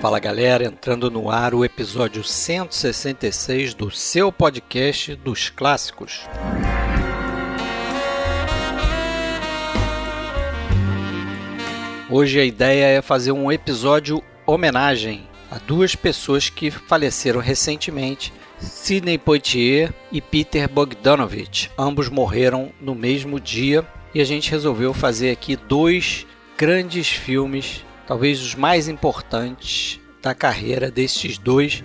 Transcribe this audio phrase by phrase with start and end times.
[0.00, 6.26] Fala galera, entrando no ar o episódio 166 do seu podcast dos clássicos.
[12.08, 19.18] Hoje a ideia é fazer um episódio homenagem a duas pessoas que faleceram recentemente, Sidney
[19.18, 21.70] Poitier e Peter Bogdanovich.
[21.76, 28.42] Ambos morreram no mesmo dia e a gente resolveu fazer aqui dois grandes filmes talvez
[28.42, 31.80] os mais importantes da carreira destes dois.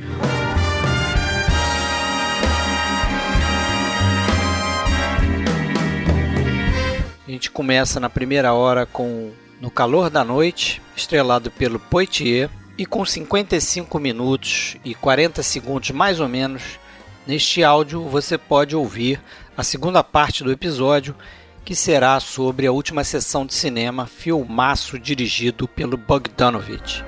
[7.27, 12.87] A gente começa na primeira hora com No Calor da Noite, estrelado pelo Poitier, e
[12.87, 16.79] com 55 minutos e 40 segundos mais ou menos,
[17.27, 19.21] neste áudio você pode ouvir
[19.55, 21.15] a segunda parte do episódio
[21.65, 27.03] que será sobre a última sessão de cinema, filmaço dirigido pelo Bogdanovich.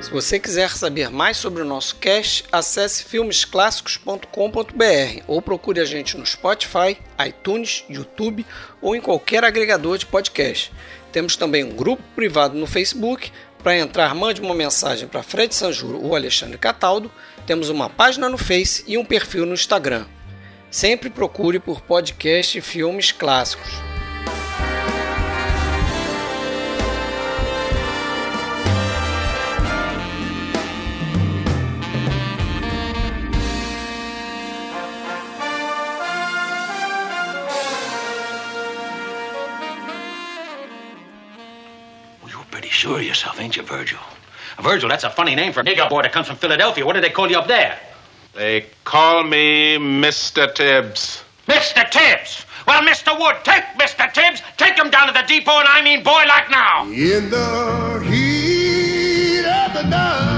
[0.00, 6.16] Se você quiser saber mais sobre o nosso cast, acesse filmesclassicos.com.br ou procure a gente
[6.16, 8.46] no Spotify, iTunes, YouTube
[8.80, 10.72] ou em qualquer agregador de podcast.
[11.10, 13.32] Temos também um grupo privado no Facebook
[13.66, 17.10] para entrar, mande uma mensagem para Fred Sanjuro ou Alexandre Cataldo.
[17.48, 20.06] Temos uma página no Face e um perfil no Instagram.
[20.70, 23.95] Sempre procure por podcast e filmes clássicos.
[42.76, 43.98] Sure of yourself, ain't you, Virgil?
[44.60, 46.84] Virgil, that's a funny name for a nigger boy that comes from Philadelphia.
[46.84, 47.78] What do they call you up there?
[48.34, 50.54] They call me Mr.
[50.54, 51.24] Tibbs.
[51.48, 51.90] Mr.
[51.90, 52.44] Tibbs!
[52.66, 53.18] Well, Mr.
[53.18, 54.12] Wood, take Mr.
[54.12, 56.84] Tibbs, take him down to the depot, and I mean boy like now.
[56.84, 60.36] In the heat of the night,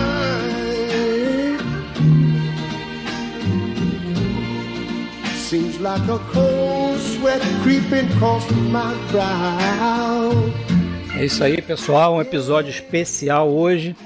[5.35, 10.78] seems like a cold sweat creeping across my brow.
[11.19, 12.15] É isso aí, pessoal.
[12.15, 13.97] Um episódio especial hoje.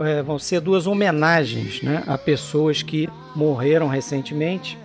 [0.00, 4.76] É, vão ser duas homenagens né, a pessoas que morreram recentemente,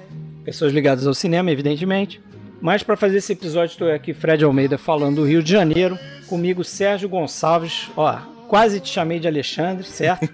[0.45, 2.21] pessoas ligadas ao cinema, evidentemente.
[2.61, 5.99] Mas para fazer esse episódio, estou aqui, Fred Almeida, falando do Rio de Janeiro.
[6.27, 7.89] Comigo, Sérgio Gonçalves.
[7.97, 8.15] Ó,
[8.47, 10.29] quase te chamei de Alexandre, certo?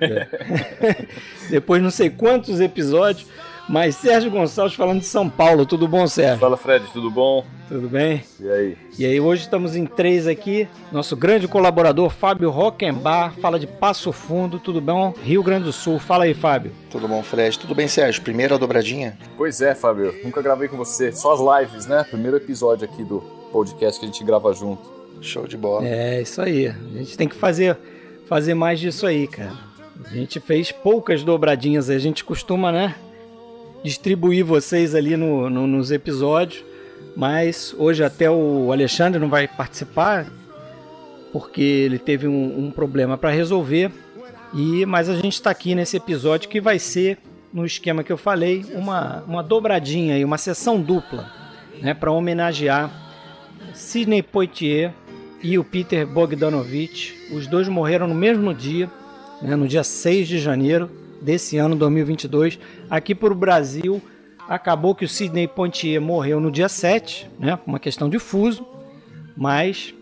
[1.50, 3.26] Depois não sei quantos episódios.
[3.70, 6.40] Mas Sérgio Gonçalves falando de São Paulo, tudo bom, Sérgio?
[6.40, 7.46] Fala, Fred, tudo bom?
[7.68, 8.24] Tudo bem?
[8.40, 8.78] E aí?
[8.98, 10.68] E aí, hoje estamos em três aqui.
[10.92, 15.14] Nosso grande colaborador, Fábio Rockenbar, fala de Passo Fundo, tudo bom?
[15.24, 16.00] Rio Grande do Sul.
[16.00, 16.72] Fala aí, Fábio.
[16.90, 17.60] Tudo bom, Fred?
[17.60, 18.24] Tudo bem, Sérgio?
[18.24, 19.16] Primeira dobradinha?
[19.38, 20.16] Pois é, Fábio.
[20.24, 21.12] Nunca gravei com você.
[21.12, 22.04] Só as lives, né?
[22.10, 23.20] Primeiro episódio aqui do
[23.52, 24.82] podcast que a gente grava junto.
[25.22, 25.88] Show de bola.
[25.88, 26.70] É, isso aí.
[26.70, 27.78] A gente tem que fazer,
[28.28, 29.54] fazer mais disso aí, cara.
[30.06, 31.98] A gente fez poucas dobradinhas aí.
[31.98, 32.96] A gente costuma, né?
[33.84, 36.64] Distribuir vocês ali no, no, nos episódios,
[37.16, 40.28] mas hoje até o Alexandre não vai participar
[41.32, 43.92] porque ele teve um, um problema para resolver.
[44.54, 47.20] E mas a gente está aqui nesse episódio que vai ser
[47.54, 51.32] no esquema que eu falei uma, uma dobradinha e uma sessão dupla,
[51.82, 52.92] né, para homenagear
[53.74, 54.92] Sidney Poitier
[55.42, 57.16] e o Peter Bogdanovich.
[57.32, 58.90] Os dois morreram no mesmo dia,
[59.42, 60.90] né, no dia 6 de janeiro
[61.22, 62.60] desse ano 2022.
[62.90, 64.02] Aqui para o Brasil,
[64.48, 68.66] acabou que o Sidney Poitier morreu no dia 7, né, uma questão de fuso,
[69.38, 69.94] mas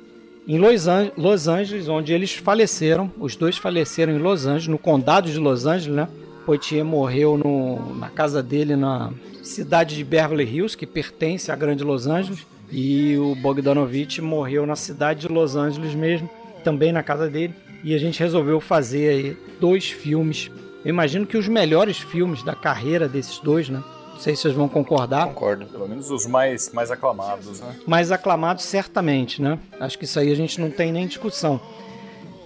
[0.47, 0.85] em Los,
[1.17, 5.66] Los Angeles, onde eles faleceram, os dois faleceram em Los Angeles, no condado de Los
[5.66, 6.07] Angeles, né?
[6.45, 9.11] Poitier morreu no, na casa dele na
[9.44, 14.78] cidade de Beverly Hills, que pertence à grande Los Angeles, e o Bogdanovich morreu na
[14.78, 16.29] cidade de Los Angeles mesmo,
[16.63, 17.53] também na casa dele.
[17.84, 20.49] E a gente resolveu fazer aí dois filmes
[20.84, 23.84] eu imagino que os melhores filmes da carreira desses dois, né?
[24.14, 25.28] Não sei se vocês vão concordar.
[25.28, 25.66] Concordo.
[25.68, 27.76] Pelo menos os mais, mais aclamados, né?
[27.85, 29.59] Mais aclamados, certamente, né?
[29.79, 31.62] Acho que isso aí a gente não tem nem discussão.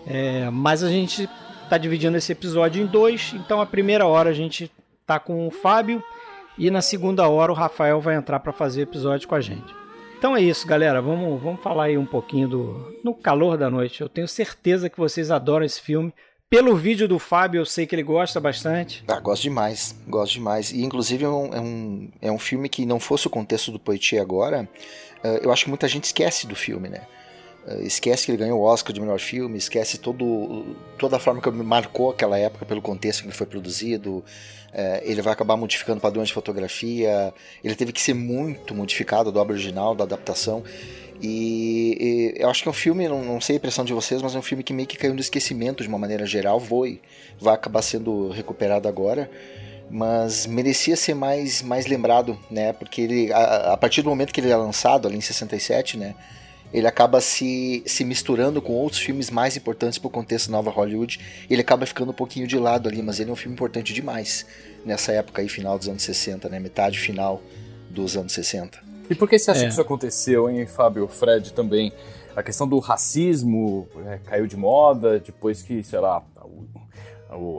[0.06, 1.30] É, mas a gente
[1.64, 4.70] está dividindo esse episódio em dois, então a primeira hora a gente
[5.06, 6.04] tá com o Fábio
[6.58, 9.74] e na segunda hora o Rafael vai entrar para fazer o episódio com a gente.
[10.18, 11.02] Então é isso, galera.
[11.02, 14.02] Vamos, vamos falar aí um pouquinho do No Calor da Noite.
[14.02, 16.14] Eu tenho certeza que vocês adoram esse filme.
[16.52, 19.06] Pelo vídeo do Fábio, eu sei que ele gosta bastante.
[19.08, 20.70] Ah, gosto demais, gosto demais.
[20.74, 23.80] E inclusive é um, é um, é um filme que não fosse o contexto do
[23.80, 24.68] Poitier agora,
[25.24, 27.08] uh, eu acho que muita gente esquece do filme, né?
[27.66, 31.40] Uh, esquece que ele ganhou o Oscar de melhor filme, esquece todo, toda a forma
[31.40, 34.18] que marcou aquela época pelo contexto que ele foi produzido.
[34.18, 37.34] Uh, ele vai acabar modificando padrões de fotografia.
[37.64, 40.66] Ele teve que ser muito modificado da obra original, da adaptação.
[41.22, 44.22] E, e, eu acho que é um filme, não, não sei a impressão de vocês,
[44.22, 46.60] mas é um filme que meio que caiu no esquecimento de uma maneira geral.
[46.60, 47.00] Foi,
[47.40, 49.30] vai acabar sendo recuperado agora
[49.92, 52.72] mas merecia ser mais, mais lembrado, né?
[52.72, 56.16] Porque ele, a, a, partir do momento que ele é lançado, ali em 67, né?
[56.74, 61.20] Ele acaba se, se misturando com outros filmes mais importantes para o contexto nova Hollywood.
[61.50, 64.46] Ele acaba ficando um pouquinho de lado ali, mas ele é um filme importante demais
[64.86, 66.60] nessa época aí, final dos anos 60, né?
[66.60, 67.42] Metade final
[67.90, 68.91] dos anos 60.
[69.10, 69.64] E por que você acha é.
[69.66, 71.08] que isso aconteceu, hein, Fábio?
[71.08, 71.92] Fred também.
[72.36, 76.24] A questão do racismo é, caiu de moda depois que, sei lá,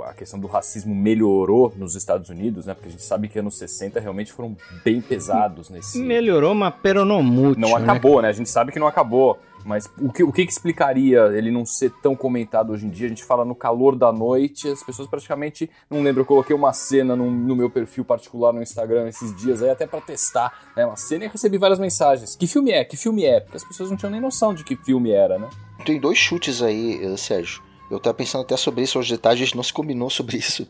[0.06, 2.74] a questão do racismo melhorou nos Estados Unidos, né?
[2.74, 5.98] Porque a gente sabe que anos 60 realmente foram bem pesados nesse.
[5.98, 7.74] Melhorou, mas pero não né?
[7.74, 8.28] acabou, né?
[8.28, 9.38] A gente sabe que não acabou.
[9.64, 13.06] Mas o que, o que explicaria ele não ser tão comentado hoje em dia?
[13.06, 15.70] A gente fala no calor da noite, as pessoas praticamente.
[15.88, 19.62] Não lembro, eu coloquei uma cena no, no meu perfil particular no Instagram esses dias
[19.62, 20.52] aí, até para testar.
[20.76, 20.84] Né?
[20.84, 22.34] Uma cena e recebi várias mensagens.
[22.36, 22.84] Que filme é?
[22.84, 23.40] Que filme é?
[23.40, 25.48] Porque as pessoas não tinham nem noção de que filme era, né?
[25.84, 27.62] Tem dois chutes aí, eh, Sérgio.
[27.90, 30.38] Eu estava pensando até sobre isso hoje de tarde, a gente não se combinou sobre
[30.38, 30.66] isso.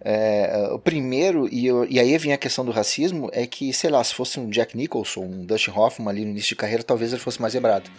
[0.00, 3.90] É, o primeiro, e, eu, e aí vem a questão do racismo, é que, sei
[3.90, 7.12] lá, se fosse um Jack Nicholson, um Dustin Hoffman ali no início de carreira, talvez
[7.12, 7.90] ele fosse mais lembrado.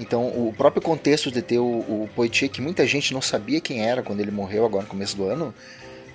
[0.00, 3.84] Então, o próprio contexto de ter o, o Poitier, que muita gente não sabia quem
[3.84, 5.54] era quando ele morreu agora no começo do ano,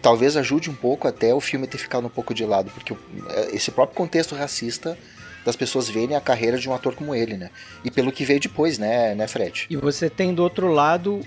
[0.01, 2.93] talvez ajude um pouco até o filme ter ficado um pouco de lado, porque
[3.29, 4.97] é, esse próprio contexto racista
[5.45, 7.51] das pessoas verem a carreira de um ator como ele, né?
[7.83, 9.67] E pelo que veio depois, né, né Fred?
[9.69, 11.21] E você tem do outro lado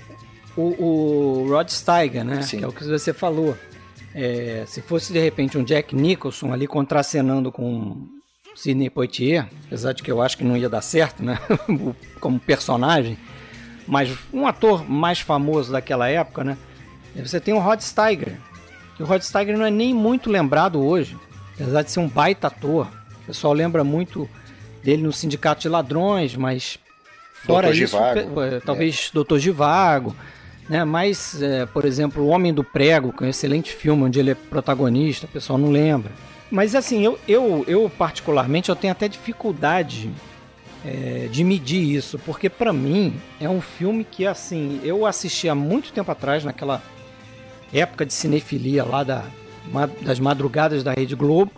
[0.57, 2.43] o, o Rod Steiger, né?
[2.43, 2.59] Sim.
[2.59, 3.57] Que é o que você falou.
[4.13, 8.09] É, se fosse de repente um Jack Nicholson ali contracenando com
[8.59, 11.39] Sidney Poitier, apesar de que eu acho que não ia dar certo, né?
[12.19, 13.17] Como personagem,
[13.87, 16.59] mas um ator mais famoso daquela época, né?
[17.15, 18.37] Você tem o Rod Steiger.
[18.99, 21.17] O Rod Steiger não é nem muito lembrado hoje,
[21.55, 22.89] apesar de ser um baita ator.
[23.23, 24.29] O pessoal lembra muito
[24.83, 26.81] dele no Sindicato de Ladrões, mas
[27.45, 28.43] fora Doutor isso, Givago.
[28.43, 29.15] É, talvez é.
[29.15, 30.17] Doutor Givago.
[30.69, 30.85] Né?
[30.85, 34.33] Mas, é, por exemplo, O Homem do Prego, que é um excelente filme onde ele
[34.33, 36.11] é protagonista, o pessoal não lembra.
[36.51, 40.11] Mas assim, eu, eu, eu particularmente eu tenho até dificuldade
[40.85, 45.55] é, de medir isso, porque para mim é um filme que assim, eu assisti há
[45.55, 46.83] muito tempo atrás, naquela
[47.73, 49.25] época de cinefilia lá da,
[50.01, 51.53] das madrugadas da Rede Globo,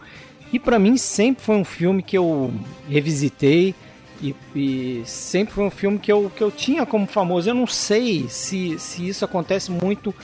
[0.53, 2.53] e para mim sempre foi um filme que eu
[2.89, 3.75] revisitei,
[4.23, 7.49] e, e, sempre foi um filme que eu, que eu tinha como famoso.
[7.49, 10.15] Eu não sei se, se isso acontece muito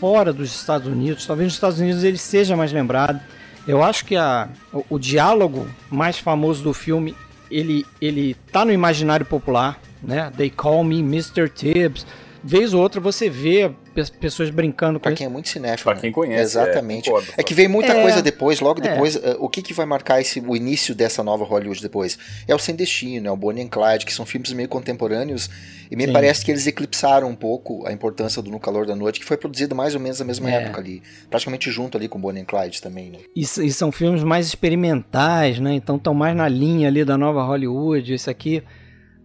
[0.00, 1.24] fora dos Estados Unidos.
[1.24, 3.20] Talvez nos Estados Unidos ele seja mais lembrado.
[3.66, 7.14] Eu acho que a, o, o diálogo mais famoso do filme
[7.50, 10.30] ele, ele tá no imaginário popular, né?
[10.36, 11.48] They call me Mr.
[11.48, 12.06] Tibbs.
[12.46, 13.72] Vez ou outra você vê
[14.20, 15.92] pessoas brincando com Pra quem é muito cinéfilo.
[15.92, 16.14] Pra quem né?
[16.14, 16.42] conhece.
[16.42, 17.08] Exatamente.
[17.08, 18.90] É, concordo, é que vem muita é, coisa depois, logo é.
[18.90, 19.16] depois.
[19.16, 19.34] É.
[19.38, 22.18] o que, que vai marcar esse, o início dessa nova Hollywood depois?
[22.46, 25.48] É o Sem Destino, é o Bonnie and Clyde, que são filmes meio contemporâneos.
[25.90, 26.12] E me Sim.
[26.12, 29.38] parece que eles eclipsaram um pouco a importância do No Calor da Noite, que foi
[29.38, 30.64] produzido mais ou menos na mesma é.
[30.64, 31.02] época ali.
[31.30, 33.18] Praticamente junto ali com Bonnie and Clyde também, né?
[33.34, 35.72] E, e são filmes mais experimentais, né?
[35.72, 38.12] Então estão mais na linha ali da nova Hollywood.
[38.12, 38.62] Isso aqui,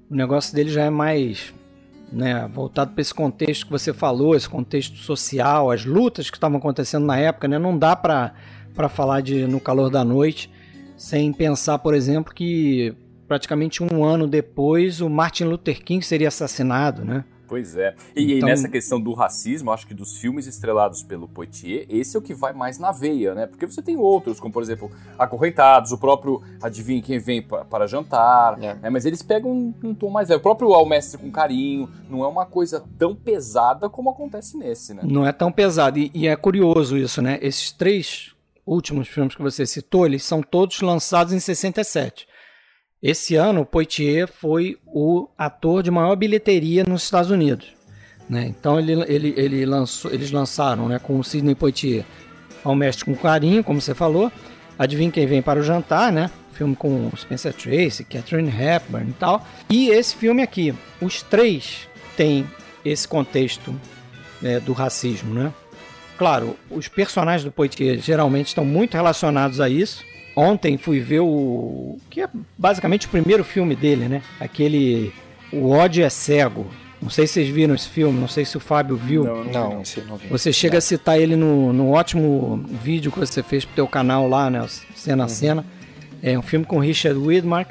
[0.10, 1.54] o negócio dele já é mais
[2.12, 6.58] né, voltado para esse contexto que você falou, esse contexto social, as lutas que estavam
[6.58, 8.34] acontecendo na época, né, não dá para
[8.90, 10.52] falar de No Calor da Noite
[10.98, 12.94] sem pensar, por exemplo, que
[13.28, 17.24] praticamente um ano depois o Martin Luther King seria assassinado, né?
[17.50, 17.96] Pois é.
[18.16, 18.48] E, então...
[18.48, 22.22] e, nessa questão do racismo, acho que dos filmes estrelados pelo Poitier, esse é o
[22.22, 23.48] que vai mais na veia, né?
[23.48, 28.62] Porque você tem outros, como por exemplo, Acorrentados, o próprio Adivinha Quem Vem para Jantar,
[28.62, 28.76] é.
[28.76, 28.90] né?
[28.90, 30.40] mas eles pegam um, um, tom mais leve.
[30.40, 34.94] O próprio Ao Mestre com Carinho, não é uma coisa tão pesada como acontece nesse,
[34.94, 35.02] né?
[35.04, 35.98] Não é tão pesado.
[35.98, 37.40] E, e é curioso isso, né?
[37.42, 42.29] Esses três últimos filmes que você citou, eles são todos lançados em 67.
[43.02, 47.68] Esse ano, Poitier foi o ator de maior bilheteria nos Estados Unidos.
[48.30, 48.46] Né?
[48.48, 52.06] Então ele, ele, ele lançou, eles lançaram né, com o Sidney Poitier
[52.64, 54.32] Ao Mestre com Carinho, como você falou.
[54.78, 56.30] Adivinha quem vem para o jantar, né?
[56.54, 59.46] Filme com Spencer Tracy, Catherine Hepburn e tal.
[59.70, 62.46] E esse filme aqui, os três têm
[62.84, 63.74] esse contexto
[64.42, 65.54] né, do racismo, né?
[66.18, 70.04] Claro, os personagens do Poitier geralmente estão muito relacionados a isso.
[70.40, 71.98] Ontem fui ver o.
[72.10, 74.22] que é basicamente o primeiro filme dele, né?
[74.40, 75.12] Aquele.
[75.52, 76.66] O ódio é cego.
[77.02, 79.26] Não sei se vocês viram esse filme, não sei se o Fábio viu.
[79.26, 80.28] Não, não, não, não vi.
[80.30, 80.78] Você chega não.
[80.78, 84.66] a citar ele no, no ótimo vídeo que você fez pro teu canal lá, né?
[84.96, 85.30] Cena a uhum.
[85.30, 85.66] cena.
[86.24, 87.70] É um filme com Richard Widmark.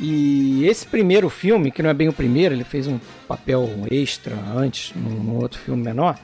[0.00, 4.34] E esse primeiro filme, que não é bem o primeiro, ele fez um papel extra
[4.56, 6.18] antes, num, outro filme menor.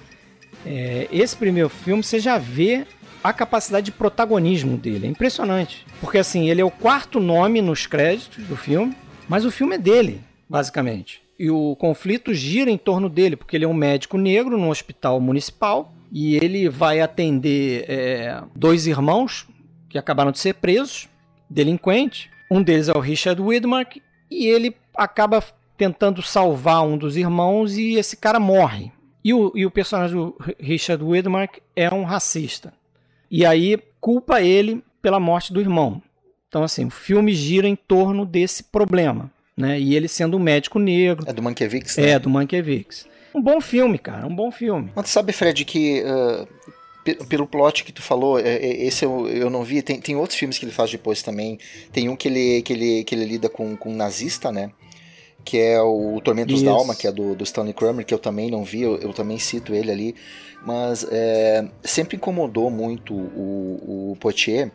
[0.64, 2.86] É, esse primeiro filme você já vê
[3.28, 5.06] a capacidade de protagonismo dele.
[5.06, 5.86] É impressionante.
[6.00, 8.96] Porque assim, ele é o quarto nome nos créditos do filme,
[9.28, 11.22] mas o filme é dele, basicamente.
[11.38, 15.20] E o conflito gira em torno dele, porque ele é um médico negro no hospital
[15.20, 19.46] municipal e ele vai atender é, dois irmãos
[19.88, 21.08] que acabaram de ser presos,
[21.48, 22.28] delinquentes.
[22.50, 23.98] Um deles é o Richard Widmark
[24.30, 25.44] e ele acaba
[25.76, 28.90] tentando salvar um dos irmãos e esse cara morre.
[29.22, 32.72] E o, e o personagem do Richard Widmark é um racista.
[33.30, 36.02] E aí culpa ele pela morte do irmão.
[36.48, 39.30] Então, assim, o filme gira em torno desse problema.
[39.56, 39.78] Né?
[39.78, 41.24] E ele sendo um médico negro.
[41.28, 42.10] É do Mankiewicz, né?
[42.10, 43.06] É, do Mankiewicz.
[43.34, 44.90] Um bom filme, cara, um bom filme.
[44.94, 49.28] Mas tu sabe, Fred, que uh, pelo plot que tu falou, é, é, esse eu,
[49.28, 49.82] eu não vi.
[49.82, 51.58] Tem, tem outros filmes que ele faz depois também.
[51.92, 54.70] Tem um que ele, que ele, que ele lida com, com um nazista, né?
[55.44, 56.64] Que é o Tormentos Isso.
[56.64, 59.12] da Alma, que é do, do Stanley Kramer, que eu também não vi, eu, eu
[59.12, 60.14] também cito ele ali.
[60.64, 64.70] Mas é, sempre incomodou muito o, o Poitier.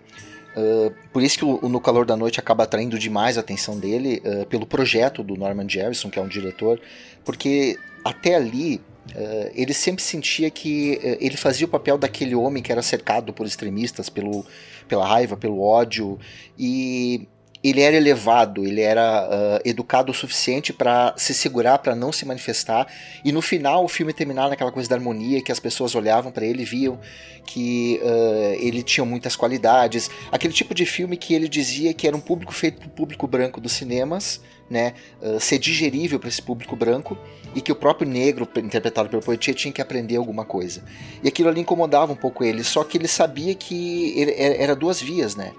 [0.56, 3.80] Uh, por isso que o, o, No Calor da Noite acaba atraindo demais a atenção
[3.80, 6.80] dele, uh, pelo projeto do Norman Jefferson, que é um diretor,
[7.26, 12.72] porque até ali uh, ele sempre sentia que ele fazia o papel daquele homem que
[12.72, 14.46] era cercado por extremistas, pelo,
[14.88, 16.20] pela raiva, pelo ódio,
[16.58, 17.28] e
[17.64, 22.26] ele era elevado, ele era uh, educado o suficiente para se segurar, para não se
[22.26, 22.86] manifestar.
[23.24, 26.46] E no final o filme terminava naquela coisa da harmonia, que as pessoas olhavam para
[26.46, 27.00] ele e viam
[27.46, 30.12] que uh, ele tinha muitas qualidades.
[30.30, 33.28] Aquele tipo de filme que ele dizia que era um público feito para o público
[33.28, 37.18] branco dos cinemas, né, uh, ser digerível para esse público branco
[37.56, 40.84] e que o próprio negro, interpretado pelo Poitier, tinha que aprender alguma coisa.
[41.24, 45.02] E aquilo ali incomodava um pouco ele, só que ele sabia que ele, era duas
[45.02, 45.54] vias, né?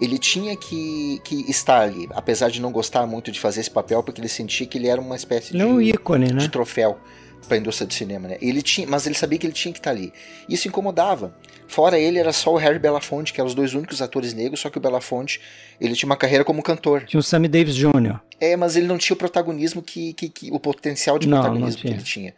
[0.00, 4.02] Ele tinha que, que estar ali, apesar de não gostar muito de fazer esse papel,
[4.02, 6.40] porque ele sentia que ele era uma espécie de, um ícone, né?
[6.40, 6.98] de troféu
[7.46, 8.36] para a indústria do cinema, né?
[8.40, 10.12] Ele tinha, mas ele sabia que ele tinha que estar ali.
[10.48, 11.34] Isso incomodava.
[11.66, 14.70] Fora ele era só o Harry Belafonte, que eram os dois únicos atores negros, só
[14.70, 15.40] que o Belafonte,
[15.80, 17.04] ele tinha uma carreira como cantor.
[17.04, 18.20] Tinha o Sammy Davis Jr.
[18.40, 21.82] É, mas ele não tinha o protagonismo que, que, que o potencial de não, protagonismo
[21.84, 22.34] não que ele tinha.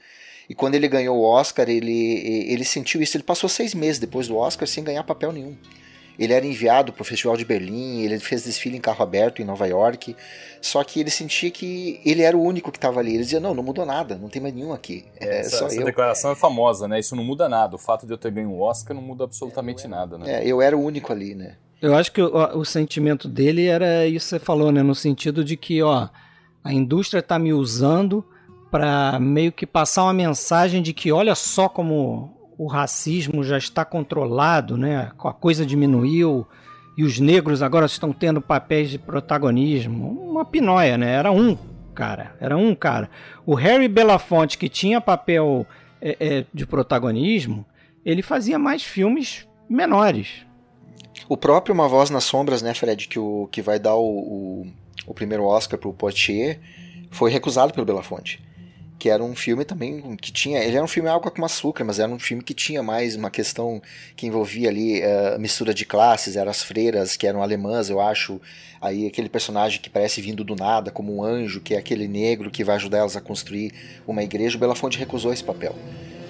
[0.48, 1.92] E quando ele ganhou o Oscar, ele,
[2.52, 3.16] ele sentiu isso.
[3.16, 5.56] Ele passou seis meses depois do Oscar sem ganhar papel nenhum.
[6.20, 9.44] Ele era enviado para o Festival de Berlim, ele fez desfile em carro aberto em
[9.46, 10.14] Nova York.
[10.60, 13.14] Só que ele sentia que ele era o único que estava ali.
[13.14, 15.06] Ele dizia: Não, não mudou nada, não tem mais nenhum aqui.
[15.18, 15.84] É essa, só essa eu.
[15.86, 17.00] declaração é famosa, né?
[17.00, 17.74] Isso não muda nada.
[17.74, 20.44] O fato de eu ter ganho o um Oscar não muda absolutamente nada, né?
[20.44, 21.56] É, eu era o único ali, né?
[21.80, 24.82] Eu acho que o, o sentimento dele era isso que você falou, né?
[24.82, 26.10] No sentido de que, ó,
[26.62, 28.22] a indústria está me usando
[28.70, 33.86] para meio que passar uma mensagem de que olha só como o racismo já está
[33.86, 35.10] controlado, né?
[35.18, 36.46] A coisa diminuiu,
[36.94, 40.10] e os negros agora estão tendo papéis de protagonismo.
[40.30, 41.10] Uma pinóia, né?
[41.10, 41.56] Era um
[41.94, 43.08] cara, era um cara.
[43.46, 45.66] O Harry Belafonte, que tinha papel
[46.02, 47.64] é, é, de protagonismo,
[48.04, 50.44] ele fazia mais filmes menores.
[51.30, 54.66] O próprio Uma Voz nas Sombras, né, Fred, que, o, que vai dar o, o,
[55.06, 56.60] o primeiro Oscar para o Poitier,
[57.10, 58.49] foi recusado pelo Belafonte
[59.00, 60.62] que era um filme também que tinha.
[60.62, 63.30] Ele era um filme água com açúcar, mas era um filme que tinha mais uma
[63.30, 63.80] questão
[64.14, 68.38] que envolvia ali uh, mistura de classes, eram as freiras que eram alemãs, eu acho.
[68.78, 72.50] Aí aquele personagem que parece vindo do nada, como um anjo, que é aquele negro
[72.50, 73.72] que vai ajudar elas a construir
[74.06, 74.58] uma igreja.
[74.58, 75.74] O Belafonte recusou esse papel.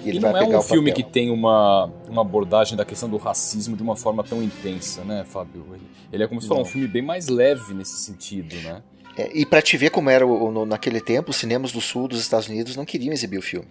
[0.03, 1.05] E, ele e não vai é pegar um filme papel.
[1.05, 5.25] que tem uma, uma abordagem da questão do racismo de uma forma tão intensa, né,
[5.25, 5.65] Fábio?
[5.73, 8.81] Ele, ele é como se fosse um filme bem mais leve nesse sentido, né?
[9.17, 12.07] É, e para te ver como era o, no, naquele tempo, os cinemas do sul
[12.07, 13.67] dos Estados Unidos não queriam exibir o filme.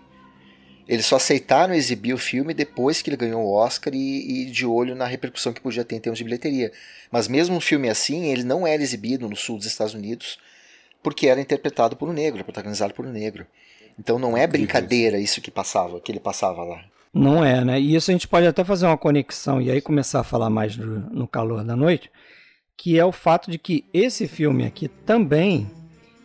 [0.87, 4.67] Eles só aceitaram exibir o filme depois que ele ganhou o Oscar e, e, de
[4.67, 6.73] olho na repercussão que podia ter em termos de bilheteria.
[7.13, 10.39] Mas mesmo um filme assim, ele não era exibido no sul dos Estados Unidos
[11.03, 13.47] porque era interpretado por um negro, protagonizado por um negro.
[13.99, 16.85] Então não é brincadeira isso que passava, que ele passava lá.
[17.15, 17.81] Não é, né?
[17.81, 20.77] E isso a gente pode até fazer uma conexão e aí começar a falar mais
[20.77, 22.11] no, no calor da noite
[22.81, 25.71] que é o fato de que esse filme aqui também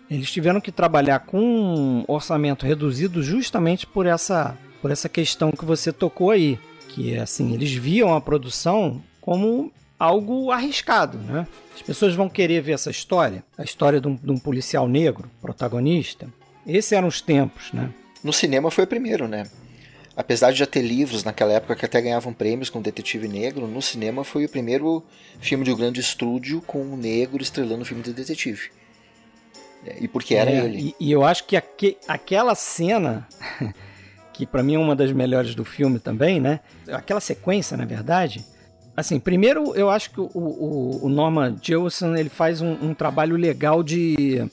[0.10, 5.66] eles tiveram que trabalhar com um orçamento reduzido justamente por essa por essa questão que
[5.66, 6.58] você tocou aí,
[6.90, 9.70] que é assim, eles viam a produção como
[10.00, 11.46] algo arriscado, né?
[11.76, 15.30] As pessoas vão querer ver essa história, a história de um, de um policial negro,
[15.42, 16.28] protagonista.
[16.66, 17.90] Esses eram os tempos, né?
[18.24, 19.44] No cinema foi o primeiro, né?
[20.16, 23.82] Apesar de já ter livros naquela época que até ganhavam prêmios com Detetive Negro, no
[23.82, 25.04] cinema foi o primeiro
[25.40, 28.70] filme de um grande estúdio com um negro estrelando o filme de detetive.
[29.86, 30.96] É, e porque era é, ele.
[31.00, 33.28] E, e, eu acho que aque, aquela cena,
[34.34, 36.62] que para mim é uma das melhores do filme também, né?
[36.88, 38.46] Aquela sequência, na verdade,
[38.98, 43.36] Assim, primeiro eu acho que o, o, o Norman Jewison ele faz um, um trabalho
[43.36, 44.50] legal de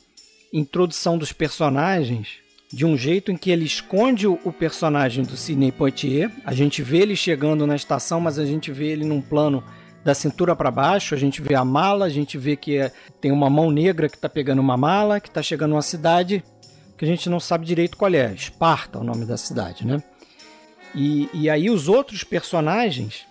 [0.53, 2.42] introdução dos personagens
[2.73, 6.31] de um jeito em que ele esconde o personagem do Sidney Poitier.
[6.45, 9.63] A gente vê ele chegando na estação, mas a gente vê ele num plano
[10.03, 11.15] da cintura para baixo.
[11.15, 14.17] A gente vê a mala, a gente vê que é, tem uma mão negra que
[14.17, 16.43] está pegando uma mala, que está chegando uma cidade
[16.97, 18.33] que a gente não sabe direito qual é.
[18.33, 20.01] Esparta, é o nome da cidade, né?
[20.95, 23.27] E, e aí os outros personagens,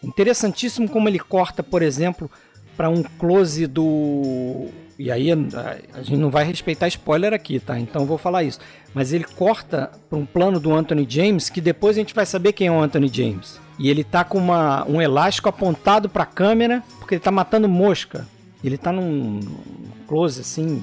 [0.00, 2.30] interessantíssimo como ele corta, por exemplo,
[2.76, 7.78] para um close do e aí a, gente não vai respeitar spoiler aqui, tá?
[7.78, 8.58] Então vou falar isso.
[8.94, 12.52] Mas ele corta para um plano do Anthony James que depois a gente vai saber
[12.52, 13.60] quem é o Anthony James.
[13.78, 17.68] E ele tá com uma, um elástico apontado para a câmera porque ele tá matando
[17.68, 18.26] mosca.
[18.64, 19.40] Ele tá num
[20.08, 20.82] close assim,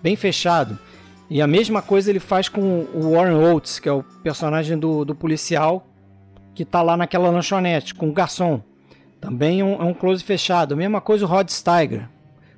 [0.00, 0.78] bem fechado.
[1.28, 5.04] E a mesma coisa ele faz com o Warren Oates, que é o personagem do,
[5.04, 5.86] do policial
[6.54, 8.60] que tá lá naquela lanchonete com o garçom.
[9.20, 10.74] Também é um, é um close fechado.
[10.74, 12.08] A mesma coisa o Rod Steiger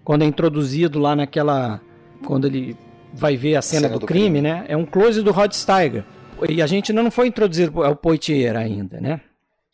[0.04, 1.80] quando é introduzido lá naquela.
[2.24, 2.76] Quando ele
[3.12, 4.64] vai ver a cena, a cena do, do crime, crime, né?
[4.68, 6.04] É um close do Rod Steiger.
[6.48, 9.20] E a gente ainda não foi introduzido ao Poitier ainda, né?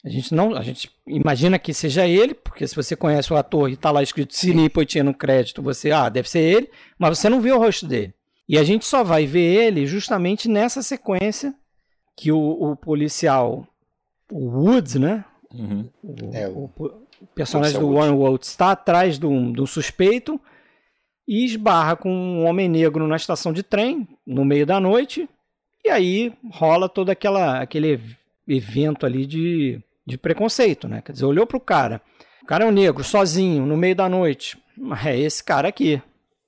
[0.05, 3.69] A gente não, a gente imagina que seja ele, porque se você conhece o ator
[3.69, 7.29] e está lá escrito Sidney Poitier no crédito, você, ah, deve ser ele, mas você
[7.29, 8.15] não vê o rosto dele.
[8.49, 11.55] E a gente só vai ver ele justamente nessa sequência
[12.17, 13.67] que o, o policial,
[14.31, 15.25] o Woods, né?
[15.53, 15.89] Uhum.
[16.03, 17.08] O, é, o, o
[17.39, 20.41] personagem do Warren Waltz está atrás do, do suspeito
[21.27, 25.29] e esbarra com um homem negro na estação de trem, no meio da noite,
[25.85, 28.01] e aí rola todo aquela, aquele
[28.49, 31.01] evento ali de, de preconceito, né?
[31.01, 32.03] Quer dizer, olhou pro cara,
[32.43, 34.59] o cara é um negro, sozinho, no meio da noite,
[35.07, 36.03] é esse cara aqui,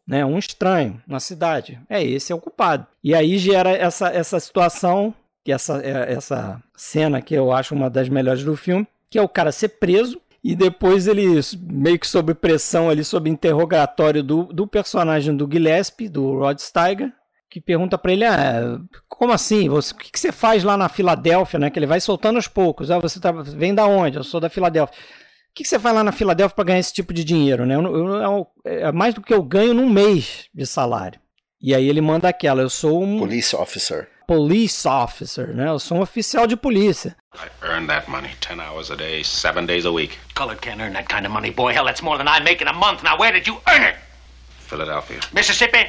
[0.04, 0.24] né?
[0.24, 2.84] Um estranho na cidade, é esse é o culpado.
[3.04, 7.88] E aí gera essa, essa situação, que essa, é, essa cena que eu acho uma
[7.88, 12.06] das melhores do filme, que é o cara ser preso, e depois ele, meio que
[12.06, 17.12] sob pressão ali, sob interrogatório do, do personagem do Gillespie, do Rod Steiger,
[17.50, 18.78] que pergunta para ele, ah,
[19.08, 19.68] como assim?
[19.68, 21.68] Você, o que, que, você faz lá na Filadélfia, né?
[21.68, 22.90] Que ele vai soltando aos poucos.
[22.90, 24.16] Ah, você tá, vem da onde?
[24.16, 24.96] Eu sou da Filadélfia.
[24.96, 27.74] O que, que você faz lá na Filadélfia para ganhar esse tipo de dinheiro, né?
[27.74, 31.20] Eu, eu, é mais do que eu ganho num mês de salário.
[31.60, 33.18] E aí ele manda aquela, eu sou um...
[33.18, 35.68] Police officer police officer, né?
[35.68, 37.16] Eu sou um oficial de polícia.
[37.34, 40.16] I earn that money 10 hours a day, 7 days a week.
[40.36, 41.72] Colored can't earn that kind of money, boy.
[41.72, 43.02] Hell, that's more than I make in a month.
[43.02, 43.96] Now, where did you earn it?
[44.68, 45.18] Philadelphia.
[45.32, 45.86] Mississippi?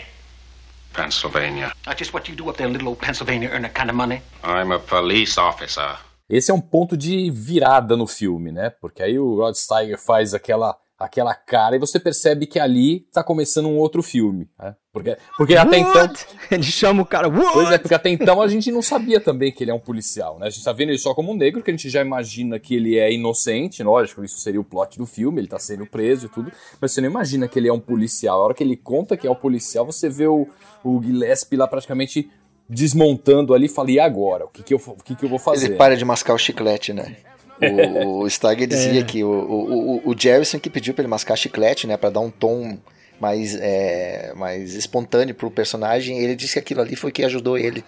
[0.92, 1.72] Pennsylvania.
[1.86, 3.96] Not just what you do up there in little old Pennsylvania earn that kind of
[3.96, 4.24] money.
[4.44, 6.00] I'm a police officer.
[6.28, 8.72] Esse é um ponto de virada no filme, né?
[8.72, 13.24] Porque aí o Rod Steiger faz aquela aquela cara e você percebe que ali tá
[13.24, 14.76] começando um outro filme, né?
[14.94, 16.10] Porque, porque até então.
[16.52, 17.30] Ele chama o cara.
[17.30, 17.54] What?
[17.54, 20.38] Pois é, porque até então a gente não sabia também que ele é um policial,
[20.38, 20.48] né?
[20.48, 22.76] A gente tá vendo ele só como um negro, que a gente já imagina que
[22.76, 26.30] ele é inocente, lógico, isso seria o plot do filme, ele tá sendo preso e
[26.30, 28.42] tudo, mas você não imagina que ele é um policial.
[28.42, 30.46] A hora que ele conta que é um policial, você vê o,
[30.84, 32.30] o Gillespie lá praticamente
[32.70, 34.46] desmontando ali e fala, e agora?
[34.46, 35.68] O que, que, eu, o que, que eu vou fazer?
[35.68, 37.16] Ele para de mascar o chiclete, né?
[37.62, 39.04] O, o Steiger dizia é.
[39.04, 41.96] que o, o, o, Jerrison que pediu pra ele mascar chiclete, né?
[41.96, 42.78] Pra dar um tom
[43.20, 46.18] mais, é, mais espontâneo pro personagem.
[46.18, 47.84] Ele disse que aquilo ali foi que ajudou ele.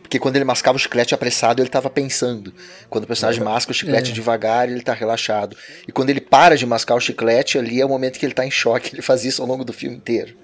[0.00, 2.54] Porque quando ele mascava o chiclete apressado, ele tava pensando.
[2.88, 4.14] Quando o personagem masca o chiclete é.
[4.14, 5.54] devagar, ele tá relaxado.
[5.86, 8.46] E quando ele para de mascar o chiclete, ali é o momento que ele tá
[8.46, 8.94] em choque.
[8.94, 10.34] Ele faz isso ao longo do filme inteiro.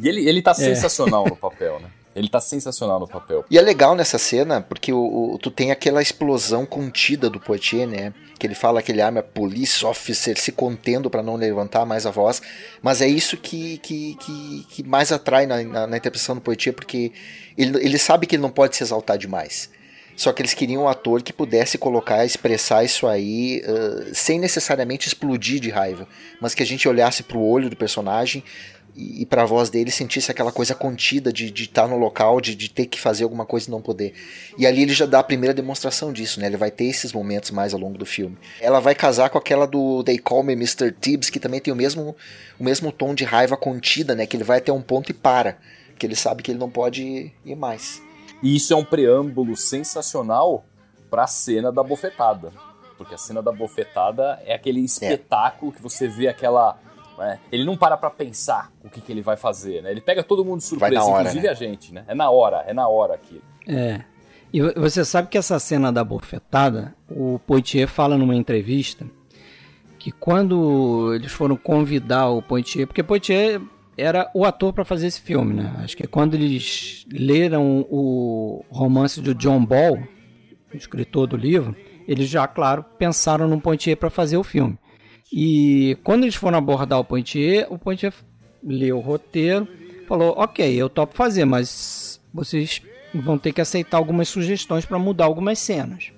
[0.00, 0.54] E ele, ele tá é.
[0.54, 1.88] sensacional no papel, né?
[2.14, 3.44] Ele tá sensacional no papel.
[3.50, 7.88] E é legal nessa cena, porque o, o, tu tem aquela explosão contida do Poitier,
[7.88, 8.14] né?
[8.38, 12.10] Que ele fala que ele arma police officer se contendo para não levantar mais a
[12.10, 12.40] voz.
[12.80, 16.74] Mas é isso que, que, que, que mais atrai na, na, na, interpretação do Poitier,
[16.74, 17.12] porque
[17.58, 19.70] ele, ele sabe que ele não pode se exaltar demais.
[20.16, 25.08] Só que eles queriam um ator que pudesse colocar, expressar isso aí uh, sem necessariamente
[25.08, 26.06] explodir de raiva,
[26.40, 28.44] mas que a gente olhasse pro olho do personagem,
[28.96, 32.40] e, e para a voz dele sentisse aquela coisa contida de estar tá no local,
[32.40, 34.14] de, de ter que fazer alguma coisa e não poder.
[34.56, 36.46] E ali ele já dá a primeira demonstração disso, né?
[36.46, 38.36] Ele vai ter esses momentos mais ao longo do filme.
[38.60, 40.92] Ela vai casar com aquela do They Call Me Mr.
[40.92, 42.16] Tibbs, que também tem o mesmo,
[42.58, 44.26] o mesmo tom de raiva contida, né?
[44.26, 45.58] Que ele vai até um ponto e para.
[45.98, 48.02] Que ele sabe que ele não pode ir mais.
[48.42, 50.64] E isso é um preâmbulo sensacional
[51.10, 52.52] para a cena da bofetada.
[52.96, 54.84] Porque a cena da bofetada é aquele é.
[54.84, 55.76] espetáculo é.
[55.76, 56.78] que você vê aquela
[57.18, 57.38] né?
[57.50, 59.90] Ele não para pra pensar o que, que ele vai fazer, né?
[59.90, 61.50] Ele pega todo mundo de surpresa, hora, inclusive né?
[61.50, 62.04] a gente, né?
[62.08, 63.42] É na hora, é na hora aquilo.
[63.66, 64.02] É.
[64.52, 69.04] E você sabe que essa cena da bofetada, o Poitier fala numa entrevista
[69.98, 73.60] que quando eles foram convidar o Poitier, porque Poitier
[73.96, 75.74] era o ator para fazer esse filme, né?
[75.78, 79.98] Acho que quando eles leram o romance do John Ball,
[80.72, 81.74] o escritor do livro,
[82.06, 84.78] eles já, claro, pensaram no Poitier para fazer o filme.
[85.32, 88.12] E quando eles foram abordar o Poitier, o Poitier
[88.62, 89.68] leu o roteiro,
[90.06, 92.82] falou: Ok, eu topo fazer, mas vocês
[93.14, 96.12] vão ter que aceitar algumas sugestões para mudar algumas cenas.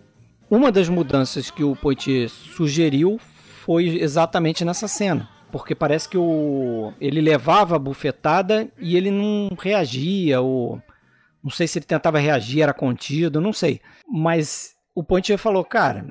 [0.51, 3.19] Uma das mudanças que o Poitier sugeriu
[3.65, 5.29] foi exatamente nessa cena.
[5.51, 10.81] Porque parece que o, ele levava a bufetada e ele não reagia, ou
[11.43, 13.81] não sei se ele tentava reagir, era contido, não sei.
[14.09, 16.07] Mas o Poitier falou, cara,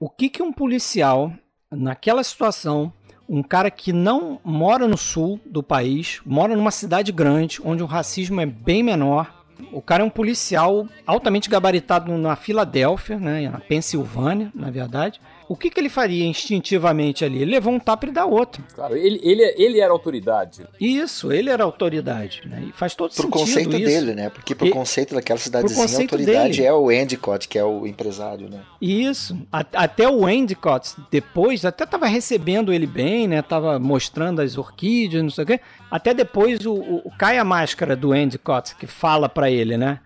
[0.00, 1.32] o que, que um policial,
[1.70, 2.92] naquela situação,
[3.28, 7.86] um cara que não mora no sul do país, mora numa cidade grande, onde o
[7.86, 9.34] racismo é bem menor,
[9.72, 15.20] o cara é um policial altamente gabaritado na Filadélfia, né, na Pensilvânia, na verdade.
[15.48, 17.40] O que, que ele faria instintivamente ali?
[17.42, 18.62] Ele levou um tapa e dá outro.
[18.74, 20.66] Claro, ele, ele, ele era autoridade.
[20.78, 22.42] Isso, ele era autoridade.
[22.44, 22.64] Né?
[22.68, 23.84] E faz todo Pro sentido conceito isso.
[23.86, 24.28] dele, né?
[24.28, 26.64] Porque pro E- conceito daquela cidadezinha, a conceito autoridade dele.
[26.68, 28.60] é o Endicott, que é o empresário, né?
[28.80, 29.38] Isso.
[29.50, 33.40] A- até o Endicott, depois, até tava recebendo ele bem, né?
[33.40, 35.60] Tava mostrando as orquídeas, não sei o quê.
[35.90, 40.00] Até depois o, o, o cai a máscara do Endicott, que fala pra ele, né?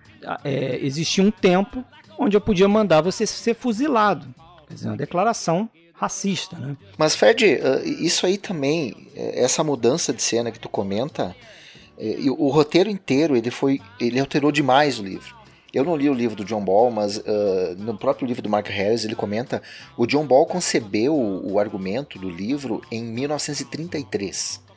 [0.45, 1.85] É, existia um tempo
[2.17, 4.33] onde eu podia mandar você ser fuzilado.
[4.73, 6.79] Quer dizer, uma declaração racista, né?
[6.97, 11.37] Mas, Fred, eh, isso aí também, eh, essa mudança de cena que tu comenta,
[11.99, 13.83] eh, e o roteiro inteiro, ele foi.
[14.01, 15.37] ele alterou demais o livro.
[15.75, 18.67] Eu não li o livro do John Ball, mas eh, no próprio livro do Mark
[18.69, 19.63] Harris ele comenta
[19.95, 24.72] o John Ball concebeu o, o argumento do livro em 1933.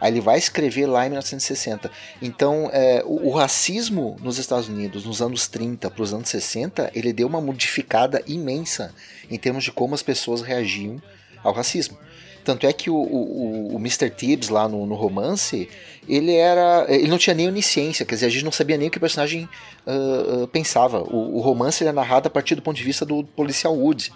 [0.00, 1.90] Aí ele vai escrever lá em 1960.
[2.22, 6.90] Então, eh, o, o racismo nos Estados Unidos, nos anos 30 para os anos 60,
[6.94, 8.94] ele deu uma modificada imensa
[9.30, 11.00] em termos de como as pessoas reagiam
[11.44, 11.98] ao racismo.
[12.42, 14.08] Tanto é que o, o, o Mr.
[14.10, 15.68] Tibbs lá no, no romance,
[16.08, 16.86] ele era.
[16.88, 19.00] Ele não tinha nem onisciência, quer dizer, a gente não sabia nem o que o
[19.00, 19.48] personagem
[19.86, 21.02] ah, pensava.
[21.02, 24.10] O, o romance ele é narrado a partir do ponto de vista do policial Wood.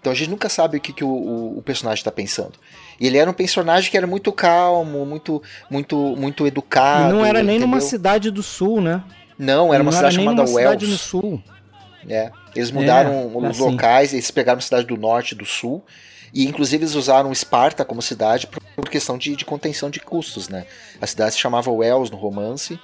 [0.00, 2.52] Então a gente nunca sabe o que, que o, o, o personagem está pensando.
[2.98, 7.10] E ele era um personagem que era muito calmo, muito, muito, muito educado.
[7.10, 9.02] e não era nem numa cidade do sul, né?
[9.38, 11.00] Não, era uma não cidade nem chamada numa cidade no Wells.
[11.02, 11.42] sul.
[12.08, 13.60] É, eles mudaram É, os assim.
[13.70, 15.84] locais, eles pegaram a cidade do norte e do sul.
[16.32, 20.48] E inclusive eles usaram Esparta como cidade por, por questão de, de contenção de custos,
[20.48, 20.64] né?
[21.00, 22.78] A cidade se chamava Wells no romance.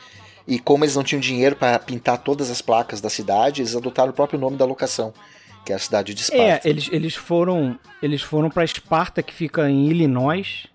[0.47, 4.11] E como eles não tinham dinheiro para pintar todas as placas da cidade, eles adotaram
[4.11, 5.13] o próprio nome da locação,
[5.67, 6.69] que é a cidade de É, Esparta.
[6.69, 10.67] eles, eles foram eles foram para Esparta, que fica em Illinois,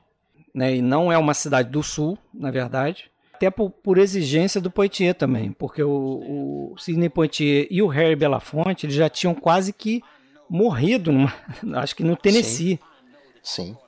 [0.54, 0.76] né?
[0.76, 3.10] E não é uma cidade do sul, na verdade.
[3.34, 8.16] Até por, por exigência do Poitier também, porque o, o Sidney Poitier e o Harry
[8.16, 10.02] Belafonte eles já tinham quase que
[10.50, 11.34] morrido, numa-
[11.82, 12.80] acho que no Tennessee, Sim.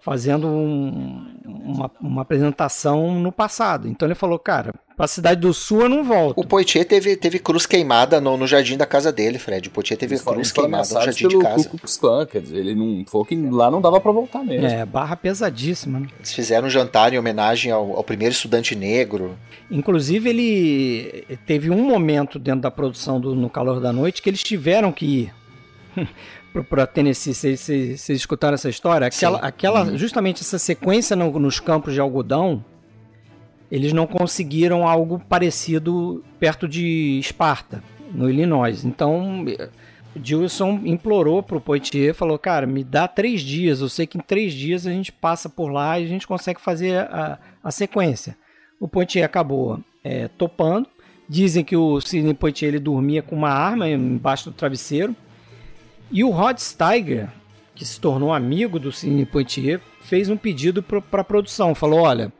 [0.02, 3.88] Fazendo um- uma, uma apresentação no passado.
[3.88, 6.40] Então ele falou, cara, pra cidade do sul eu não volto.
[6.40, 9.68] O Poitier teve, teve cruz queimada no, no jardim da casa dele, Fred.
[9.68, 11.70] O Poitier teve Eles cruz queimada no jardim de casa.
[12.00, 14.66] Klan, quer dizer, ele não falou que lá não dava pra voltar mesmo.
[14.66, 16.08] É, barra pesadíssima, né?
[16.18, 19.38] Eles fizeram um jantar em homenagem ao, ao primeiro estudante negro.
[19.70, 24.42] Inclusive, ele teve um momento dentro da produção do No Calor da Noite que eles
[24.44, 25.34] tiveram que ir
[26.62, 27.34] para Tennessee.
[27.34, 29.08] Vocês, escutaram essa história?
[29.08, 29.46] Aquela, Sim.
[29.46, 32.64] aquela, justamente essa sequência no- nos campos de algodão,
[33.72, 38.86] eles não conseguiram algo parecido perto de Esparta, no Illinois.
[38.86, 39.46] Então,
[40.22, 44.54] Gilson implorou pro Poitier, falou, cara, me dá três dias, eu sei que em três
[44.54, 48.38] dias a gente passa por lá e a gente consegue fazer a, a sequência.
[48.80, 50.88] O Poitier acabou é, topando.
[51.28, 55.16] Dizem que o Sidney Poitier ele dormia com uma arma embaixo do travesseiro.
[56.14, 57.28] E o Rod Steiger,
[57.74, 61.74] que se tornou amigo do Sidney Poitier, fez um pedido para a produção.
[61.74, 62.32] Falou: Olha,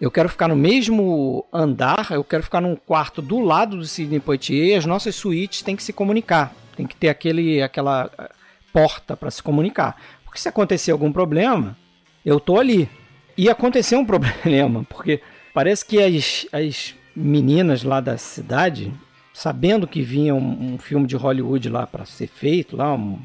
[0.00, 4.20] eu quero ficar no mesmo andar, eu quero ficar num quarto do lado do Sidney
[4.20, 6.54] Poitier e as nossas suítes têm que se comunicar.
[6.76, 8.30] Tem que ter aquele, aquela eh,
[8.72, 10.00] porta para se comunicar.
[10.24, 11.76] Porque se acontecer algum problema,
[12.24, 12.88] eu tô ali.
[13.36, 15.20] E aconteceu um problema, porque
[15.52, 18.92] parece que as, as meninas lá da cidade,
[19.38, 23.20] sabendo que vinha um, um filme de Hollywood lá para ser feito, lá, um,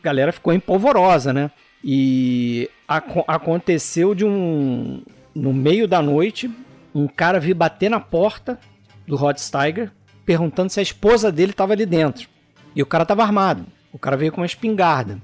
[0.00, 1.52] a galera ficou empolvorosa, né?
[1.84, 5.02] E aco- aconteceu de um.
[5.34, 6.50] No meio da noite,
[6.92, 8.58] um cara vir bater na porta
[9.06, 9.92] do Rod Steiger,
[10.26, 12.28] perguntando se a esposa dele estava ali dentro.
[12.74, 13.64] E o cara tava armado.
[13.92, 15.20] O cara veio com uma espingarda.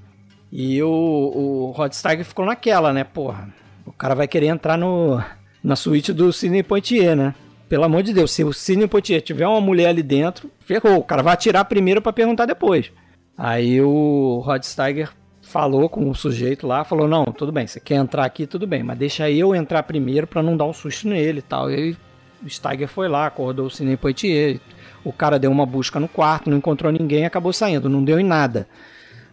[0.52, 3.02] E o, o Rod Steiger ficou naquela, né?
[3.02, 3.48] Porra,
[3.84, 5.20] o cara vai querer entrar no,
[5.62, 7.34] na suíte do Sidney Poitier, né?
[7.68, 10.98] Pelo amor de Deus, se o Sidney Poitier tiver uma mulher ali dentro, ferrou.
[10.98, 12.90] O cara vai atirar primeiro para perguntar depois.
[13.36, 15.10] Aí o Rod Steiger
[15.42, 18.82] falou com o sujeito lá, falou: Não, tudo bem, você quer entrar aqui, tudo bem,
[18.82, 21.70] mas deixa eu entrar primeiro para não dar um susto nele e tal.
[21.70, 21.96] E aí
[22.42, 24.60] o Steiger foi lá, acordou o Sidney Poitier.
[25.04, 28.24] O cara deu uma busca no quarto, não encontrou ninguém acabou saindo, não deu em
[28.24, 28.66] nada.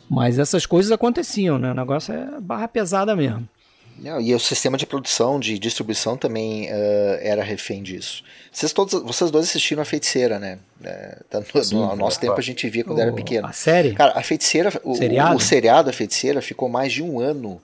[0.09, 1.71] Mas essas coisas aconteciam, né?
[1.71, 3.47] O negócio é barra pesada mesmo.
[3.97, 8.23] Não, e o sistema de produção, de distribuição também uh, era refém disso.
[8.51, 10.59] Vocês, todos, vocês dois assistiram a Feiticeira, né?
[10.83, 13.47] É, no, Sim, no nosso tempo a gente via quando oh, era pequeno.
[13.47, 13.93] A série?
[13.93, 17.61] Cara, a Feiticeira, o seriado, o, o seriado A Feiticeira ficou mais de um ano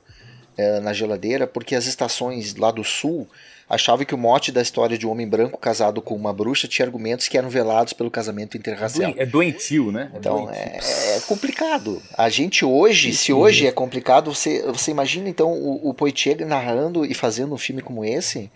[0.57, 3.27] uh, na geladeira porque as estações lá do sul
[3.71, 6.85] achava que o mote da história de um homem branco casado com uma bruxa tinha
[6.85, 9.13] argumentos que eram velados pelo casamento interracial.
[9.15, 10.11] É doentio, né?
[10.13, 10.61] É então doentio.
[10.61, 12.01] É, é, complicado.
[12.17, 17.05] A gente hoje, se hoje é complicado, você, você imagina então o, o Poitier narrando
[17.05, 18.51] e fazendo um filme como esse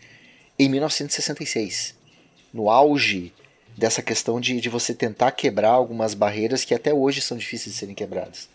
[0.60, 1.96] em 1966,
[2.54, 3.32] no auge
[3.78, 7.80] dessa questão de, de você tentar quebrar algumas barreiras que até hoje são difíceis de
[7.80, 8.50] serem quebradas.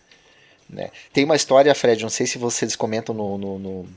[0.68, 0.90] Né?
[1.11, 3.88] Tem uma história, Fred, não sei se vocês comentam no, no, no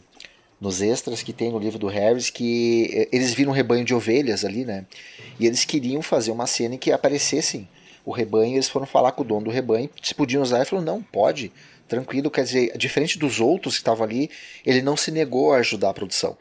[0.63, 3.93] nos extras que tem no livro do Harris, que eh, eles viram um rebanho de
[3.93, 4.85] ovelhas ali, né?
[5.37, 7.67] E eles queriam fazer uma cena em que aparecessem
[8.05, 10.83] o rebanho, eles foram falar com o dono do rebanho, se podiam usar, ele falou,
[10.83, 11.51] não, pode,
[11.85, 14.29] tranquilo, quer dizer, diferente dos outros que estavam ali,
[14.65, 16.37] ele não se negou a ajudar a produção.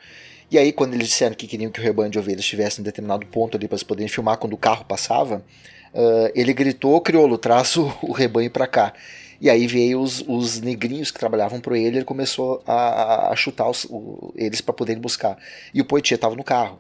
[0.49, 3.27] E aí, quando eles disseram que queriam que o rebanho de ovelhas estivesse em determinado
[3.27, 5.45] ponto ali para eles poderem filmar quando o carro passava,
[5.93, 8.95] uh, ele gritou, crioulo, traz o, o rebanho para cá.
[9.43, 13.69] E aí veio os, os negrinhos que trabalhavam para ele, ele começou a, a chutar
[13.69, 15.37] os, o, eles para poderem buscar.
[15.75, 16.79] E o Poitier estava no carro.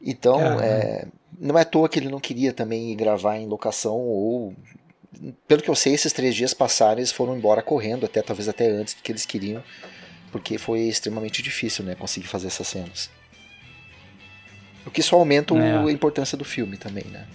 [0.00, 1.04] Então, é,
[1.38, 4.54] não é à toa que ele não queria também gravar em locação ou
[5.46, 8.66] pelo que eu sei, esses três dias passaram, eles foram embora correndo, até talvez até
[8.70, 9.62] antes do que eles queriam,
[10.32, 13.10] porque foi extremamente difícil, né, conseguir fazer essas cenas.
[14.86, 15.76] O que só aumenta é.
[15.76, 17.26] a importância do filme também, né?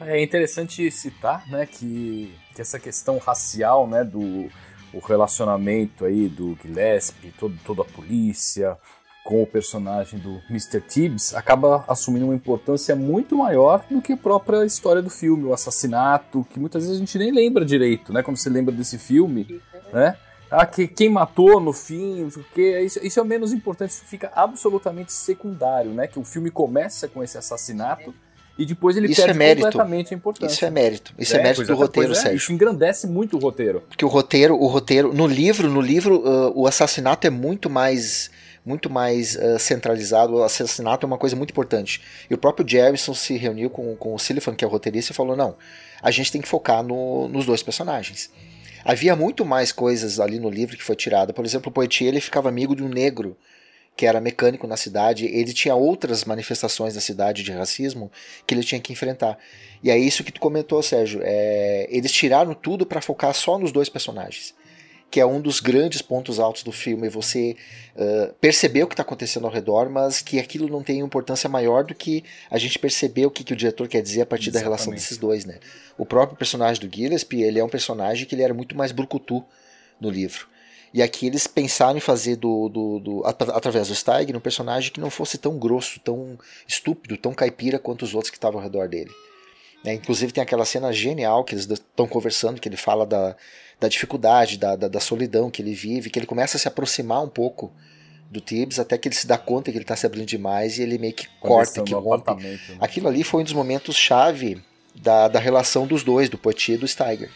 [0.00, 4.48] É interessante citar, né, que, que essa questão racial, né, do
[4.92, 8.76] o relacionamento aí do Gillespie, todo, toda a polícia,
[9.24, 10.80] com o personagem do Mr.
[10.80, 15.52] Tibbs, acaba assumindo uma importância muito maior do que a própria história do filme, o
[15.52, 19.60] assassinato, que muitas vezes a gente nem lembra direito, né, quando você lembra desse filme,
[19.92, 20.16] né,
[20.50, 24.04] ah, que, quem matou no fim, o que isso, isso é o menos importante, isso
[24.06, 28.14] fica absolutamente secundário, né, que o filme começa com esse assassinato,
[28.58, 29.66] e depois ele isso perde é mérito.
[29.66, 30.52] completamente a importância.
[30.52, 31.14] Isso é mérito.
[31.16, 32.36] Isso é, é mérito do é, roteiro, é, Sérgio.
[32.36, 33.84] Isso engrandece muito o roteiro.
[33.88, 38.30] Porque o roteiro, o roteiro, no livro, no livro, uh, o assassinato é muito mais
[38.66, 42.02] muito mais uh, centralizado, o assassinato é uma coisa muito importante.
[42.28, 45.14] E o próprio Jerrison se reuniu com, com o Sullivan, que é o roteirista, e
[45.14, 45.56] falou: não,
[46.02, 48.30] a gente tem que focar no, nos dois personagens.
[48.84, 51.32] Havia muito mais coisas ali no livro que foi tirada.
[51.32, 53.36] Por exemplo, o Poitier ele ficava amigo de um negro
[53.98, 58.12] que era mecânico na cidade, ele tinha outras manifestações na cidade de racismo
[58.46, 59.36] que ele tinha que enfrentar.
[59.82, 61.20] E é isso que tu comentou, Sérgio.
[61.24, 64.54] É, eles tiraram tudo para focar só nos dois personagens.
[65.10, 67.56] Que é um dos grandes pontos altos do filme, você
[67.96, 71.82] uh, perceber o que está acontecendo ao redor, mas que aquilo não tem importância maior
[71.82, 74.62] do que a gente perceber o que, que o diretor quer dizer a partir Exatamente.
[74.62, 75.58] da relação desses dois, né?
[75.96, 79.44] O próprio personagem do Gillespie, ele é um personagem que ele era muito mais brucutu
[80.00, 80.46] no livro.
[80.92, 85.00] E aqui eles pensaram em fazer do, do, do através do Steiger um personagem que
[85.00, 88.88] não fosse tão grosso, tão estúpido, tão caipira quanto os outros que estavam ao redor
[88.88, 89.10] dele.
[89.84, 93.36] É, inclusive tem aquela cena genial que eles estão conversando, que ele fala da,
[93.78, 97.22] da dificuldade, da, da, da, solidão que ele vive, que ele começa a se aproximar
[97.22, 97.72] um pouco
[98.30, 100.82] do Tibbs até que ele se dá conta que ele está se abrindo demais e
[100.82, 102.34] ele meio que corta, que rompe.
[102.34, 102.58] Né?
[102.80, 104.60] Aquilo ali foi um dos momentos chave
[104.94, 107.30] da, da relação dos dois, do Poitier e do Steiger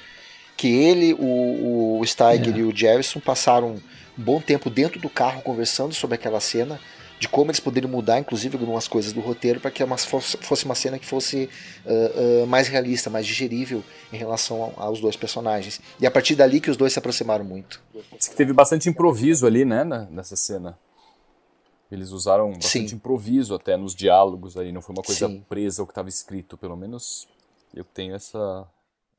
[0.62, 2.58] que ele, o, o Steiger é.
[2.58, 3.70] e o Jefferson passaram
[4.16, 6.78] um bom tempo dentro do carro conversando sobre aquela cena,
[7.18, 10.76] de como eles poderiam mudar, inclusive, algumas coisas do roteiro para que fosse, fosse uma
[10.76, 11.50] cena que fosse
[11.84, 15.80] uh, uh, mais realista, mais digerível em relação aos dois personagens.
[15.98, 17.82] E a partir dali que os dois se aproximaram muito.
[18.16, 20.78] Diz que teve bastante improviso ali, né, nessa cena.
[21.90, 22.94] Eles usaram bastante Sim.
[22.94, 25.44] improviso até nos diálogos aí, não foi uma coisa Sim.
[25.48, 27.26] presa ao que estava escrito, pelo menos
[27.74, 28.64] eu tenho essa,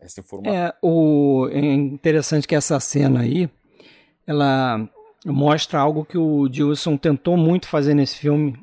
[0.06, 0.54] essa informação.
[0.54, 3.50] É, o, é interessante que essa cena aí,
[4.26, 4.90] ela
[5.26, 8.58] mostra algo que o Dilson tentou muito fazer nesse filme,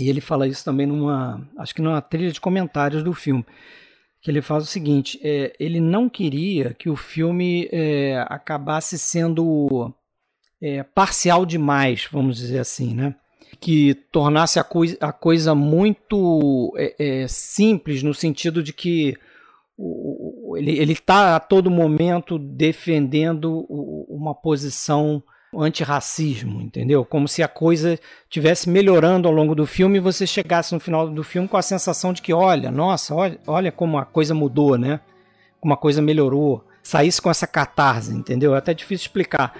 [0.00, 3.44] e ele fala isso também numa, acho que numa trilha de comentários do filme,
[4.22, 9.94] que ele faz o seguinte, é, ele não queria que o filme é, acabasse sendo
[10.60, 13.14] é, parcial demais, vamos dizer assim, né?
[13.58, 19.16] Que tornasse a, coi a coisa muito é, é, simples no sentido de que
[20.56, 23.66] ele está a todo momento defendendo
[24.08, 25.22] uma posição
[25.54, 27.04] antirracismo, entendeu?
[27.04, 31.08] Como se a coisa tivesse melhorando ao longo do filme e você chegasse no final
[31.08, 34.78] do filme com a sensação de que, olha, nossa, olha, olha como a coisa mudou,
[34.78, 35.00] né?
[35.60, 36.64] Como a coisa melhorou.
[36.82, 38.54] Saísse com essa catarse, entendeu?
[38.54, 39.54] É até difícil explicar.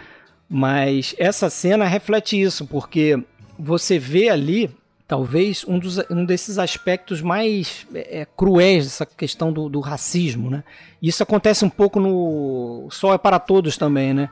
[0.49, 3.23] Mas essa cena reflete isso, porque
[3.59, 4.71] você vê ali
[5.11, 10.49] talvez um, dos, um desses aspectos mais é, é, cruéis dessa questão do, do racismo,
[10.49, 10.63] né?
[11.03, 14.31] Isso acontece um pouco no Sol é para Todos também, né?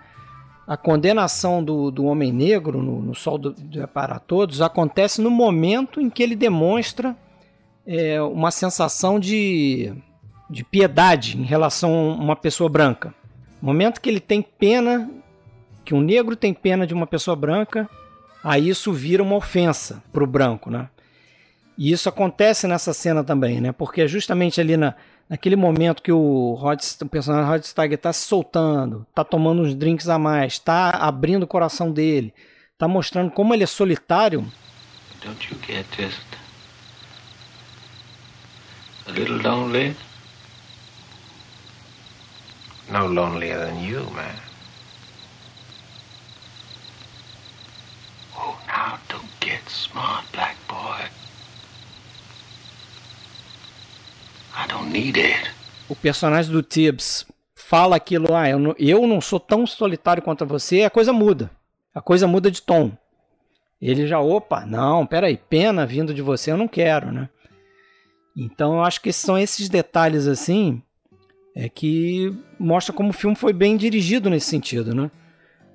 [0.68, 5.30] a condenação do, do homem negro no, no Sol do, do para Todos acontece no
[5.30, 7.16] momento em que ele demonstra
[7.84, 9.92] é, uma sensação de,
[10.48, 13.12] de piedade em relação a uma pessoa branca.
[13.60, 15.10] Momento que ele tem pena,
[15.84, 17.90] que um negro tem pena de uma pessoa branca,
[18.42, 20.88] aí isso vira uma ofensa para o branco, né?
[21.76, 23.70] E isso acontece nessa cena também, né?
[23.70, 24.94] Porque é justamente ali na,
[25.28, 29.74] naquele momento que o, Rod, o personagem Rod Steiger está se soltando, está tomando uns
[29.74, 32.34] drinks a mais, está abrindo o coração dele,
[32.72, 34.44] está mostrando como ele é solitário.
[35.24, 36.20] Don't you get just
[39.06, 39.94] a little lonely?
[42.90, 44.47] No lonelier than you, man.
[48.78, 51.02] Now don't get smart, black boy.
[54.54, 55.50] I don't need it.
[55.88, 60.46] O personagem do Tibbs fala aquilo, ah, eu não, eu não sou tão solitário quanto
[60.46, 61.50] você, a coisa muda.
[61.94, 62.92] A coisa muda de tom.
[63.80, 67.28] Ele já, opa, não, peraí, pena vindo de você, eu não quero, né?
[68.36, 70.82] Então eu acho que são esses detalhes assim
[71.54, 75.10] é que mostra como o filme foi bem dirigido nesse sentido, né?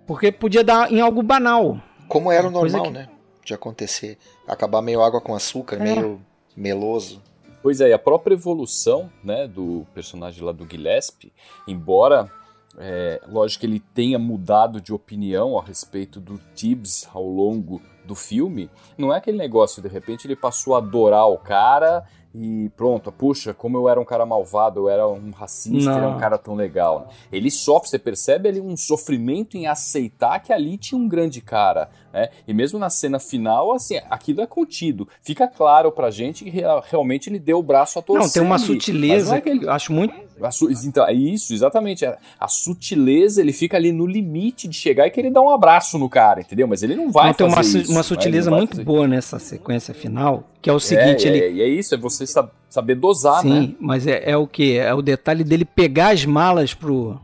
[0.07, 1.81] Porque podia dar em algo banal.
[2.13, 3.09] Como era o Coisa normal, que- né?
[3.43, 4.17] De acontecer.
[4.47, 5.79] Acabar meio água com açúcar, É.
[5.79, 6.21] meio
[6.55, 7.21] meloso.
[7.61, 11.31] Pois é, e a própria evolução né, do personagem lá do Gillespie,
[11.67, 12.31] embora,
[12.77, 18.15] é, lógico que ele tenha mudado de opinião a respeito do Tibbs ao longo do
[18.15, 23.11] filme, não é aquele negócio, de repente ele passou a adorar o cara e pronto,
[23.11, 26.03] puxa, como eu era um cara malvado, eu era um racista, Não.
[26.03, 27.01] é um cara tão legal.
[27.01, 27.13] né?
[27.31, 31.89] Ele sofre, você percebe ali um sofrimento em aceitar que ali tinha um grande cara,
[32.11, 32.29] né?
[32.47, 35.07] E mesmo na cena final, assim, aquilo é contido.
[35.21, 38.23] Fica claro pra gente que rea- realmente ele deu o braço a torcer.
[38.25, 40.13] Não, tem uma não sutileza é que ele- acho muito.
[40.51, 42.03] su- então, é isso, exatamente.
[42.05, 45.97] A, a sutileza, ele fica ali no limite de chegar e querer dar um abraço
[45.99, 46.67] no cara, entendeu?
[46.67, 48.03] Mas ele não vai Não, tem uma, fazer isso, uma né?
[48.03, 48.83] sutileza vai muito fazer.
[48.83, 51.97] boa nessa sequência final, que é o seguinte, é, ele é, e é isso, é
[51.97, 53.75] você sab- saber dosar, Sim, né?
[53.79, 54.77] mas é, é o que?
[54.77, 57.19] É o detalhe dele pegar as malas pro,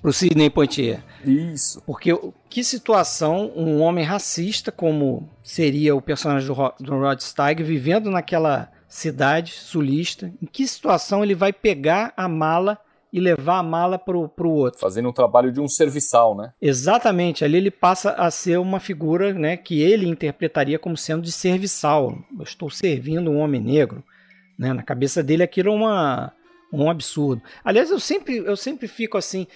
[0.00, 1.02] pro Sidney Poitier.
[1.24, 1.82] Isso.
[1.84, 2.16] Porque
[2.48, 8.70] que situação um homem racista, como seria o personagem do, do Rod Steiger, vivendo naquela
[8.88, 12.78] cidade sulista, em que situação ele vai pegar a mala
[13.14, 14.80] e levar a mala pro, pro outro?
[14.80, 16.52] Fazendo um trabalho de um serviçal, né?
[16.60, 21.30] Exatamente, ali ele passa a ser uma figura né, que ele interpretaria como sendo de
[21.30, 22.18] serviçal.
[22.36, 24.02] Eu estou servindo um homem negro.
[24.58, 24.72] Né?
[24.72, 26.32] Na cabeça dele aquilo é uma,
[26.72, 27.40] um absurdo.
[27.64, 29.46] Aliás, eu sempre, eu sempre fico assim,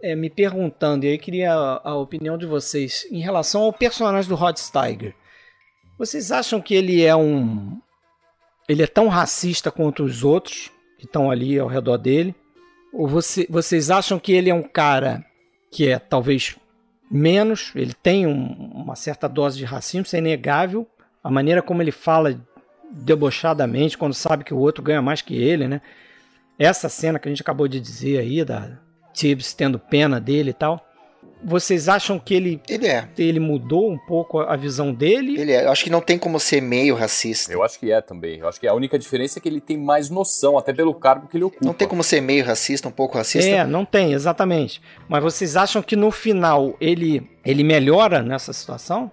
[0.00, 4.28] é, me perguntando, e aí queria a, a opinião de vocês, em relação ao personagem
[4.28, 5.16] do Rod Steiger.
[5.98, 7.76] Vocês acham que ele é um.
[8.68, 12.34] Ele é tão racista quanto os outros que estão ali ao redor dele?
[12.94, 15.24] Ou você- vocês acham que ele é um cara
[15.70, 16.56] que é talvez
[17.10, 20.88] menos, ele tem um- uma certa dose de racismo, isso é inegável.
[21.22, 22.40] A maneira como ele fala
[22.90, 25.80] debochadamente quando sabe que o outro ganha mais que ele, né?
[26.58, 28.78] Essa cena que a gente acabou de dizer aí, da
[29.12, 30.84] Tibbs tendo pena dele e tal.
[31.44, 33.08] Vocês acham que ele, Ele é.
[33.18, 35.38] ele mudou um pouco a visão dele?
[35.38, 35.64] Ele é.
[35.64, 37.52] Eu acho que não tem como ser meio racista.
[37.52, 38.38] Eu acho que é também.
[38.38, 41.28] Eu acho que a única diferença é que ele tem mais noção, até pelo cargo
[41.28, 41.64] que ele ocupa.
[41.64, 43.48] Não tem como ser meio racista, um pouco racista.
[43.48, 44.80] É, não tem, exatamente.
[45.08, 49.10] Mas vocês acham que no final ele, ele melhora nessa situação?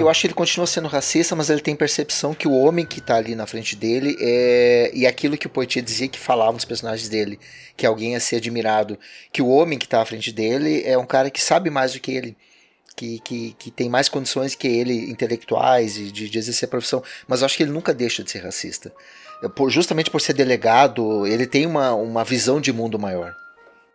[0.00, 3.00] Eu acho que ele continua sendo racista, mas ele tem percepção que o homem que
[3.00, 4.90] tá ali na frente dele é.
[4.92, 7.38] E aquilo que o Poitier dizia que falava nos personagens dele,
[7.76, 8.98] que alguém a ser admirado,
[9.32, 12.00] que o homem que tá à frente dele é um cara que sabe mais do
[12.00, 12.36] que ele.
[12.96, 17.00] Que, que, que tem mais condições que ele, intelectuais e de, de exercer a profissão.
[17.28, 18.92] Mas eu acho que ele nunca deixa de ser racista.
[19.40, 23.36] É, por- justamente por ser delegado, ele tem uma, uma visão de mundo maior.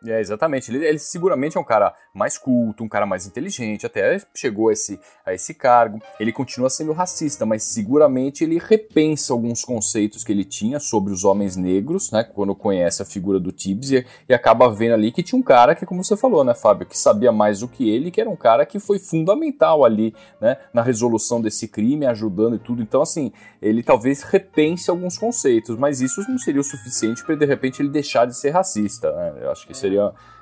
[0.06, 0.72] É, exatamente.
[0.72, 4.74] Ele, ele seguramente é um cara mais culto, um cara mais inteligente, até chegou a
[4.74, 6.02] esse, a esse cargo.
[6.20, 11.24] Ele continua sendo racista, mas seguramente ele repensa alguns conceitos que ele tinha sobre os
[11.24, 12.24] homens negros, né?
[12.24, 15.76] Quando conhece a figura do Tibbs e, e acaba vendo ali que tinha um cara
[15.76, 18.36] que, como você falou, né, Fábio, que sabia mais do que ele, que era um
[18.36, 22.82] cara que foi fundamental ali, né, na resolução desse crime, ajudando e tudo.
[22.82, 27.46] Então, assim, ele talvez repense alguns conceitos, mas isso não seria o suficiente para de
[27.46, 29.12] repente ele deixar de ser racista.
[29.12, 29.34] Né?
[29.42, 29.92] Eu acho que seria,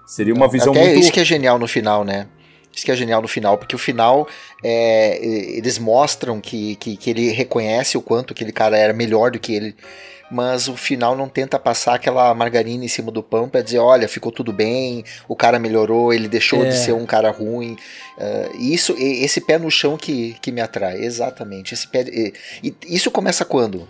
[0.06, 1.00] seria uma visão Até muito.
[1.00, 2.28] isso que é genial no final, né?
[2.74, 4.28] Isso que é genial no final, porque o final
[4.64, 5.18] é,
[5.58, 9.54] eles mostram que, que, que ele reconhece o quanto aquele cara era melhor do que
[9.54, 9.76] ele,
[10.32, 14.08] mas o final não tenta passar aquela margarina em cima do pão pra dizer, olha,
[14.08, 16.70] ficou tudo bem, o cara melhorou, ele deixou É.
[16.70, 17.76] de ser um cara ruim.
[18.18, 21.74] Uh, isso, esse pé no chão que, que me atrai, exatamente.
[21.74, 22.34] Esse pé, e,
[22.64, 23.86] e isso começa quando?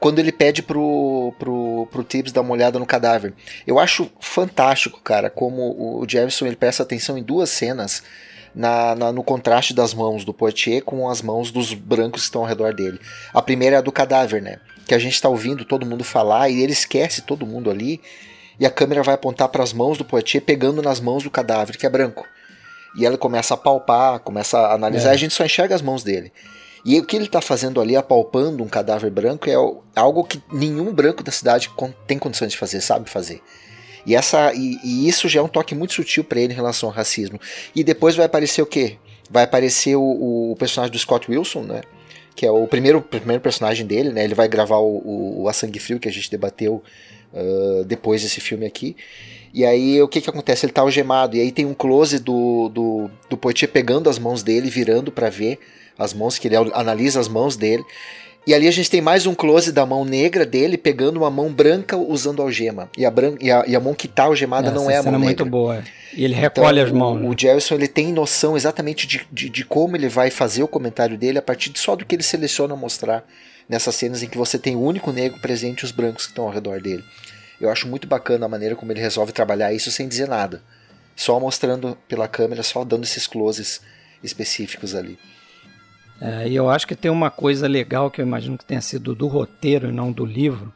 [0.00, 3.34] Quando ele pede pro, pro, pro Tibbs dar uma olhada no cadáver.
[3.66, 8.02] Eu acho fantástico, cara, como o Jefferson ele presta atenção em duas cenas
[8.54, 12.40] na, na- no contraste das mãos do Poitier com as mãos dos brancos que estão
[12.40, 12.98] ao redor dele.
[13.34, 14.56] A primeira é a do cadáver, né?
[14.86, 18.00] Que a gente está ouvindo todo mundo falar e ele esquece todo mundo ali.
[18.58, 21.76] E a câmera vai apontar para as mãos do Poitier, pegando nas mãos do cadáver,
[21.76, 22.26] que é branco.
[22.98, 25.12] E ela começa a palpar, começa a analisar, É.
[25.12, 26.32] e a gente só enxerga as mãos dele.
[26.84, 29.54] E o que ele está fazendo ali, apalpando um cadáver branco, é
[29.94, 31.70] algo que nenhum branco da cidade
[32.06, 33.42] tem condições de fazer, sabe fazer.
[34.06, 36.88] E, essa, e, e isso já é um toque muito sutil para ele em relação
[36.88, 37.38] ao racismo.
[37.74, 38.96] E depois vai aparecer o quê?
[39.30, 41.82] Vai aparecer o, o personagem do Scott Wilson, né?
[42.34, 44.24] Que é o primeiro, primeiro personagem dele, né?
[44.24, 46.82] Ele vai gravar o, o, o A Sangue Frio que a gente debateu
[47.34, 48.96] ah, depois desse filme aqui.
[49.52, 50.64] E aí o que que acontece?
[50.64, 54.42] Ele tá algemado, e aí tem um close do, do, do Poitier pegando as mãos
[54.42, 55.58] dele, virando para ver
[55.98, 57.84] as mãos, que ele analisa as mãos dele.
[58.46, 61.52] E ali a gente tem mais um close da mão negra dele pegando uma mão
[61.52, 62.88] branca usando algema.
[62.96, 65.02] E a, bran e a, e a mão que tá algemada não Essa é a
[65.02, 65.50] mão é muito negra.
[65.50, 65.84] boa.
[66.16, 67.16] E ele recolhe Então, as mãos.
[67.16, 67.28] O, né?
[67.28, 71.18] o Jefferson ele tem noção exatamente de, de, de como ele vai fazer o comentário
[71.18, 73.24] dele a partir de só do que ele seleciona mostrar
[73.68, 76.44] nessas cenas em que você tem o único negro presente e os brancos que estão
[76.44, 77.04] ao redor dele.
[77.60, 80.62] Eu acho muito bacana a maneira como ele resolve trabalhar isso sem dizer nada.
[81.14, 83.82] Só mostrando pela câmera, só dando esses closes
[84.22, 85.18] específicos ali.
[86.20, 89.14] É, e eu acho que tem uma coisa legal que eu imagino que tenha sido
[89.14, 90.72] do roteiro e não do livro.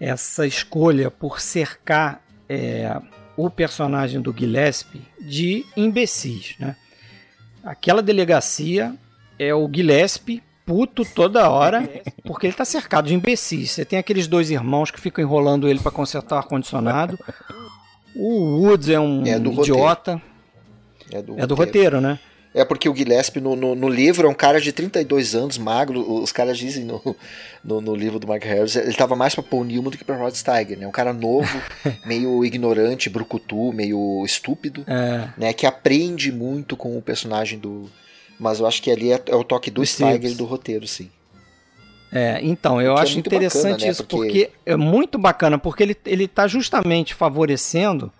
[0.00, 3.00] Essa escolha por cercar é,
[3.36, 6.76] o personagem do Gillespie de imbecis, né?
[7.62, 8.94] Aquela delegacia
[9.38, 11.88] é o Gillespie puto toda hora
[12.24, 13.70] porque ele tá cercado de imbecis.
[13.72, 17.18] Você tem aqueles dois irmãos que ficam enrolando ele para consertar o ar-condicionado.
[18.14, 20.20] O Woods é um É idiota.
[21.10, 22.18] É do, É do roteiro, né?
[22.54, 26.22] É porque o Gillespie no, no, no livro é um cara de 32 anos, magro.
[26.22, 27.00] Os caras dizem no,
[27.64, 30.16] no, no livro do Mark Harris, ele tava mais pra Paul Newman do que pra
[30.18, 30.86] Rod Steiger, né?
[30.86, 31.48] Um cara novo,
[32.04, 35.52] meio ignorante, brucutu, meio estúpido, É, né?
[35.54, 37.90] Que aprende muito com o personagem do.
[38.42, 41.08] Mas eu acho que ali é, é o toque do e do roteiro, sim.
[42.12, 43.90] É, então, eu é acho muito interessante bacana, né?
[43.90, 44.50] isso, Porque- porque...
[44.66, 48.12] é muito bacana, porque ele, ele tá justamente favorecendo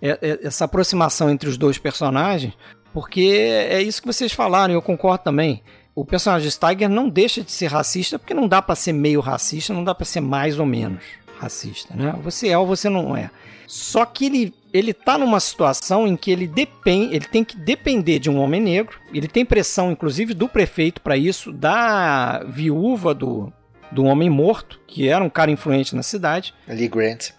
[0.00, 2.54] é- é- essa aproximação entre os dois personagens,
[2.92, 5.60] porque é isso que vocês falaram, eu concordo também.
[5.92, 9.20] O personagem de Steiger não deixa de ser racista, porque não dá pra ser meio
[9.20, 11.02] racista, não dá pra ser mais ou menos
[11.38, 12.14] racista, né?
[12.22, 13.30] Você é ou você não é.
[13.66, 18.18] Só que ele, ele tá numa situação em que ele depende, ele tem que depender
[18.18, 18.98] de um homem negro.
[19.12, 23.52] Ele tem pressão, inclusive, do prefeito para isso, da viúva do,
[23.90, 26.54] do homem morto, que era um cara influente na cidade.
[26.68, 27.30] Lee Grant.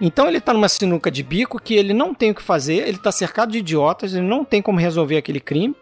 [0.00, 2.96] Então ele tá numa sinuca de bico que ele não tem o que fazer, ele
[2.96, 5.76] tá cercado de idiotas, ele não tem como resolver aquele crime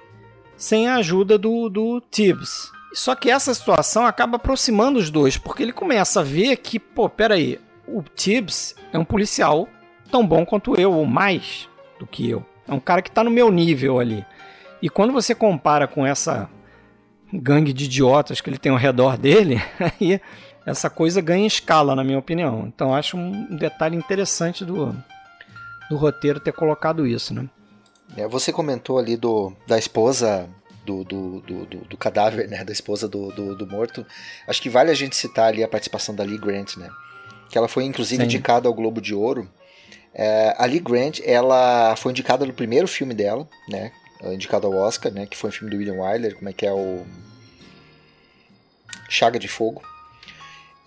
[0.56, 2.72] sem a ajuda do, do Tibbs.
[2.98, 7.08] Só que essa situação acaba aproximando os dois, porque ele começa a ver que, pô,
[7.08, 9.68] peraí, o Tibbs é um policial
[10.10, 11.68] tão bom quanto eu, ou mais
[12.00, 12.44] do que eu.
[12.66, 14.26] É um cara que tá no meu nível ali.
[14.82, 16.50] E quando você compara com essa
[17.32, 20.20] gangue de idiotas que ele tem ao redor dele, aí
[20.66, 22.64] essa coisa ganha escala, na minha opinião.
[22.66, 24.92] Então acho um detalhe interessante do,
[25.88, 27.48] do roteiro ter colocado isso, né?
[28.16, 30.50] É, você comentou ali do, da esposa
[30.88, 32.64] do, do, do, do- cadáver, né?
[32.64, 34.06] Da esposa do, do, do morto.
[34.46, 36.90] Acho que vale a gente citar ali a participação da Lee Grant, né?
[37.50, 38.24] Que ela foi inclusive Sim.
[38.24, 39.48] indicada ao Globo de Ouro.
[40.14, 43.92] É, a Lee Grant, ela foi indicada no primeiro filme dela, né?
[44.24, 45.26] Indicada ao Oscar, né?
[45.26, 47.06] Que foi um filme do William Wyler, como é que é o...
[49.08, 49.82] Chaga de Fogo.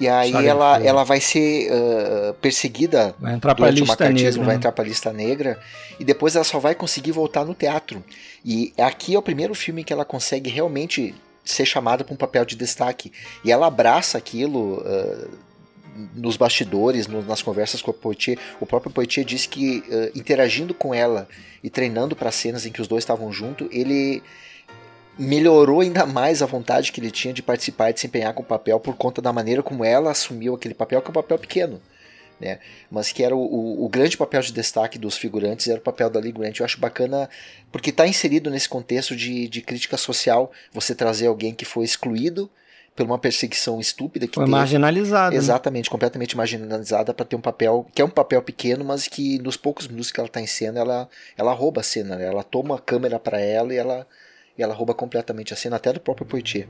[0.01, 0.87] E aí ela, Fogo.
[0.87, 4.43] ela vai ser ah, perseguida Vai entrar pra durante o macartismo, negra.
[4.45, 4.55] vai né?
[4.55, 5.59] entrar pra lista negra
[5.99, 8.03] e depois ela só vai conseguir voltar no teatro.
[8.43, 11.13] E aqui é o primeiro filme que ela consegue realmente
[11.45, 13.11] ser chamada para um papel de destaque.
[13.43, 15.27] E ela abraça aquilo ah,
[16.15, 18.37] nos bastidores, no- nas conversas com o Poitier.
[18.59, 21.27] O próprio Poitier disse que ah, interagindo com ela
[21.63, 24.23] e treinando para cenas em que os dois estavam juntos, ele
[25.17, 28.41] melhorou ainda mais a vontade que ele tinha de participar e de se empenhar com
[28.41, 31.37] o papel por conta da maneira como ela assumiu aquele papel, que é um papel
[31.37, 31.81] pequeno.
[32.39, 32.57] Né?
[32.89, 36.09] Mas que era o, o, o grande papel de destaque dos figurantes, era o papel
[36.09, 36.57] da Lee Grant.
[36.57, 37.29] Eu acho bacana,
[37.71, 42.49] porque está inserido nesse contexto de, de crítica social, você trazer alguém que foi excluído
[42.95, 44.51] por uma perseguição estúpida que Foi teve.
[44.51, 45.31] marginalizado.
[45.31, 45.37] né?
[45.37, 49.55] Exatamente, completamente marginalizada para ter um papel que é um papel pequeno, mas que nos
[49.55, 52.25] poucos minutos que ela está em cena, ela, ela rouba a cena, né?
[52.25, 54.05] ela toma a câmera para ela e ela,
[54.57, 56.67] e ela rouba completamente a cena, até do próprio Poitier.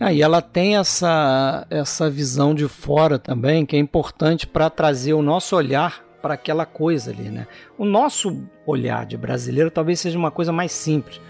[0.00, 5.12] Ah, e ela tem essa, essa visão de fora também, que é importante para trazer
[5.12, 7.46] o nosso olhar para aquela coisa ali, né?
[7.76, 11.20] O nosso olhar de brasileiro talvez seja uma coisa mais simples,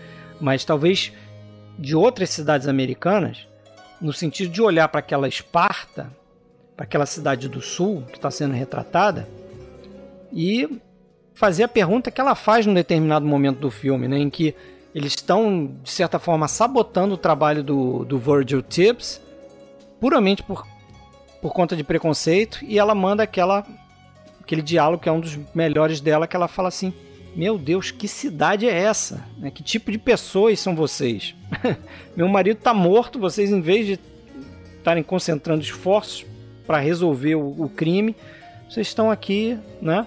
[0.40, 1.12] mas talvez
[1.78, 3.46] de outras cidades americanas,
[4.00, 6.10] no sentido de olhar para aquela Esparta,
[6.76, 9.28] para aquela cidade do sul que está sendo retratada,
[10.32, 10.80] e
[11.34, 14.18] fazer a pergunta que ela faz num determinado momento do filme, né?
[14.18, 14.54] Em que
[14.98, 19.20] eles estão, de certa forma, sabotando o trabalho do, do Virgil Tibbs,
[20.00, 20.66] puramente por,
[21.40, 23.64] por conta de preconceito, e ela manda aquela,
[24.40, 26.92] aquele diálogo que é um dos melhores dela, que ela fala assim:
[27.36, 29.24] Meu Deus, que cidade é essa?
[29.38, 29.52] Né?
[29.52, 31.34] Que tipo de pessoas são vocês?
[32.16, 34.00] Meu marido está morto, vocês, em vez de
[34.78, 36.26] estarem concentrando esforços
[36.66, 38.16] para resolver o, o, crime,
[38.68, 40.06] vocês estão aqui, né?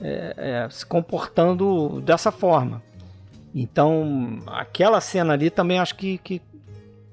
[0.00, 2.82] É, é, se comportando dessa forma.
[3.54, 6.40] Então, aquela cena ali também acho que, que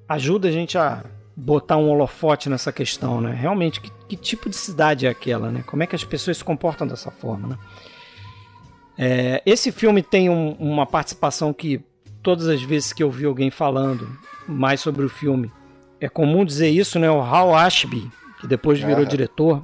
[0.07, 1.03] ajuda a gente a
[1.35, 3.33] botar um holofote nessa questão, né?
[3.33, 5.63] Realmente, que, que, tipo de cidade é aquela, né?
[5.65, 7.57] Como é que as pessoas se comportam dessa forma, né?
[8.97, 11.81] É, esse filme tem um, uma participação que
[12.21, 14.09] todas as vezes que eu vi alguém falando
[14.47, 15.51] mais sobre o filme,
[16.01, 17.09] é comum dizer isso, né?
[17.09, 18.09] O Hal Ashby,
[18.39, 19.63] que depois virou diretor,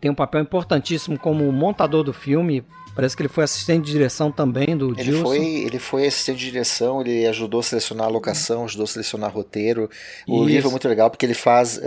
[0.00, 2.62] tem um papel importantíssimo como montador do filme.
[2.94, 6.50] Parece que ele foi assistente de direção também do ele Foi, ele foi assistente de
[6.50, 9.90] direção, ele ajudou a selecionar a locação, ajudou a selecionar roteiro.
[10.28, 10.44] O Isso.
[10.44, 11.80] livro é muito legal porque ele faz, uh,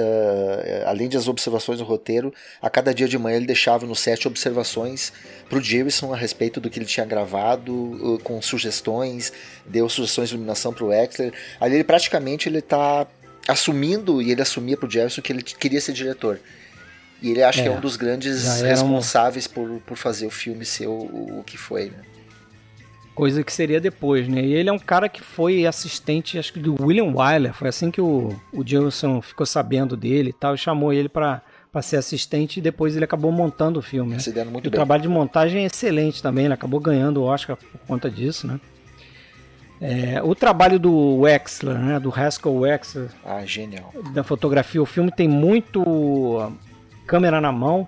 [0.86, 5.14] além das observações do roteiro, a cada dia de manhã ele deixava no set observações
[5.49, 9.32] para o Jameson a respeito do que ele tinha gravado, uh, com sugestões,
[9.66, 11.34] deu sugestões de iluminação para o Exler.
[11.60, 13.08] Ali ele praticamente ele está
[13.47, 16.39] assumindo, e ele assumia para o Jefferson que ele queria ser diretor.
[17.22, 19.53] E ele acha é, que é um dos grandes responsáveis um...
[19.53, 22.01] por, por fazer o filme ser o, o que foi, né?
[23.15, 24.41] Coisa que seria depois, né?
[24.41, 27.51] E ele é um cara que foi assistente, acho que do William Wyler.
[27.51, 31.41] Foi assim que o, o Jameson ficou sabendo dele e tal, e chamou ele para
[31.72, 34.13] para ser assistente e depois ele acabou montando o filme.
[34.13, 34.20] Né?
[34.20, 34.72] Se muito o bem.
[34.72, 38.59] trabalho de montagem é excelente também, ele acabou ganhando o Oscar por conta disso, né?
[39.80, 43.93] É, o trabalho do Wexler, né, do Haskell Wexler, ah, genial.
[44.11, 46.51] da fotografia, o filme tem muito
[47.08, 47.88] câmera na mão,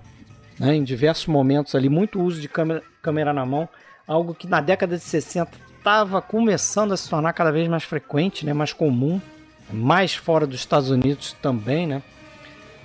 [0.58, 3.68] né, em diversos momentos ali, muito uso de câmera, câmera na mão,
[4.08, 8.46] algo que na década de 60 estava começando a se tornar cada vez mais frequente,
[8.46, 9.22] né, mais comum,
[9.72, 12.02] mais fora dos Estados Unidos também, né,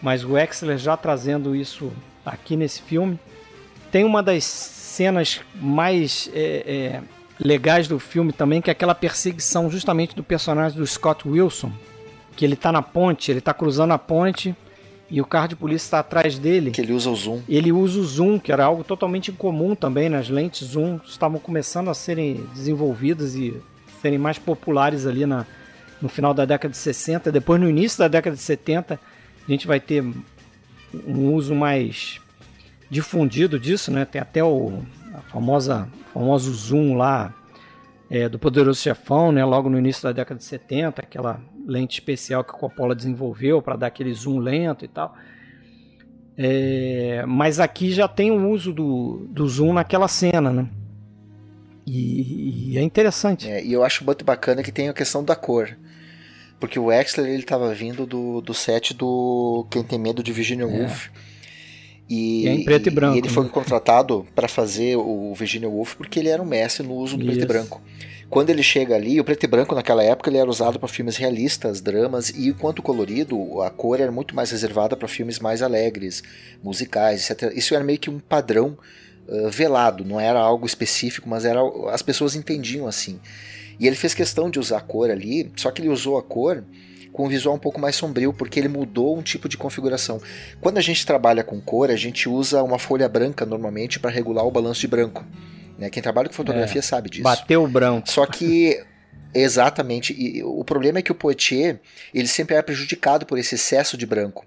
[0.03, 1.93] mas o Wexler já trazendo isso
[2.27, 3.19] aqui nesse filme.
[3.91, 7.03] Tem uma das cenas mais é, é,
[7.39, 11.73] legais do filme também, que é aquela perseguição justamente do personagem do Scott Wilson,
[12.37, 14.55] que ele tá na ponte, ele tá cruzando a ponte
[15.15, 16.73] e o carro de polícia está atrás dele.
[16.73, 17.41] Que ele usa o zoom.
[17.49, 21.89] Ele usa o zoom, que era algo totalmente incomum também nas lentes zoom, estavam começando
[21.89, 23.55] a serem desenvolvidas e
[24.03, 25.47] serem mais populares ali na,
[26.03, 28.99] no final da década de 60, depois no início da década de 70,
[29.47, 30.03] a gente vai ter
[31.07, 32.21] um uso mais
[32.91, 34.05] difundido disso, né?
[34.05, 34.83] Tem até o
[35.15, 37.33] a famosa famoso zoom lá
[38.11, 42.45] é, do Poderoso Chefão, né, logo no início da década de 70, aquela lente especial
[42.45, 45.15] que a Coppola desenvolveu para dar aquele zoom lento e tal.
[46.37, 50.69] É, mas aqui já tem o uso do, do zoom naquela cena, né?
[51.87, 53.49] E, e é interessante.
[53.49, 55.77] É, e eu acho muito bacana que tem a questão da cor.
[56.59, 60.65] Porque o Wexler ele estava vindo do, do set do Quem Tem Medo de Virginia
[60.65, 60.67] é.
[60.67, 61.09] Woolf.
[62.09, 63.17] E, e, é em preto e branco.
[63.17, 63.35] E ele né?
[63.35, 67.25] foi contratado para fazer o Virginia Woolf porque ele era um mestre no uso do
[67.25, 67.33] Isso.
[67.33, 67.83] preto e branco.
[68.31, 71.17] Quando ele chega ali, o preto e branco naquela época ele era usado para filmes
[71.17, 76.23] realistas, dramas e quanto colorido, a cor era muito mais reservada para filmes mais alegres,
[76.63, 77.53] musicais, etc.
[77.55, 78.77] Isso era meio que um padrão
[79.29, 81.61] uh, velado, não era algo específico, mas era
[81.91, 83.21] as pessoas entendiam assim.
[83.79, 86.65] E ele fez questão de usar a cor ali, só que ele usou a cor
[87.13, 90.21] com um visual um pouco mais sombrio, porque ele mudou um tipo de configuração.
[90.61, 94.45] Quando a gente trabalha com cor, a gente usa uma folha branca normalmente para regular
[94.45, 95.25] o balanço de branco.
[95.79, 95.91] Né?
[95.91, 97.23] Quem trabalha com fotografia é, sabe disso.
[97.23, 98.11] Bateu o branco.
[98.11, 98.81] Só que
[99.35, 100.15] Exatamente.
[100.17, 101.81] E o problema é que o Poitier,
[102.15, 104.47] ele sempre era prejudicado por esse excesso de branco.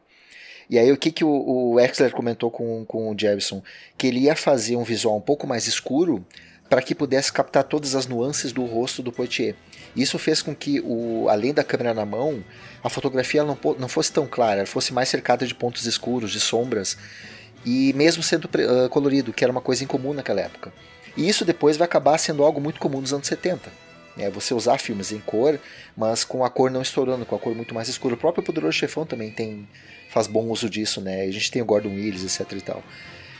[0.69, 3.61] E aí o que, que o, o Exler comentou com, com o Jefferson?
[3.97, 6.25] Que ele ia fazer um visual um pouco mais escuro
[6.69, 9.55] para que pudesse captar todas as nuances do rosto do Poitier.
[9.95, 12.43] Isso fez com que, o, além da câmera na mão,
[12.83, 16.97] a fotografia não, não fosse tão clara, fosse mais cercada de pontos escuros, de sombras,
[17.65, 20.73] e mesmo sendo uh, colorido, que era uma coisa incomum naquela época.
[21.17, 23.71] E isso depois vai acabar sendo algo muito comum nos anos 70.
[24.19, 25.59] É você usar filmes em cor,
[25.95, 28.15] mas com a cor não estourando, com a cor muito mais escura.
[28.15, 29.67] O próprio Poderoso Chefão também tem
[30.09, 31.23] faz bom uso disso, né?
[31.23, 32.83] A gente tem o Gordon Willis, etc e tal.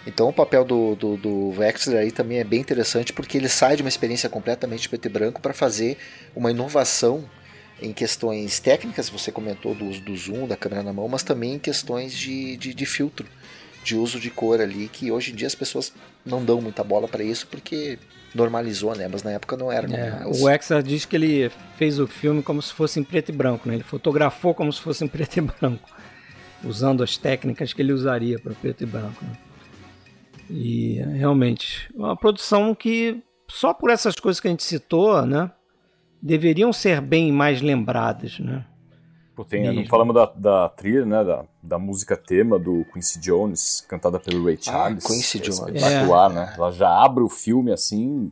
[0.05, 3.75] Então o papel do, do, do Wexler aí também é bem interessante porque ele sai
[3.75, 5.97] de uma experiência completamente preto e branco para fazer
[6.36, 7.30] uma inovação
[7.82, 11.59] em questões técnicas, você comentou do do zoom, da câmera na mão, mas também em
[11.59, 13.28] questões de, de, de filtro,
[13.88, 15.94] de uso de cor ali, que hoje em dia as pessoas
[16.26, 17.98] não dão muita bola para isso porque
[18.36, 19.08] normalizou, né?
[19.08, 19.88] Mas na época não era.
[19.90, 23.32] É, o Wexler diz que ele fez o filme como se fosse em preto e
[23.32, 23.76] branco, né?
[23.76, 25.90] Ele fotografou como se fosse em preto e branco,
[26.66, 29.24] usando as técnicas que ele usaria para preto e branco.
[29.24, 29.38] Né?
[30.50, 35.50] E realmente, uma produção que só por essas coisas que a gente citou, né,
[36.22, 38.66] deveriam ser bem mais lembradas, né?
[39.34, 41.24] Pô, tem, não falamos da, da trilha, né?
[41.24, 45.05] Da, da música tema do Quincy Jones, cantada pelo Ray Charles.
[45.05, 45.59] Quincy É Jones.
[45.59, 46.53] Espetacular, né?
[46.55, 48.32] Ela já abre o filme assim,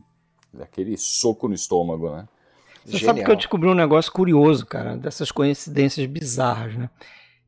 [0.58, 2.26] aquele soco no estômago, né?
[2.84, 3.14] Você Genial.
[3.14, 6.88] sabe que eu descobri um negócio curioso, cara, dessas coincidências bizarras, né?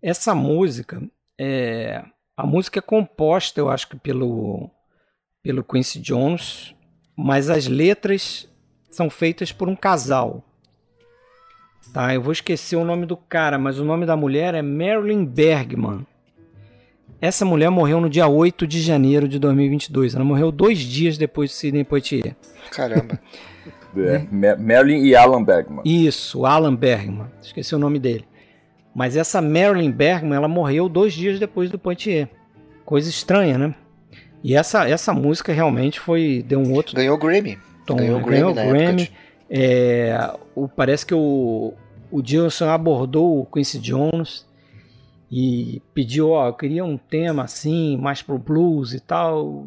[0.02, 1.00] Essa música,
[1.38, 2.04] é,
[2.36, 4.70] a música é composta, eu acho que pelo,
[5.42, 6.74] pelo Quincy Jones,
[7.16, 8.48] mas as letras
[8.90, 10.44] são feitas por um casal.
[11.92, 15.24] Tá, eu vou esquecer o nome do cara, mas o nome da mulher é Marilyn
[15.24, 16.06] Bergman.
[17.20, 20.14] Essa mulher morreu no dia 8 de janeiro de 2022.
[20.14, 22.36] Ela morreu dois dias depois de Sidney Poitier.
[22.70, 23.18] Caramba.
[23.96, 25.80] É, Ma- Marilyn e Alan Bergman.
[25.84, 27.26] Isso, Alan Bergman.
[27.42, 28.24] Esqueci o nome dele.
[28.94, 32.28] Mas essa Marilyn Bergman, ela morreu dois dias depois do Poitier.
[32.84, 33.74] Coisa estranha, né?
[34.44, 37.58] E essa, essa música realmente foi deu um outro Ganhou o Grammy.
[37.86, 37.96] tom.
[37.96, 38.22] ganhou né?
[38.22, 39.12] o Grammy na época de-
[39.50, 41.74] É, o, parece que o,
[42.10, 44.46] o Dilson abordou o Quincy Jones
[45.30, 49.66] e pediu, ó, eu queria um tema assim, mais pro blues e tal.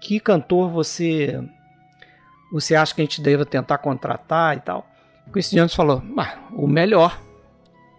[0.00, 1.40] Que cantor você
[2.52, 4.86] você acha que a gente deva tentar contratar e tal?
[5.26, 7.20] O Quincy Jones falou, "Ah, o melhor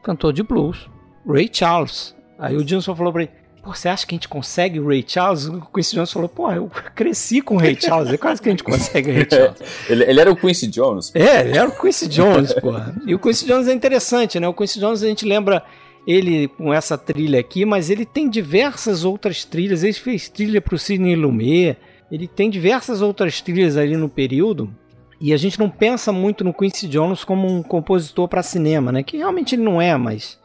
[0.06, 0.88] cantor de blues,
[1.28, 2.16] Ray Charles.
[2.38, 3.32] Aí o Dilson falou pra ele,
[3.66, 5.48] Pô, você acha que a gente consegue o Ray Charles?
[5.48, 8.52] O Quincy Jones falou, pô, eu cresci com o Ray Charles, é quase que a
[8.52, 9.60] gente consegue o Ray Charles.
[9.90, 11.12] Ele, ele era o Quincy Jones.
[11.16, 12.96] É, ele era o Quincy Jones, porra.
[13.08, 14.48] E o Quincy Jones é interessante, né?
[14.48, 15.64] O Quincy Jones a gente lembra
[16.06, 19.84] ele com essa trilha aqui, mas ele tem diversas outras trilhas.
[19.84, 21.76] Ele fez trilha pro Sidney Lumet,
[22.12, 24.72] ele tem diversas outras trilhas ali no período.
[25.20, 29.02] E a gente não pensa muito no Quincy Jones como um compositor para cinema, né?
[29.02, 30.38] Que realmente ele não é, mas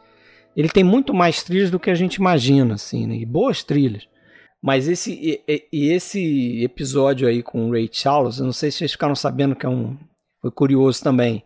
[0.55, 3.15] ele tem muito mais trilhas do que a gente imagina, assim, né?
[3.15, 4.07] E boas trilhas.
[4.61, 5.41] Mas esse, e,
[5.71, 9.55] e- esse episódio aí com o Ray Charles, eu não sei se vocês ficaram sabendo
[9.55, 9.97] que é um.
[10.41, 11.43] Foi curioso também.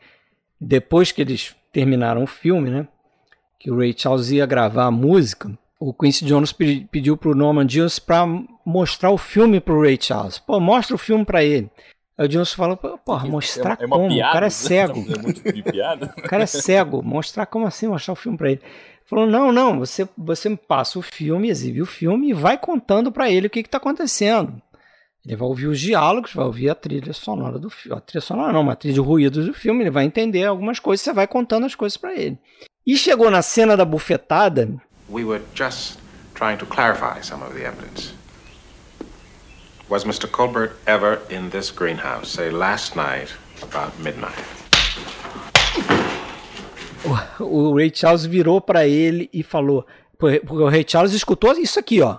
[0.60, 2.88] Depois que eles terminaram o filme, né?
[3.60, 7.66] Que o Ray Charles ia gravar a música, o Quincy Jones pe- pediu pro Norman
[7.66, 8.26] Jones para
[8.66, 10.38] mostrar o filme pro Ray Charles.
[10.40, 11.70] Pô, mostra o filme para ele.
[12.18, 14.08] Aí o Jones falou, "Pô, porra, mostrar é uma como?
[14.10, 14.50] piada, o cara é né?
[14.52, 15.06] cego.
[15.14, 16.14] É muito de piada.
[16.18, 17.02] O cara é cego.
[17.04, 17.88] Mostrar como assim?
[17.88, 18.62] Mostrar o filme pra ele.
[19.08, 23.12] Falou, não, não, você, você me passa o filme, exibe o filme e vai contando
[23.12, 24.60] pra ele o que, que tá acontecendo.
[25.24, 27.98] Ele vai ouvir os diálogos, vai ouvir a trilha sonora do filme.
[27.98, 31.04] A trilha sonora não, uma trilha de ruídos do filme, ele vai entender algumas coisas,
[31.04, 32.38] você vai contando as coisas pra ele.
[32.86, 34.70] E chegou na cena da bufetada,
[35.08, 36.00] We were just
[36.34, 38.14] trying to clarify some of the evidence.
[39.88, 40.28] Was Mr.
[40.28, 43.30] Colbert ever in this greenhouse, say last night
[43.62, 44.34] about midnight?
[47.40, 49.86] O Ray Charles virou pra ele e falou,
[50.18, 52.18] porque o Ray Charles escutou isso aqui, ó.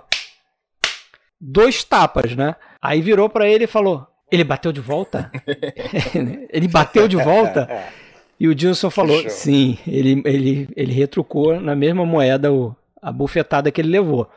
[1.40, 2.56] Dois tapas, né?
[2.80, 5.30] Aí virou pra ele e falou: "Ele bateu de volta?"
[6.50, 7.68] ele bateu de volta?
[8.38, 9.30] E o Dilson falou: Show.
[9.30, 14.28] "Sim, ele ele ele retrucou na mesma moeda o, a bufetada que ele levou."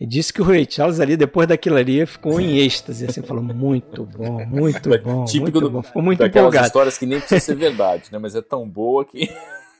[0.00, 3.06] E disse que o Ray Charles ali, depois daquilo ali, ficou em êxtase.
[3.06, 5.82] Assim, falou, muito bom, muito bom, Típico muito do- bom.
[5.84, 6.66] Ficou muito Daquelas empolgado.
[6.66, 8.18] histórias que nem precisa ser verdade, né?
[8.18, 9.28] Mas é tão boa que.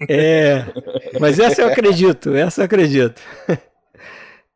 [0.09, 0.65] É,
[1.21, 3.21] mas essa eu acredito, essa eu acredito.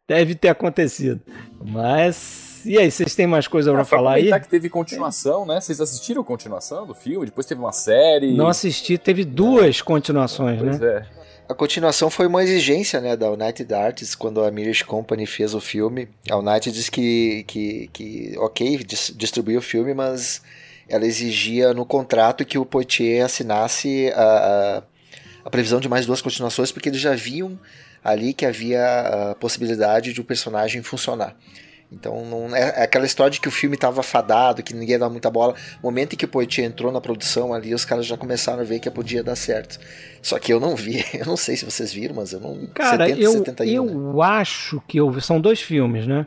[0.08, 1.20] Deve ter acontecido.
[1.64, 4.40] Mas, e aí, vocês têm mais coisa pra Ah, pra falar aí?
[4.40, 5.60] que teve continuação, né?
[5.60, 7.26] Vocês assistiram a continuação do filme?
[7.26, 8.34] Depois teve uma série.
[8.36, 11.06] Não assisti, teve duas continuações, Pois né?
[11.18, 11.22] é.
[11.48, 15.60] A continuação foi uma exigência né, da United Artists quando a Mirish Company fez o
[15.60, 16.08] filme.
[16.30, 20.40] A United disse que, que, que ok, dis- distribuiu o filme, mas
[20.88, 24.82] ela exigia no contrato que o Poitier assinasse a,
[25.44, 27.58] a, previsão de mais duas continuações, porque eles já viam
[28.02, 31.36] ali que havia a possibilidade de o personagem funcionar.
[31.92, 34.98] Então não é, é aquela história de que o filme estava fadado, que ninguém ia
[34.98, 35.54] dar muita bola.
[35.76, 38.64] No momento em que o Poitier entrou na produção ali, os caras já começaram a
[38.64, 39.78] ver que podia dar certo.
[40.22, 42.66] Só que eu não vi, eu não sei se vocês viram, mas eu não.
[42.68, 43.92] Cara, 70, eu, 71, né?
[43.92, 45.20] eu acho que eu vi.
[45.20, 46.26] São dois filmes, né?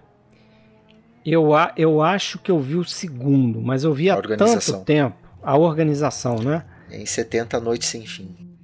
[1.25, 5.15] Eu, eu acho que eu vi o segundo, mas eu vi há tanto tempo.
[5.41, 6.63] A organização, né?
[6.91, 8.54] Em 70, Noite Sem Fim.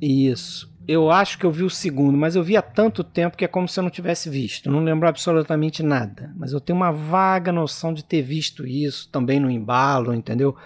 [0.00, 0.70] Isso.
[0.88, 3.48] Eu acho que eu vi o segundo, mas eu vi há tanto tempo que é
[3.48, 4.66] como se eu não tivesse visto.
[4.66, 6.32] Eu não lembro absolutamente nada.
[6.36, 10.56] Mas eu tenho uma vaga noção de ter visto isso também no embalo, entendeu?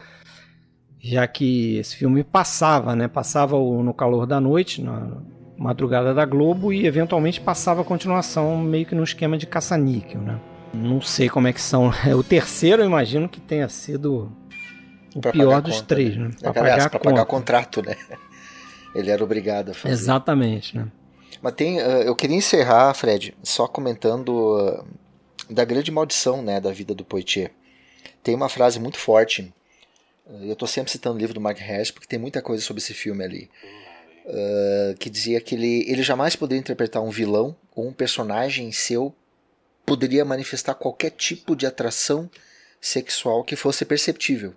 [0.98, 3.06] Já que esse filme passava, né?
[3.06, 5.18] Passava No Calor da Noite, na
[5.58, 10.40] madrugada da Globo, e eventualmente passava a continuação meio que no esquema de caça-níquel, né?
[10.72, 11.92] Não sei como é que são.
[12.16, 14.32] O terceiro eu imagino que tenha sido
[15.14, 16.24] o Pra pior pagar dos conta, três, né?
[16.24, 16.30] né?
[16.40, 17.94] Pra pagar a pra pagar contrato, né?
[18.94, 19.92] Ele era obrigado a fazer.
[19.92, 20.90] Exatamente, né?
[21.42, 24.84] Mas tem, ah, eu queria encerrar, Fred, só comentando ah,
[25.50, 27.50] da grande maldição né, da vida do Poitier.
[28.22, 29.52] Tem uma frase muito forte.
[30.40, 32.94] Eu estou sempre citando o livro do Mark Hess porque tem muita coisa sobre esse
[32.94, 33.50] filme ali.
[34.24, 39.14] Uh, que dizia que ele, ele jamais poderia interpretar um vilão ou um personagem seu
[39.84, 42.30] poderia manifestar qualquer tipo de atração
[42.80, 44.54] sexual que fosse perceptível.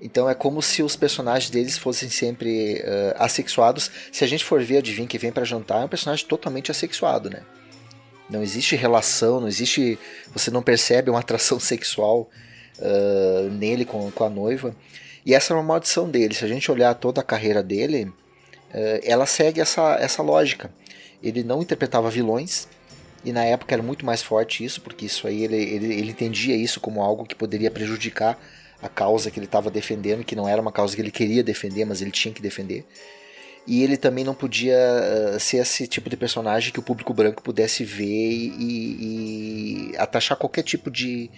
[0.00, 3.90] Então é como se os personagens deles fossem sempre uh, assexuados.
[4.12, 7.28] Se a gente for ver Adivinha que vem para jantar, é um personagem totalmente assexuado,
[7.28, 7.42] né?
[8.30, 9.98] Não existe relação, não existe.
[10.32, 12.30] Você não percebe uma atração sexual
[12.78, 14.74] uh, nele com, com a noiva.
[15.26, 16.34] E essa é uma maldição dele.
[16.34, 20.70] Se a gente olhar toda a carreira dele, uh, ela segue essa, essa lógica.
[21.20, 22.68] Ele não interpretava vilões,
[23.24, 26.54] e na época era muito mais forte isso, porque isso aí ele, ele, ele entendia
[26.54, 28.38] isso como algo que poderia prejudicar
[28.82, 31.84] a causa que ele estava defendendo, que não era uma causa que ele queria defender,
[31.84, 32.84] mas ele tinha que defender.
[33.66, 34.78] E ele também não podia
[35.34, 40.38] uh, ser esse tipo de personagem que o público branco pudesse ver e, e atachar
[40.38, 41.30] qualquer tipo de,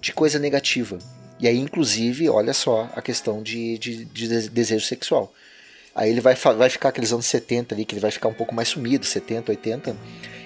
[0.00, 0.98] de coisa negativa.
[1.38, 5.32] E aí, inclusive, olha só a questão de, de, de desejo sexual.
[5.94, 8.54] Aí ele vai, vai ficar aqueles anos 70 ali, que ele vai ficar um pouco
[8.54, 9.96] mais sumido, 70, 80.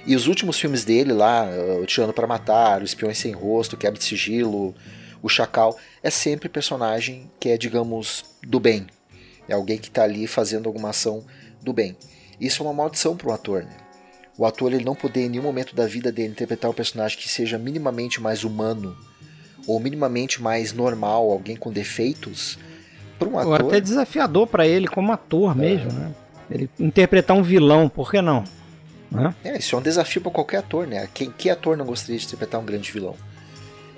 [0.06, 1.48] E os últimos filmes dele lá,
[1.80, 4.74] O Tirando para Matar, O Espiões Sem Rosto, Quebra de Sigilo,
[5.24, 8.86] O Chacal, é sempre personagem que é, digamos, do bem.
[9.48, 11.24] É alguém que está ali fazendo alguma ação
[11.62, 11.96] do bem.
[12.38, 13.74] Isso é uma maldição para um ator, né?
[14.36, 17.26] O ator ele não poder em nenhum momento da vida dele interpretar um personagem que
[17.26, 18.94] seja minimamente mais humano
[19.66, 22.58] ou minimamente mais normal, alguém com defeitos,
[23.18, 23.62] para um ator.
[23.62, 25.58] Ou até desafiador para ele como ator é.
[25.58, 26.14] mesmo, né?
[26.50, 28.44] Ele interpretar um vilão, por que não?
[29.10, 29.34] Né?
[29.42, 31.08] É, isso é um desafio para qualquer ator, né?
[31.14, 33.16] Quem, que ator não gostaria de interpretar um grande vilão?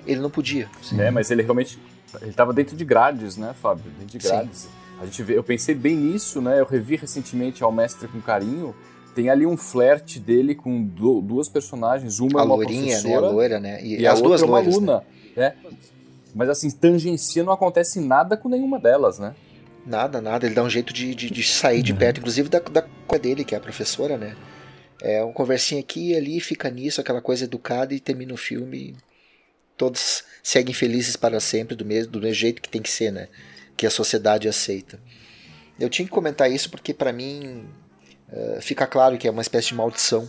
[0.07, 0.69] Ele não podia.
[0.83, 1.01] Sim.
[1.01, 1.79] É, mas ele realmente
[2.21, 3.91] ele estava dentro de grades, né, Fábio?
[3.99, 4.61] Dentro de grades.
[4.61, 4.69] Sim.
[5.01, 6.61] A gente vê, eu pensei bem nisso, né?
[6.61, 8.75] Eu revi recentemente ao Mestre com Carinho.
[9.15, 13.21] Tem ali um flerte dele com do, duas personagens, uma a é uma loirinha, professora
[13.21, 13.27] né?
[13.27, 13.83] A loira, né?
[13.83, 15.05] E, e as duas é uma loiras, aluna,
[15.37, 15.55] né?
[15.65, 15.73] né?
[16.35, 19.35] Mas assim, tangencia não acontece nada com nenhuma delas, né?
[19.87, 20.45] Nada, nada.
[20.45, 21.99] Ele dá um jeito de, de, de sair de uhum.
[21.99, 22.85] perto, inclusive da, da
[23.19, 24.37] dele, que é a professora, né?
[25.01, 28.95] É uma conversinha aqui e ali, fica nisso, aquela coisa educada e termina o filme.
[29.77, 33.29] Todos seguem felizes para sempre, do mesmo, do mesmo jeito que tem que ser, né?
[33.77, 34.99] Que a sociedade aceita.
[35.79, 37.67] Eu tinha que comentar isso porque, para mim,
[38.33, 40.29] uh, fica claro que é uma espécie de maldição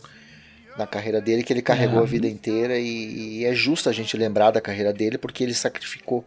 [0.78, 4.16] na carreira dele, que ele carregou a vida inteira e, e é justo a gente
[4.18, 6.24] lembrar da carreira dele porque ele sacrificou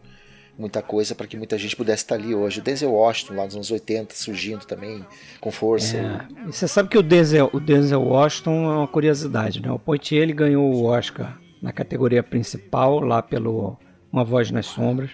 [0.57, 2.59] muita coisa para que muita gente pudesse estar ali hoje.
[2.59, 5.05] O Denzel Washington, lá nos anos 80, surgindo também
[5.39, 5.97] com força.
[5.97, 6.47] É.
[6.47, 9.71] E você sabe que o Denzel, o Denzel Washington é uma curiosidade, né?
[9.71, 13.77] O Poitier ele ganhou o Oscar na categoria principal, lá pelo
[14.11, 15.11] Uma Voz nas Sombras.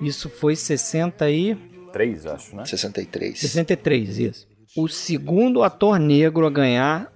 [0.00, 2.64] Isso foi 63, acho, né?
[2.64, 3.38] 63.
[3.38, 4.46] 63, isso.
[4.76, 7.12] O segundo ator negro a ganhar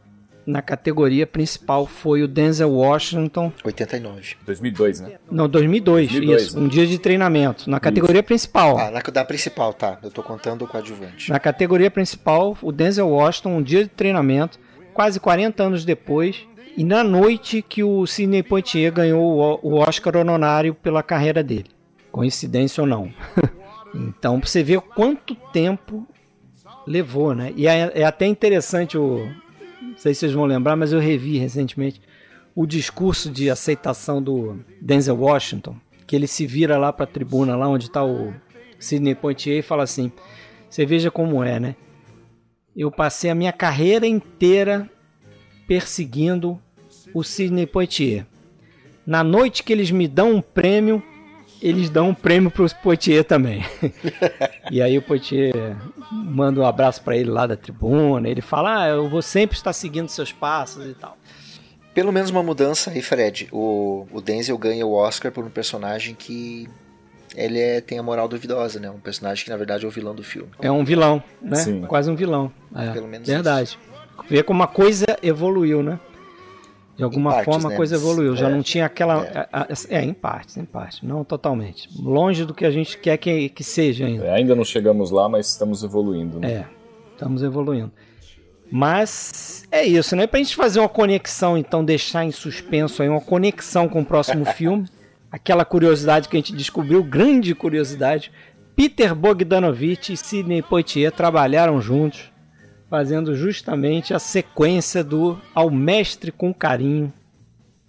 [0.46, 3.52] na categoria principal foi o Denzel Washington.
[3.64, 4.36] 89.
[4.46, 5.18] 2002, né?
[5.30, 6.58] Não, 2002, 2002 isso.
[6.58, 6.64] Né?
[6.64, 7.68] Um dia de treinamento.
[7.68, 8.26] Na categoria isso.
[8.26, 8.78] principal.
[8.78, 9.98] Ah, na, da principal, tá.
[10.02, 11.30] Eu tô contando o coadjuvante.
[11.30, 14.60] Na categoria principal, o Denzel Washington, um dia de treinamento,
[14.94, 16.46] quase 40 anos depois.
[16.76, 21.70] E na noite que o Sidney Poitier ganhou o Oscar honorário pela carreira dele.
[22.12, 23.10] Coincidência ou não.
[23.94, 26.06] então, pra você ver quanto tempo
[26.86, 27.52] levou, né?
[27.56, 29.26] E é, é até interessante o,
[29.96, 32.00] não sei se vocês vão lembrar, mas eu revi recentemente
[32.54, 37.56] o discurso de aceitação do Denzel Washington, que ele se vira lá para a tribuna,
[37.56, 38.34] lá onde está o
[38.78, 40.12] Sidney Poitier, e fala assim:
[40.68, 41.76] Você veja como é, né?
[42.76, 44.90] Eu passei a minha carreira inteira
[45.66, 46.60] perseguindo
[47.14, 48.26] o Sidney Poitier.
[49.06, 51.02] Na noite que eles me dão um prêmio,
[51.62, 53.64] eles dão um prêmio pro Poitier também.
[54.70, 55.76] e aí o Poitier
[56.10, 58.28] manda um abraço para ele lá da tribuna.
[58.28, 61.16] Ele fala: ah, eu vou sempre estar seguindo seus passos e tal.
[61.94, 63.48] Pelo menos uma mudança aí, Fred.
[63.50, 66.68] O, o Denzel ganha o Oscar por um personagem que
[67.34, 68.90] ele é, tem a moral duvidosa, né?
[68.90, 70.50] Um personagem que na verdade é o vilão do filme.
[70.60, 71.56] É um vilão, né?
[71.56, 71.82] Sim.
[71.82, 72.52] Quase um vilão.
[72.74, 73.70] É, Pelo menos verdade.
[73.70, 73.78] Isso.
[74.28, 75.98] Vê como a coisa evoluiu, né?
[76.96, 77.76] De alguma partes, forma a né?
[77.76, 78.32] coisa evoluiu.
[78.32, 79.24] É, Já não tinha aquela.
[79.26, 79.48] É.
[79.52, 80.02] A, a, é.
[80.02, 81.02] em partes, em partes.
[81.02, 81.88] Não totalmente.
[82.00, 84.24] Longe do que a gente quer que, que seja ainda.
[84.24, 86.40] É, ainda não chegamos lá, mas estamos evoluindo.
[86.40, 86.50] Né?
[86.50, 86.66] É,
[87.12, 87.92] estamos evoluindo.
[88.70, 90.26] Mas é isso, né?
[90.26, 94.44] Pra gente fazer uma conexão, então, deixar em suspenso aí, uma conexão com o próximo
[94.52, 94.86] filme.
[95.30, 98.32] Aquela curiosidade que a gente descobriu, grande curiosidade.
[98.74, 102.30] Peter Bogdanovich e Sidney Poitier trabalharam juntos
[102.88, 107.12] fazendo justamente a sequência do Ao Mestre com Carinho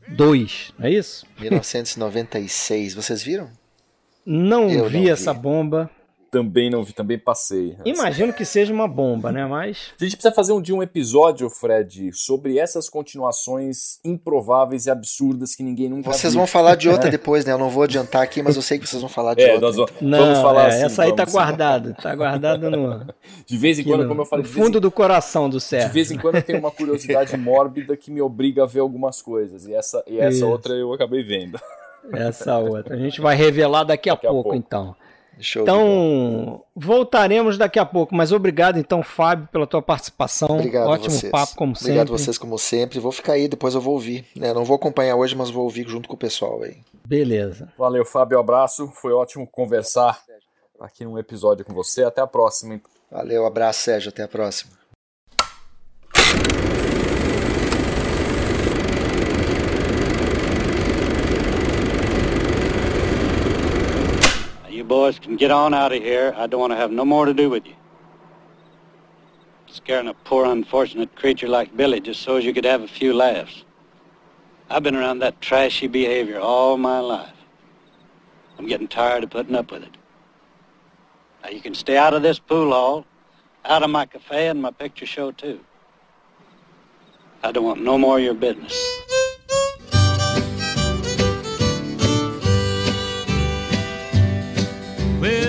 [0.10, 1.26] 2, não é isso?
[1.39, 3.50] 1996, vocês viram?
[4.26, 5.39] Não Eu vi não essa vi.
[5.39, 5.89] bomba.
[6.30, 7.78] Também não vi, também passei.
[7.86, 9.46] Imagino que seja uma bomba, né?
[9.46, 9.94] Mas.
[10.00, 15.56] A gente precisa fazer um dia um episódio, Fred, sobre essas continuações improváveis e absurdas
[15.56, 16.40] que ninguém nunca Vocês viu.
[16.42, 17.54] vão falar de outra depois, né?
[17.54, 19.68] Eu não vou adiantar aqui, mas eu sei que vocês vão falar de É, outra.
[19.68, 20.84] nós vamos, Não, vamos falar é, assim.
[20.86, 21.94] essa aí tá guardada.
[21.94, 23.06] Tá guardada no,
[23.46, 25.50] De vez em quando, no- como eu falei, no de vez em fundo do coração
[25.50, 25.92] do De Sérgio.
[25.94, 29.66] vez em quando eu tenho uma curiosidade mórbida que me obriga a ver algumas coisas.
[29.66, 30.48] E essa, e essa Isso.
[30.48, 31.60] outra eu acabei vendo.
[32.12, 32.96] Essa outra.
[32.96, 34.58] A gente vai revelar daqui a, Daqui a pouco, pouco.
[34.58, 34.96] então.
[35.40, 35.62] Show.
[35.64, 38.16] Então, voltaremos daqui a pouco.
[38.16, 40.50] Mas obrigado, então, Fábio, pela tua participação.
[40.50, 41.32] Obrigado Ótimo vocês.
[41.32, 42.12] papo, como Obrigado sempre.
[42.24, 43.00] vocês, como sempre.
[43.00, 44.26] Vou ficar aí, depois eu vou ouvir.
[44.36, 44.54] Né?
[44.54, 46.78] Não vou acompanhar hoje, mas vou ouvir junto com o pessoal aí.
[47.06, 47.72] Beleza.
[47.78, 48.40] Valeu, Fábio.
[48.40, 48.88] Abraço.
[48.96, 50.20] Foi ótimo conversar
[50.80, 52.04] aqui num episódio com você.
[52.04, 52.74] Até a próxima.
[52.76, 52.82] hein?
[53.12, 54.10] Valeu, abraço, Sérgio.
[54.10, 54.72] Até a próxima.
[64.88, 66.34] Boys can get on out of here.
[66.36, 67.76] I don't want to have no more to do with you.
[69.68, 73.14] Scaring a poor unfortunate creature like Billy just so as you could have a few
[73.14, 73.64] laughs.
[74.70, 77.34] I've been around that trashy behavior all my life.
[78.58, 79.96] I'm getting tired of putting up with it.
[81.44, 83.06] Now you can stay out of this pool hall,
[83.64, 85.60] out of my cafe and my picture show too.
[87.44, 88.97] I don't want no more of your business.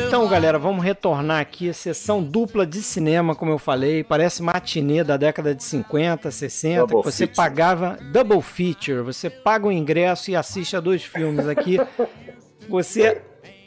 [0.08, 4.02] Então, galera, vamos retornar aqui a sessão dupla de cinema, como eu falei.
[4.02, 6.78] Parece matinê da década de 50, 60.
[6.78, 7.36] Double que você feature.
[7.36, 9.02] pagava double feature.
[9.02, 11.78] Você paga o ingresso e assiste a dois filmes aqui.
[12.70, 13.20] Você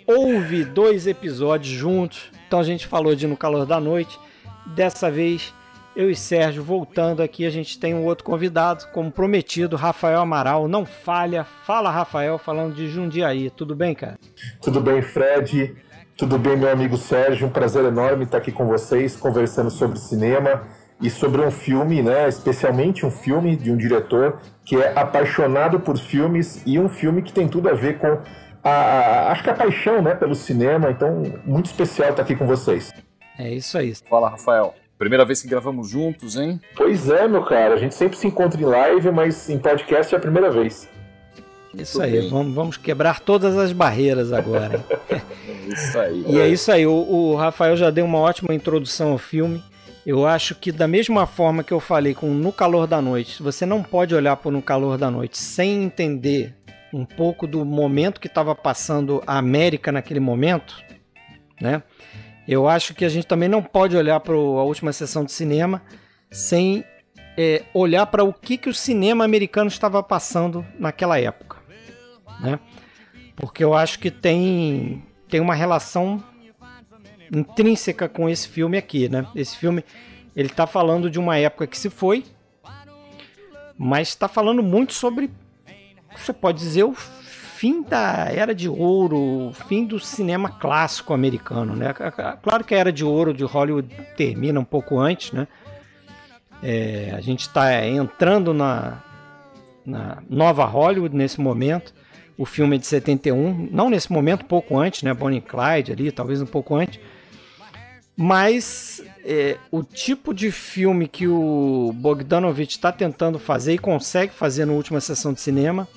[0.07, 2.31] ouve dois episódios juntos.
[2.47, 4.19] Então a gente falou de No Calor da Noite.
[4.65, 5.53] Dessa vez,
[5.95, 10.67] eu e Sérgio voltando aqui, a gente tem um outro convidado, como prometido, Rafael Amaral.
[10.67, 11.43] Não falha.
[11.43, 13.51] Fala, Rafael, falando de Jundiaí.
[13.51, 14.17] Tudo bem, cara?
[14.59, 15.75] Tudo bem, Fred?
[16.21, 17.47] Tudo bem, meu amigo Sérgio?
[17.47, 20.61] Um prazer enorme estar aqui com vocês, conversando sobre cinema
[21.01, 22.29] e sobre um filme, né?
[22.29, 27.33] Especialmente um filme de um diretor que é apaixonado por filmes e um filme que
[27.33, 28.19] tem tudo a ver com
[28.63, 30.91] a, a- acho que a paixão, né, pelo cinema.
[30.91, 32.91] Então, muito especial estar aqui com vocês.
[33.39, 33.91] É isso aí.
[34.07, 34.75] Fala, Rafael.
[34.99, 36.61] Primeira vez que gravamos juntos, hein?
[36.75, 37.73] Pois é, meu cara.
[37.73, 40.87] A gente sempre se encontra em live, mas em podcast é a primeira vez.
[41.73, 44.85] Isso Muito aí, vamos, vamos quebrar todas as barreiras agora.
[45.73, 46.25] Isso aí.
[46.27, 49.63] e é isso aí, o, o Rafael já deu uma ótima introdução ao filme.
[50.05, 53.65] Eu acho que da mesma forma que eu falei com No Calor da Noite, você
[53.65, 56.55] não pode olhar para No Calor da Noite sem entender
[56.93, 60.83] um pouco do momento que estava passando a América naquele momento,
[61.59, 61.83] né?
[62.47, 65.81] Eu acho que a gente também não pode olhar para a última sessão de cinema
[66.29, 66.83] sem
[67.37, 71.57] é, olhar para o que, que o cinema americano estava passando naquela época,
[72.39, 72.59] né?
[73.35, 76.21] Porque eu acho que tem, tem uma relação
[77.33, 79.25] intrínseca com esse filme aqui, né?
[79.33, 79.83] Esse filme
[80.35, 82.25] ele está falando de uma época que se foi,
[83.77, 85.31] mas está falando muito sobre,
[86.15, 91.75] você pode dizer, o fim da era de ouro, o fim do cinema clássico americano,
[91.75, 91.93] né?
[92.41, 95.47] Claro que a era de ouro de Hollywood termina um pouco antes, né?
[96.61, 99.01] É, a gente está entrando na,
[99.85, 102.00] na nova Hollywood nesse momento.
[102.41, 105.13] O filme de 71, não nesse momento, pouco antes, né?
[105.13, 106.99] Bonnie Clyde ali, talvez um pouco antes.
[108.17, 114.65] Mas é, o tipo de filme que o Bogdanovich está tentando fazer e consegue fazer
[114.65, 115.87] na última sessão de cinema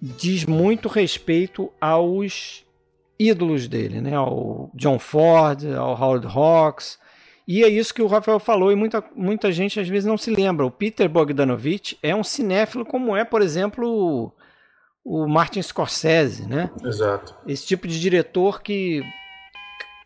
[0.00, 2.64] diz muito respeito aos
[3.18, 4.14] ídolos dele, né?
[4.14, 6.98] Ao John Ford, ao Howard Hawks.
[7.46, 10.30] E é isso que o Rafael falou e muita, muita gente às vezes não se
[10.30, 10.64] lembra.
[10.64, 14.32] O Peter Bogdanovich é um cinéfilo como é, por exemplo,
[15.08, 16.70] o, Martin Scorsese, né?
[16.84, 17.34] Exato.
[17.46, 19.02] Esse tipo de diretor que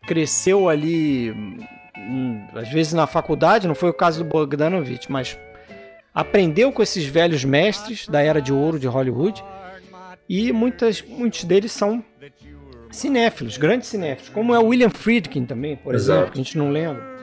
[0.07, 1.31] cresceu ali,
[1.97, 5.37] hum, às vezes na faculdade, não foi o caso do Bogdanovich, mas
[6.15, 9.43] aprendeu com esses velhos mestres da era de ouro de Hollywood
[10.29, 12.03] e muitas, muitos deles são
[12.89, 16.11] cinéfilos, grandes cinéfilos, como é o William Friedkin também, por Exato.
[16.19, 17.13] exemplo, que a gente não lembra.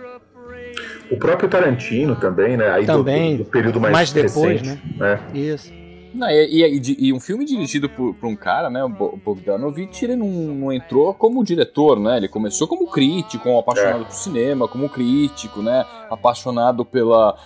[1.11, 2.71] O próprio Tarantino também, né?
[2.71, 3.37] Aí Também.
[3.37, 5.19] do, do período mais, Mais depois, recente, né?
[5.35, 5.80] Isso.
[6.15, 10.05] Não, e, e- e um filme dirigido por, por um cara, né, o Bo- Bogdanovich,
[10.05, 12.17] ele não, não entrou como diretor, né?
[12.17, 14.05] Ele começou como crítico, um apaixonado É.
[14.05, 15.85] por cinema, como crítico, né?
[16.11, 17.37] Apaixonado pela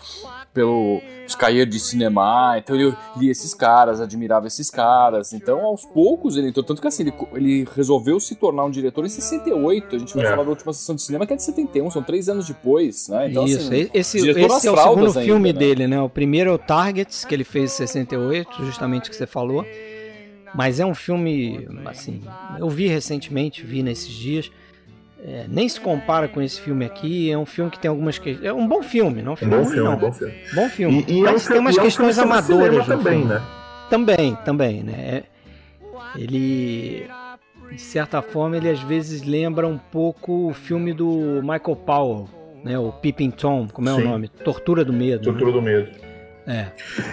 [0.54, 5.32] pelo os cahiers de cinema, então ele lia esses caras, admirava esses caras.
[5.32, 9.04] Então, aos poucos ele entrou, tanto que assim, ele, ele resolveu se tornar um diretor
[9.04, 9.96] em 68.
[9.96, 10.30] A gente vai É.
[10.30, 13.30] falar da última sessão de cinema que é de 71, são três anos depois, né?
[13.30, 15.58] Então, Isso, assim, esse, diretor esse é o segundo ainda, filme né?
[15.58, 16.00] dele, né?
[16.00, 19.64] O primeiro é o Targets, que ele fez em 68, justamente o que você falou.
[20.54, 22.22] Mas é um filme, assim,
[22.60, 24.52] eu vi recentemente, vi nesses dias.
[25.26, 27.30] É, nem se compara com esse filme aqui.
[27.30, 28.46] É um filme que tem algumas questões.
[28.46, 29.96] É um bom filme, não é um Um filme bom ruim, filme, não.
[29.96, 30.34] um bom filme.
[30.54, 31.04] Bom filme.
[31.08, 33.34] E, e é um Mas tem filme- umas e é um questões amadoras também, filme.
[33.34, 33.42] né?
[33.90, 34.94] Também, também, né?
[34.98, 35.22] É-
[36.16, 37.06] Ele,
[37.72, 42.28] de certa forma, ele às vezes lembra um pouco o filme do Michael Powell,
[42.62, 42.78] né?
[42.78, 44.02] O Peeping Tom, como é Sim.
[44.02, 44.28] o nome?
[44.28, 45.18] Tortura do Medo.
[45.26, 45.32] né?
[45.32, 45.90] Tortura do Medo.
[46.46, 46.66] É.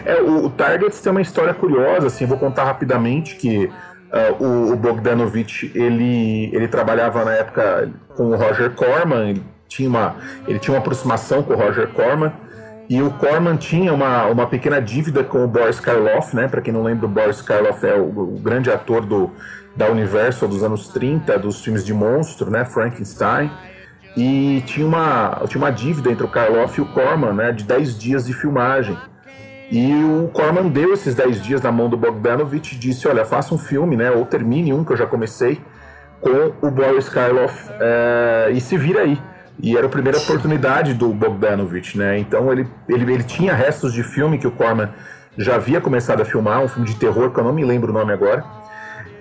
[0.05, 3.71] É, o, o Targets tem uma história curiosa, assim, vou contar rapidamente que
[4.11, 9.87] ah, o, o Bogdanovich, ele, ele trabalhava na época com o Roger Corman, ele tinha
[9.87, 10.15] uma,
[10.47, 12.33] ele tinha uma aproximação com o Roger Corman,
[12.89, 16.49] e o Corman tinha uma, uma pequena dívida com o Boris Karloff, né?
[16.49, 19.31] Para quem não lembra, o Boris Karloff é o, o grande ator do,
[19.77, 22.65] da Universal dos anos 30, dos filmes de monstro, né?
[22.65, 23.49] Frankenstein.
[24.17, 27.53] E tinha uma, tinha uma dívida entre o Karloff e o Corman, né?
[27.53, 28.97] De 10 dias de filmagem.
[29.71, 33.55] E o Corman deu esses 10 dias na mão do Bogdanovich e disse: Olha, faça
[33.55, 34.11] um filme, né?
[34.11, 35.61] Ou termine um que eu já comecei
[36.19, 39.17] com o Boris Karloff eh, e se vira aí.
[39.63, 42.17] E era a primeira oportunidade do Bogdanovich, né?
[42.19, 44.89] Então ele, ele, ele tinha restos de filme que o Corman
[45.37, 47.93] já havia começado a filmar, um filme de terror que eu não me lembro o
[47.93, 48.43] nome agora.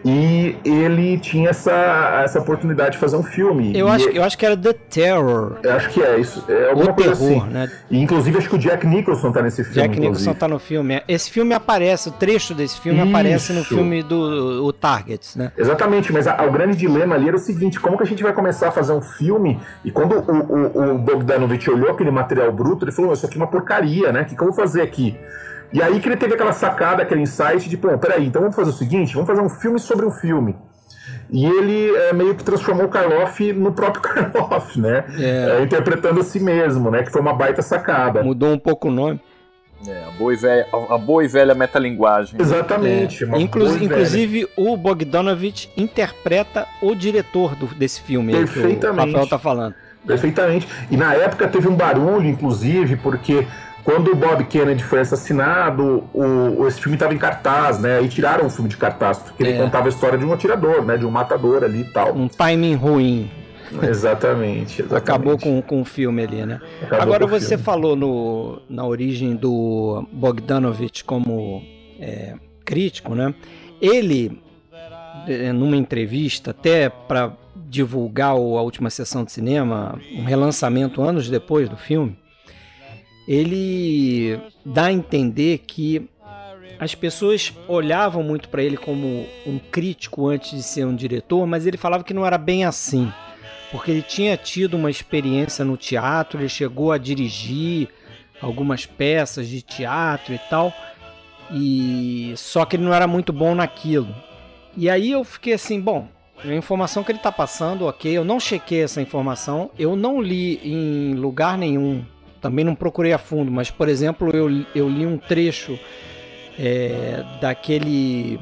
[0.05, 3.77] E ele tinha essa, essa oportunidade de fazer um filme.
[3.79, 5.59] Eu acho, ele- eu acho que era The Terror.
[5.63, 6.43] eu acho que é isso.
[6.49, 7.51] É alguma O coisa terror, assim.
[7.53, 7.71] né?
[7.91, 9.75] E, inclusive, acho que o Jack Nicholson tá nesse filme.
[9.83, 10.35] Jack Nicholson inclusive.
[10.37, 11.03] tá no filme.
[11.07, 13.75] Esse filme aparece, o trecho desse filme aparece no Isso.
[13.75, 15.53] filme do o Targets, né?
[15.57, 18.33] Exatamente, mas a- o grande dilema ali era o seguinte: como que a gente vai
[18.33, 19.61] começar a fazer um filme?
[19.85, 20.33] E quando o,
[20.81, 24.23] o, o Bogdanovich olhou aquele material bruto, ele falou: Isso aqui é uma porcaria, né?
[24.23, 25.15] O que, que eu vou fazer aqui?
[25.73, 28.71] E aí que ele teve aquela sacada, aquele insight de: Pô, peraí, então vamos fazer
[28.71, 30.57] o seguinte: vamos fazer um filme sobre um filme.
[31.31, 34.03] E ele é, meio que transformou o Karloff no próprio
[34.33, 35.05] Karloff, né?
[35.19, 37.03] É, interpretando a si mesmo, né?
[37.05, 38.23] Que foi uma baita sacada.
[38.23, 39.21] Mudou um pouco o nome.
[39.87, 42.39] É, a boa e velha, a boa e velha metalinguagem.
[42.39, 43.25] Exatamente.
[43.25, 49.07] uma Inclu- inclusive, o Bogdanovich interpreta o diretor do- desse filme aí que o Perfeitamente.
[49.13, 49.75] Rafael tá falando.
[50.07, 50.69] Perfeitamente.
[50.91, 53.47] E na época teve um barulho, inclusive, porque
[53.85, 58.03] quando o Bob Kennedy foi assassinado, o, esse filme estava em cartaz, né?
[58.03, 59.59] E tiraram o filme de cartaz, porque ele É.
[59.59, 60.97] contava a história de um atirador, né?
[60.97, 62.15] De um matador ali e tal.
[62.15, 63.31] Um timing ruim.
[63.83, 64.95] Exatamente, exatamente.
[64.97, 66.61] Acabou com, com o filme ali, né?
[66.83, 67.63] Acabou Agora você filme.
[67.65, 71.63] falou no, na origem do Bogdanovich como
[72.01, 73.33] é, crítico, né?
[73.81, 74.41] Ele,
[75.29, 77.33] eh, numa entrevista, até para
[77.69, 82.19] divulgar a última sessão de cinema, um relançamento anos depois do filme,
[83.31, 86.09] ele dá a entender que
[86.79, 91.67] as pessoas olhavam muito para ele como um crítico antes de ser um diretor, mas
[91.67, 93.11] ele falava que não era bem assim
[93.71, 97.89] porque ele tinha tido uma experiência no teatro, ele chegou a dirigir
[98.43, 100.73] algumas peças de teatro e tal,
[101.53, 104.15] e só que ele não era muito bom naquilo.
[104.77, 106.09] E aí eu fiquei assim, bom,
[106.43, 110.61] a informação que ele está passando, ok, eu não chequei essa informação, eu não li
[110.65, 112.05] em lugar nenhum,
[112.41, 115.79] também não procurei a fundo, mas por exemplo, eu, eu li um trecho
[116.59, 118.39] é, daquele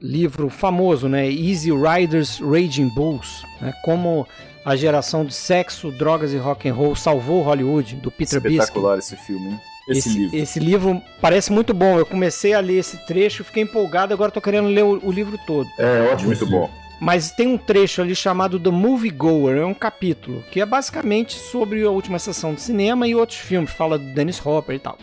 [0.00, 4.26] livro famoso, né, Easy Riders Raging Bulls, né, como
[4.64, 8.58] a geração de sexo, drogas e rock and roll salvou Hollywood, do Peter Biski.
[8.58, 9.60] Espetacular esse filme, hein?
[9.88, 10.36] Esse, Esse, livro.
[10.36, 11.98] esse livro parece muito bom.
[11.98, 15.36] Eu comecei a ler esse trecho, fiquei empolgado, agora tô querendo ler o, o livro
[15.44, 15.68] todo.
[15.76, 16.70] É ótimo, Muito bom.
[17.02, 21.32] Mas tem um trecho ali chamado The Movie Goer, é um capítulo, que é basicamente
[21.36, 24.96] sobre a última sessão de cinema e outros filmes, fala do Dennis Hopper e tal.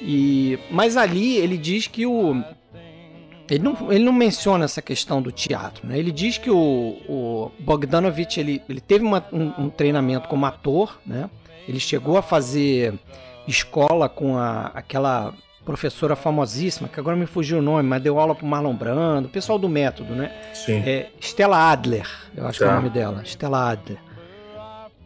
[0.00, 2.42] E, mas ali ele diz que o.
[3.48, 5.96] Ele não, ele não menciona essa questão do teatro, né?
[5.96, 6.56] Ele diz que o,
[7.08, 11.30] o Bogdanovich ele, ele teve uma- um, um treinamento como ator, né?
[11.68, 12.94] Ele chegou a fazer
[13.46, 15.32] escola com a, aquela
[15.64, 19.58] professora famosíssima, que agora me fugiu o nome, mas deu aula pro Marlon Brando, pessoal
[19.58, 20.32] do método, né?
[20.54, 20.82] Sim.
[20.84, 22.76] É Stella Adler, eu acho que é o Tá.
[22.76, 23.98] nome dela, Stella Adler.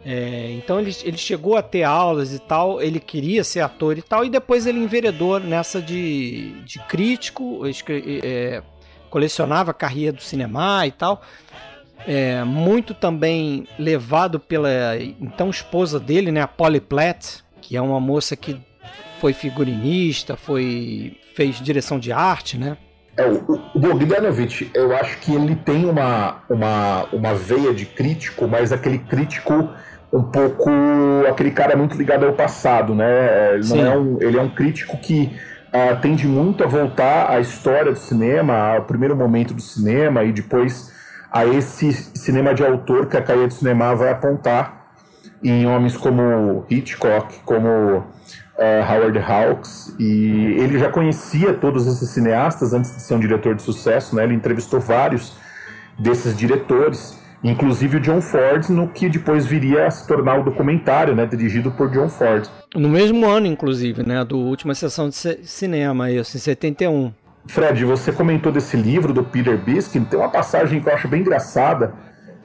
[0.05, 4.03] É, então ele, ele chegou a ter aulas e tal, ele queria ser ator e
[4.03, 7.63] tal, e depois ele enveredou nessa de, de crítico,
[8.23, 8.63] é,
[9.11, 11.23] colecionava a carreira do cinema e tal.
[12.07, 14.71] É, muito também levado pela
[15.21, 18.61] então esposa dele, né, a Polly Platt, que é uma moça que
[19.21, 22.77] foi figurinista, foi fez direção de arte, né?
[23.17, 28.47] É, o, o Bogdanovich, eu acho que ele tem uma, uma, uma veia de crítico,
[28.47, 29.71] mas aquele crítico
[30.12, 30.71] um pouco.
[31.29, 33.55] aquele cara muito ligado ao passado, né?
[33.55, 33.83] Ele, Sim.
[33.83, 35.33] não é um, ele é um crítico que
[35.73, 40.33] ah, tende muito a voltar à história do cinema, ao primeiro momento do cinema e
[40.33, 40.93] depois
[41.31, 44.87] a esse cinema de autor que a caia do cinema vai apontar
[45.43, 48.05] em homens como Hitchcock, como
[48.59, 53.55] eh, Howard Hawks, e ele já conhecia todos esses cineastas antes de ser um diretor
[53.55, 54.25] de sucesso, né?
[54.25, 55.37] Ele entrevistou vários
[55.99, 61.15] desses diretores inclusive o John Ford, no que depois viria a se tornar o documentário,
[61.15, 62.49] né, dirigido por John Ford.
[62.75, 67.13] No mesmo ano, inclusive, né, do última sessão de cinema, isso, em 71.
[67.47, 71.21] Fred, você comentou desse livro do Peter Biskin, tem uma passagem que eu acho bem
[71.21, 71.95] engraçada,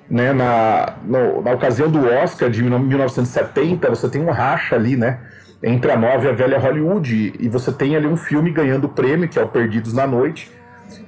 [0.09, 5.19] né, na, no, na ocasião do Oscar de 1970, você tem um racha ali, né,
[5.63, 9.27] entre a nova e a velha Hollywood, e você tem ali um filme ganhando prêmio,
[9.27, 10.51] que é o Perdidos na Noite,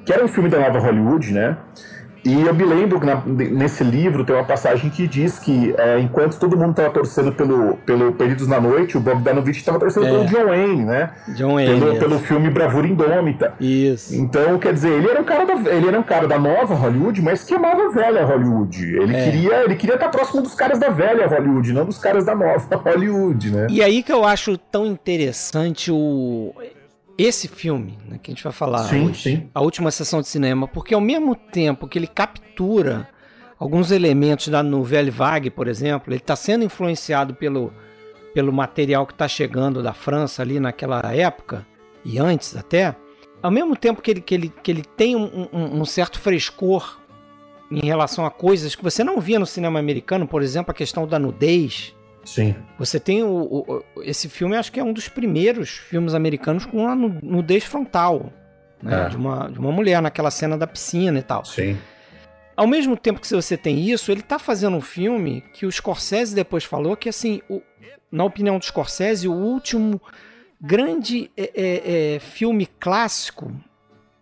[0.06, 1.58] que era um filme da nova Hollywood, né,
[2.26, 5.99] e eu me lembro que na, nesse livro tem uma passagem que diz que é,
[5.99, 10.07] enquanto todo mundo estava torcendo pelo, pelo Perdidos na Noite, o Bob Danovich estava torcendo
[10.07, 10.09] é.
[10.09, 11.11] pelo John Wayne, né?
[11.30, 11.80] John Wayne.
[11.80, 13.53] Pelo, pelo filme Bravura Indômita.
[13.59, 14.15] Isso.
[14.15, 17.21] Então, quer dizer, ele era um cara da, ele era um cara da nova Hollywood,
[17.21, 18.82] mas que amava a velha Hollywood.
[18.82, 19.24] Ele, é.
[19.26, 22.76] queria, ele queria estar próximo dos caras da velha Hollywood, não dos caras da nova
[22.78, 23.67] Hollywood, né?
[23.69, 26.53] E aí que eu acho tão interessante o
[27.18, 29.49] esse filme né, que a gente vai falar sim, hoje, sim.
[29.53, 33.07] a última sessão de cinema, porque ao mesmo tempo que ele captura
[33.59, 37.72] alguns elementos da novela Vague, por exemplo, ele está sendo influenciado pelo,
[38.34, 41.66] pelo material que está chegando da França ali naquela época
[42.03, 42.95] e antes até,
[43.41, 46.99] ao mesmo tempo que ele, que ele, que ele tem um, um, um certo frescor
[47.72, 51.07] em relação a coisas que você não via no cinema americano, por exemplo, a questão
[51.07, 51.95] da nudez,
[52.26, 52.55] Sim.
[52.78, 56.86] Você tem o, o, esse filme, acho que é um dos primeiros filmes americanos com
[56.86, 58.32] uma nudez frontal.
[58.82, 59.05] Né?
[59.05, 59.09] É.
[59.09, 61.43] De, uma, de uma mulher naquela cena da piscina e tal.
[61.45, 61.78] Sim.
[62.55, 66.36] Ao mesmo tempo que você tem isso, ele tá fazendo um filme que o Scorsese
[66.36, 67.61] depois falou que, assim, o,
[68.11, 69.99] na opinião do Scorsese, o último
[70.61, 73.51] grande é, é, é, filme clássico,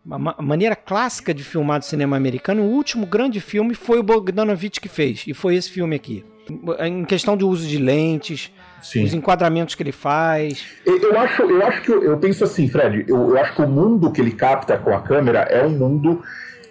[0.10, 4.80] a maneira clássica de filmar do cinema americano, o último grande filme foi o Bogdanovich
[4.80, 6.26] que fez, e foi esse filme aqui
[6.80, 9.04] em questão de uso de lentes, Sim.
[9.04, 10.66] os enquadramentos que ele faz.
[10.86, 13.68] Eu acho, eu acho que eu, eu penso assim, Fred, eu, eu, acho que o
[13.68, 16.22] mundo que ele capta com a câmera é um mundo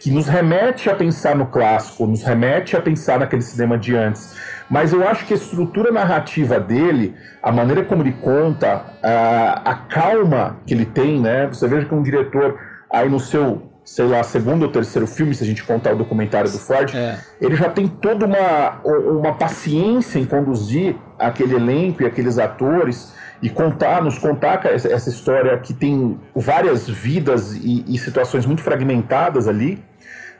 [0.00, 4.34] que nos remete a pensar no clássico, nos remete a pensar naquele cinema de antes.
[4.68, 9.74] Mas eu acho que a estrutura narrativa dele, a maneira como ele conta, a, a
[9.74, 11.46] calma que ele tem, né?
[11.48, 12.58] Você veja que um diretor
[12.90, 16.48] aí no seu sei lá, segundo ou terceiro filme, se a gente contar o documentário
[16.48, 17.18] do Ford, é.
[17.40, 23.12] ele já tem toda uma, uma paciência em conduzir aquele elenco e aqueles atores
[23.42, 29.48] e contar, nos contar essa história que tem várias vidas e, e situações muito fragmentadas
[29.48, 29.82] ali,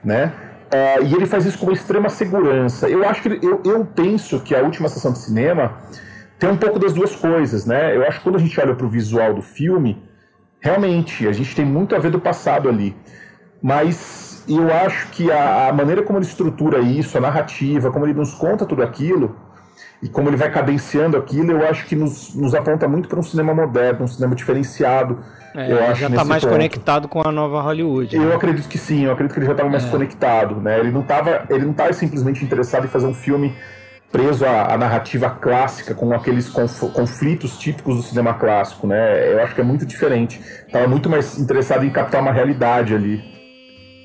[0.04, 0.32] né?
[0.72, 2.88] Uh, e ele faz isso com uma extrema segurança.
[2.88, 5.76] Eu acho que eu, eu penso que a última sessão de cinema
[6.38, 7.96] tem um pouco das duas coisas, né?
[7.96, 10.00] Eu acho que quando a gente olha para o visual do filme,
[10.60, 12.94] realmente a gente tem muito a ver do passado ali
[13.62, 18.14] mas eu acho que a, a, maneira como ele estrutura isso, a narrativa, como ele
[18.14, 19.36] nos conta tudo aquilo,
[20.02, 23.22] e como ele vai cadenciando aquilo, eu acho que nos, nos aponta muito para um
[23.22, 25.18] cinema moderno, um cinema diferenciado.
[25.54, 26.52] É, eu acho já está mais ponto.
[26.52, 28.16] conectado com a nova Hollywood.
[28.16, 28.34] Eu né?
[28.34, 29.90] acredito que sim, eu acredito que ele já estava mais é.
[29.90, 30.54] conectado.
[30.56, 30.78] Né?
[30.78, 33.54] Ele não estava ele não tava simplesmente interessado em fazer um filme
[34.10, 38.86] preso à, à narrativa clássica, com aqueles conf, conflitos típicos do cinema clássico.
[38.86, 39.34] Né?
[39.34, 40.40] Eu acho que é muito diferente.
[40.66, 43.39] Estava muito mais interessado em captar uma realidade ali.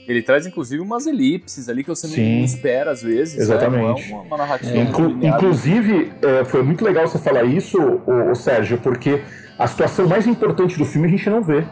[0.07, 2.37] Ele traz, inclusive, umas elipses ali que você Sim.
[2.37, 3.39] não espera às vezes.
[3.39, 4.09] Exatamente.
[4.09, 4.15] Né?
[4.15, 4.77] Uma, uma, narrativa.
[4.77, 4.81] É.
[4.81, 9.21] Inclu inclusive, é, foi muito legal você falar isso, o, o, Sérgio, porque
[9.57, 11.63] a situação mais importante do filme a gente não vê.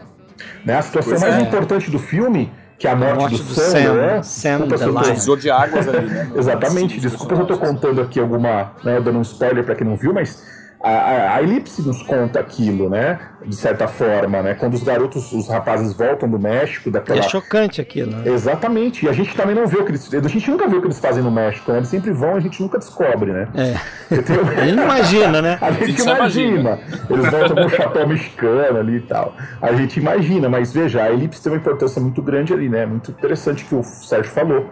[0.64, 0.76] Né?
[0.76, 1.40] A situação pois mais é.
[1.40, 4.22] importante do filme que é a morte, a morte do, do Sam, né?
[4.22, 5.40] Sam desculpa se eu tô...
[5.40, 6.32] de águas ali, né?
[6.34, 9.96] Exatamente, desculpa se eu tô contando aqui alguma, né, dando um spoiler para quem não
[9.96, 10.44] viu, mas
[10.84, 13.18] a, a, a, elipse nos conta aquilo, né?
[13.42, 14.52] De certa forma, né?
[14.54, 17.20] Quando os garotos, os rapazes voltam do México, daquela.
[17.20, 18.30] É chocante aquilo, né?
[18.30, 19.06] Exatamente.
[19.06, 20.12] E a gente também não vê o que eles.
[20.12, 21.78] A gente nunca vê o que eles fazem no México, né?
[21.78, 23.48] Eles sempre vão e a gente nunca descobre, né?
[23.54, 23.74] É.
[24.60, 25.58] A gente imagina, né?
[25.62, 26.60] A gente, a gente imagina.
[26.60, 26.78] imagina.
[27.08, 29.34] Eles voltam com um chapéu mexicano ali e tal.
[29.62, 32.84] A gente imagina, mas veja, a elipse tem uma importância muito grande ali, né?
[32.84, 34.70] Muito interessante que o Sérgio falou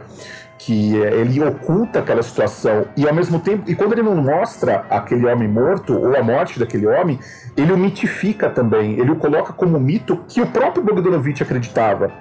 [0.65, 4.85] que é, ele oculta aquela situação e ao mesmo tempo, e quando ele não mostra
[4.89, 7.19] aquele homem morto ou a morte daquele homem,
[7.57, 12.13] ele o mitifica também, ele o coloca como mito que o próprio Bogdanovich acreditava.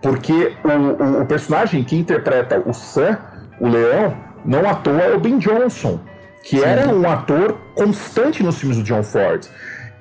[0.00, 3.18] Porque o, o, o personagem que interpreta o Sam,
[3.60, 4.14] o leão,
[4.44, 5.98] não à toa é o Ben Johnson,
[6.44, 6.64] que Sim.
[6.64, 9.44] era um ator constante nos filmes do John Ford.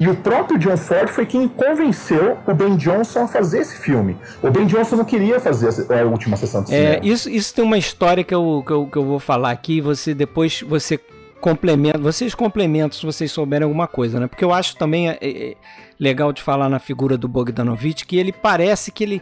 [0.01, 4.17] E o próprio John Ford foi quem convenceu o Ben Johnson a fazer esse filme.
[4.41, 6.95] O Ben Johnson não queria fazer a última sessão de é, cinema.
[6.95, 9.79] É, isso, isso tem uma história que eu, que eu, que eu vou falar aqui.
[9.79, 10.99] Você depois você
[11.39, 14.25] complementa, vocês complementam se vocês souberem alguma coisa, né?
[14.25, 15.55] Porque eu acho também é, é,
[15.99, 19.21] legal de falar na figura do Bogdanovich que ele parece que ele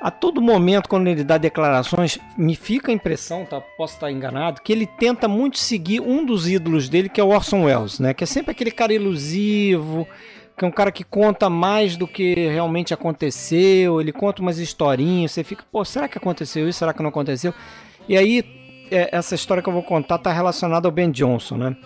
[0.00, 3.60] a todo momento, quando ele dá declarações, me fica a impressão, tá?
[3.60, 7.28] posso estar enganado, que ele tenta muito seguir um dos ídolos dele, que é o
[7.28, 8.12] Orson Welles, né?
[8.12, 10.06] Que é sempre aquele cara ilusivo,
[10.56, 15.32] que é um cara que conta mais do que realmente aconteceu, ele conta umas historinhas,
[15.32, 16.78] você fica, pô, será que aconteceu isso?
[16.78, 17.52] Será que não aconteceu?
[18.08, 18.44] E aí
[18.90, 21.76] é, essa história que eu vou contar tá relacionada ao Ben Johnson, né?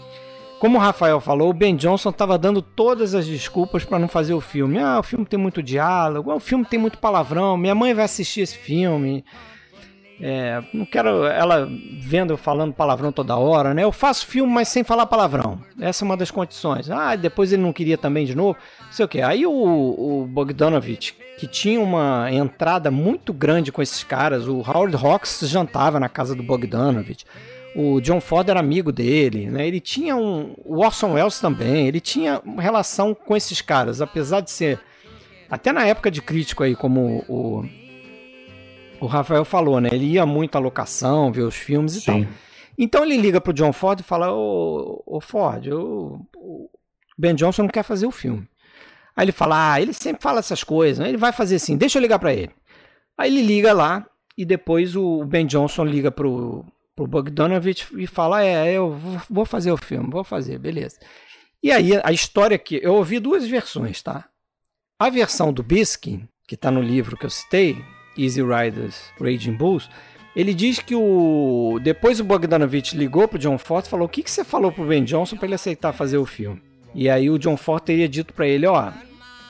[0.60, 4.34] Como o Rafael falou, o Ben Johnson estava dando todas as desculpas para não fazer
[4.34, 4.78] o filme.
[4.78, 8.42] Ah, o filme tem muito diálogo, o filme tem muito palavrão, minha mãe vai assistir
[8.42, 9.24] esse filme.
[10.20, 11.66] É, não quero ela
[11.98, 13.84] vendo eu falando palavrão toda hora, né?
[13.84, 15.58] Eu faço filme, mas sem falar palavrão.
[15.80, 16.90] Essa é uma das condições.
[16.90, 18.58] Ah, depois ele não queria também de novo.
[18.90, 19.22] Sei o que.
[19.22, 24.94] Aí o, o Bogdanovich, que tinha uma entrada muito grande com esses caras, o Howard
[24.94, 27.24] Hawks jantava na casa do Bogdanovich.
[27.74, 29.66] O John Ford era amigo dele, né?
[29.66, 30.54] Ele tinha um.
[30.64, 31.86] O Orson Welles também.
[31.86, 34.80] Ele tinha uma relação com esses caras, apesar de ser.
[35.48, 37.64] Até na época de crítico aí, como o
[39.00, 39.88] o Rafael falou, né?
[39.92, 42.24] Ele ia muito à locação, ver os filmes e Sim.
[42.24, 42.32] tal.
[42.78, 46.20] Então ele liga pro John Ford e fala: Ô, ô Ford, o
[47.18, 48.46] Ben Johnson não quer fazer o filme.
[49.16, 51.08] Aí ele fala: Ah, ele sempre fala essas coisas, né?
[51.08, 52.50] ele vai fazer assim, deixa eu ligar para ele.
[53.16, 54.06] Aí ele liga lá
[54.36, 56.64] e depois o Ben Johnson liga pro,
[57.00, 58.98] pro Bogdanovich e fala: É, eu
[59.28, 60.98] vou fazer o filme, vou fazer, beleza.
[61.62, 62.80] E aí a história que.
[62.82, 64.26] Eu ouvi duas versões, tá?
[64.98, 67.82] A versão do Biskin, que tá no livro que eu citei,
[68.18, 69.88] Easy Riders Raging Bulls,
[70.36, 74.22] ele diz que o depois o Bogdanovich ligou pro John Ford e falou: "O que
[74.22, 76.62] que você falou pro Ben Johnson para ele aceitar fazer o filme?"
[76.94, 78.92] E aí o John Ford teria dito para ele: "Ó,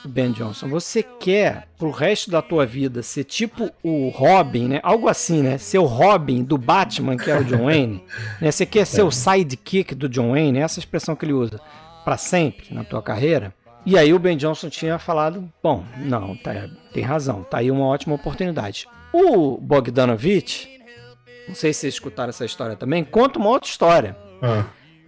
[0.05, 4.79] Ben Johnson, você quer pro resto da tua vida ser tipo o Robin, né?
[4.83, 5.57] Algo assim, né?
[5.57, 8.03] Ser o Robin do Batman, que é o John Wayne,
[8.39, 8.51] né?
[8.51, 11.59] Você quer ser o sidekick do John Wayne, essa é expressão que ele usa,
[12.03, 13.53] para sempre na tua carreira?"
[13.85, 17.85] E aí o Ben Johnson tinha falado, bom, não, tá, tem razão, tá aí uma
[17.85, 18.87] ótima oportunidade.
[19.11, 20.69] O Bogdanovich,
[21.47, 24.15] não sei se vocês escutaram essa história também, conta uma outra história.
[24.41, 24.65] Ah.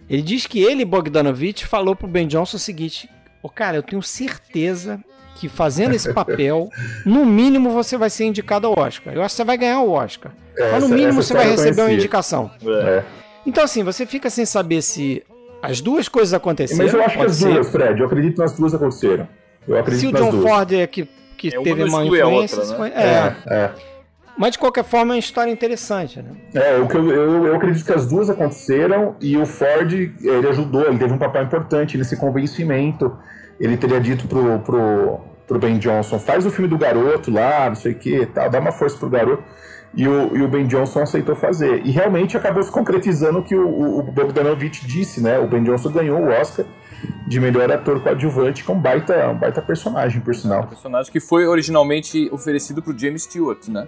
[0.08, 3.08] Ele diz que ele, Bogdanovich, falou pro Ben Johnson o seguinte:
[3.44, 4.98] Ô, oh, cara, eu tenho certeza
[5.34, 6.70] que fazendo esse papel,
[7.04, 9.12] no mínimo você vai ser indicado ao Oscar.
[9.12, 10.32] Eu acho que você vai ganhar o Oscar.
[10.56, 12.50] Essa, mas no mínimo você vai receber uma indicação.
[12.66, 13.02] É.
[13.44, 15.22] Então, assim, você fica sem saber se
[15.60, 16.84] as duas coisas aconteceram.
[16.84, 18.00] Mas eu acho que as duas, Fred.
[18.00, 19.28] Eu acredito que as duas aconteceram.
[19.68, 20.42] Eu acredito Se o John duas.
[20.42, 21.06] Ford é que,
[21.36, 22.60] que é, teve uma influência.
[22.60, 22.92] Outra, né?
[23.46, 23.54] é.
[23.54, 23.70] é.
[24.38, 26.30] Mas de qualquer forma é uma história interessante, né?
[26.54, 30.48] É, o que eu, eu, eu, acredito que as duas aconteceram e o Ford ele
[30.48, 33.14] ajudou, ele teve um papel importante nesse convencimento.
[33.58, 37.76] Ele teria dito pro, pro, pro Ben Johnson: faz o filme do garoto lá, não
[37.76, 39.42] sei o que, tal, dá uma força pro garoto.
[39.96, 41.86] E o, e o Ben Johnson aceitou fazer.
[41.86, 45.38] E realmente acabou se concretizando o que o, o Bogdanovich disse, né?
[45.38, 46.66] O Ben Johnson ganhou o Oscar
[47.26, 50.64] de melhor ator coadjuvante com um baita, um baita personagem, por sinal.
[50.64, 53.86] Um personagem que foi originalmente oferecido pro James Stewart, né?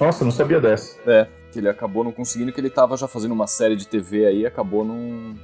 [0.00, 0.96] Nossa, não sabia dessa.
[1.06, 4.26] É, que ele acabou não conseguindo, que ele tava já fazendo uma série de TV
[4.26, 5.34] aí, acabou não,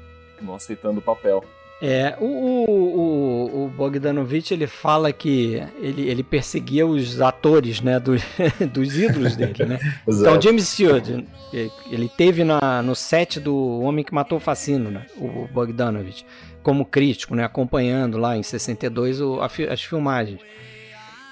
[0.41, 1.45] não aceitando o papel.
[1.83, 8.23] É, o, o, o Bogdanovich ele fala que ele, ele perseguia os atores, né, dos,
[8.73, 9.79] dos ídolos dele, né?
[10.09, 11.05] então James Stewart,
[11.91, 16.25] ele teve na, no set do Homem que Matou o Facino, né, o Bogdanovich,
[16.63, 20.41] como crítico, né, acompanhando lá em 62 o, as filmagens.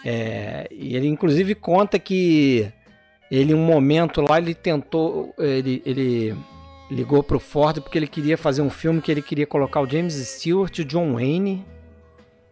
[0.04, 2.68] É, e ele inclusive conta que
[3.30, 6.36] ele um momento lá ele tentou, ele, ele
[6.92, 10.14] ligou pro Ford porque ele queria fazer um filme que ele queria colocar o James
[10.14, 11.64] Stewart e o John Wayne.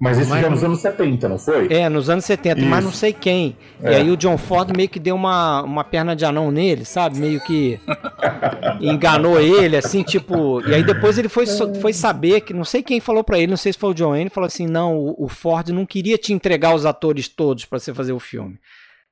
[0.01, 1.71] Mas isso já nos anos 70, não foi?
[1.71, 2.71] É, nos anos 70, isso.
[2.71, 3.55] mas não sei quem.
[3.83, 3.93] É.
[3.93, 7.19] E aí o John Ford meio que deu uma, uma perna de anão nele, sabe?
[7.19, 7.79] Meio que
[8.81, 10.67] enganou ele, assim, tipo.
[10.67, 11.45] E aí depois ele foi,
[11.79, 14.13] foi saber que não sei quem falou para ele, não sei se foi o John
[14.13, 17.79] Wayne, falou assim: não, o, o Ford não queria te entregar os atores todos para
[17.79, 18.59] você fazer o filme.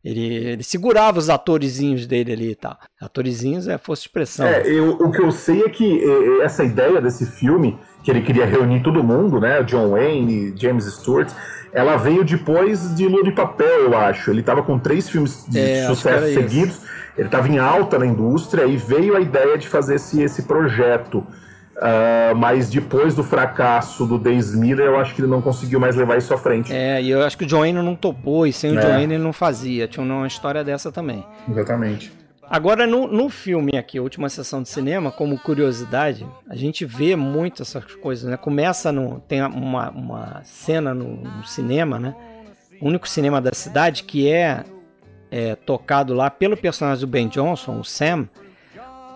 [0.04, 2.70] Ele, ele segurava os atorizinhos dele ali e tá?
[2.70, 2.78] tal.
[3.00, 4.46] Atorizinhos é força de expressão.
[4.46, 8.22] É, eu, o que eu sei é que é, essa ideia desse filme, que ele
[8.22, 9.62] queria reunir todo mundo, né?
[9.64, 11.30] John Wayne, James Stewart,
[11.72, 14.30] ela veio depois de Lua de Papel, eu acho.
[14.30, 16.80] Ele tava com três filmes de é, sucesso seguidos.
[17.16, 21.26] Ele estava em alta na indústria e veio a ideia de fazer esse, esse projeto.
[21.78, 25.94] Uh, mas depois do fracasso do Days Miller, eu acho que ele não conseguiu mais
[25.94, 26.72] levar isso à frente.
[26.72, 28.78] É, e eu acho que o John Wayne não topou, e sem é.
[28.78, 29.86] o John Wayne ele não fazia.
[29.86, 31.24] Tinha uma história dessa também.
[31.48, 32.12] Exatamente.
[32.50, 37.14] Agora, no, no filme aqui, a última sessão de cinema, como curiosidade, a gente vê
[37.14, 38.36] muito essas coisas, né?
[38.36, 39.20] Começa no.
[39.20, 42.14] Tem uma, uma cena no, no cinema, né?
[42.80, 44.64] O único cinema da cidade que é,
[45.30, 48.28] é tocado lá pelo personagem do Ben Johnson, o Sam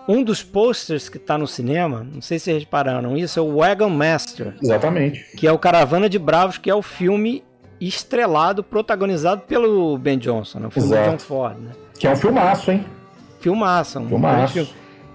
[0.07, 3.57] um dos posters que está no cinema, não sei se vocês repararam isso, é o
[3.57, 4.53] Wagon Master.
[4.61, 5.25] Exatamente.
[5.37, 7.43] Que é o Caravana de Bravos, que é o filme
[7.79, 10.67] estrelado, protagonizado pelo Ben Johnson, né?
[10.67, 11.03] o filme Exato.
[11.03, 11.57] do John Ford.
[11.57, 11.71] Né?
[11.97, 12.85] Que é um filmaço, hein?
[13.39, 13.99] Filmaço.
[13.99, 14.53] Um filmaço.
[14.53, 14.69] Filme.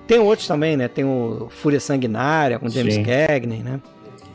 [0.07, 0.89] Tem outros também, né?
[0.89, 3.05] Tem o Fúria Sanguinária, com James Sim.
[3.05, 3.81] Cagney, né?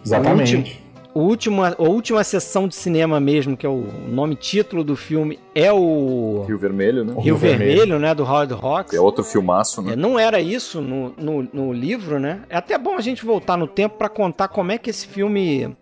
[0.05, 0.82] Exatamente.
[1.14, 5.40] O último, a última sessão de cinema mesmo, que é o nome título do filme,
[5.53, 7.14] é o Rio Vermelho, né?
[7.14, 7.99] Rio, Rio Vermelho, Vermelho.
[7.99, 8.15] né?
[8.15, 8.94] Do Howard Hawks.
[8.94, 9.94] É outro filmaço, né?
[9.94, 12.41] É, não era isso no, no, no livro, né?
[12.49, 15.76] É até bom a gente voltar no tempo pra contar como é que esse filme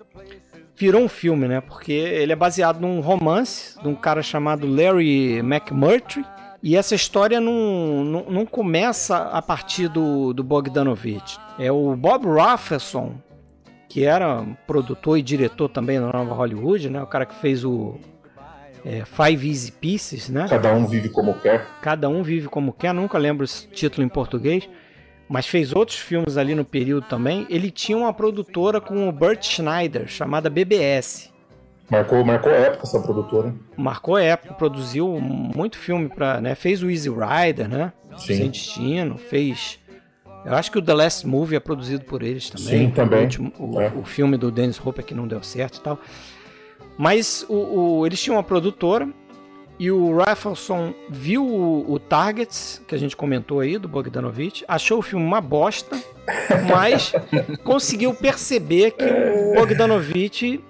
[0.76, 1.62] virou um filme, né?
[1.62, 6.26] Porque ele é baseado num romance de um cara chamado Larry McMurtry.
[6.64, 11.40] E essa história não, não, não começa a partir do, do Bogdanovich.
[11.58, 13.14] É o Bob Rafelson,
[13.92, 17.04] que era produtor e diretor também da Nova Hollywood, né?
[17.04, 18.00] O cara que fez o
[18.86, 20.46] é, Five Easy Pieces, né?
[20.48, 21.68] Cada um vive como quer.
[21.82, 24.70] Cada um vive como quer, nunca lembro esse título em português,
[25.28, 27.46] mas fez outros filmes ali no período também.
[27.50, 31.30] Ele tinha uma produtora com o Burt Schneider, chamada BBS.
[31.90, 33.54] Marcou, marcou época essa produtora.
[33.76, 36.56] Marcou época, produziu muito filme para, né?
[36.56, 37.92] Fez o Easy Rider, né?
[38.16, 38.36] Sim.
[38.36, 39.81] Sem Destino, fez.
[40.46, 42.88] Eu acho que o The Last Movie é produzido por eles também.
[42.88, 43.20] Sim, também.
[43.20, 43.92] O, último- o- É.
[43.96, 46.00] o filme do Dennis Hopper que não deu certo e tal.
[46.98, 49.08] Mas o, o- eles tinham uma produtora
[49.80, 55.00] e o Rafelson viu o, o Targets, que a gente comentou aí, do Bogdanovich, achou
[55.00, 55.96] o filme uma bosta,
[56.70, 57.14] mas
[57.64, 60.64] conseguiu perceber que o Bogdanovich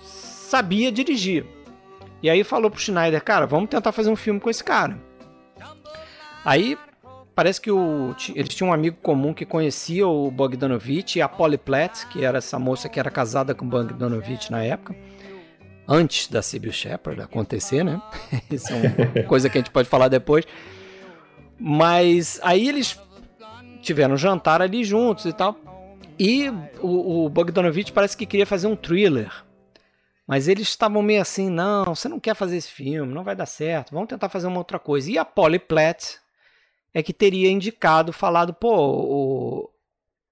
[0.00, 1.44] sabia dirigir.
[2.22, 4.98] E aí falou pro Schneider, cara, vamos tentar fazer um filme com esse cara.
[6.44, 6.76] Aí
[7.34, 11.58] parece que o, eles tinham um amigo comum que conhecia o Bogdanovich e a Polly
[11.58, 14.94] Platt, que era essa moça que era casada com o Bogdanovich na época,
[15.86, 18.00] antes da Sybil Shepard acontecer, né?
[18.50, 20.44] Isso é uma coisa que a gente pode falar depois.
[21.58, 22.98] Mas aí eles
[23.80, 25.56] tiveram um jantar ali juntos e tal.
[26.18, 26.48] E
[26.80, 29.30] o, o Bogdanovich parece que queria fazer um thriller.
[30.26, 33.44] Mas eles estavam meio assim, não, você não quer fazer esse filme, não vai dar
[33.44, 35.10] certo, vamos tentar fazer uma outra coisa.
[35.10, 36.16] E a Polly Platt
[36.94, 39.70] é que teria indicado, falado, pô, o,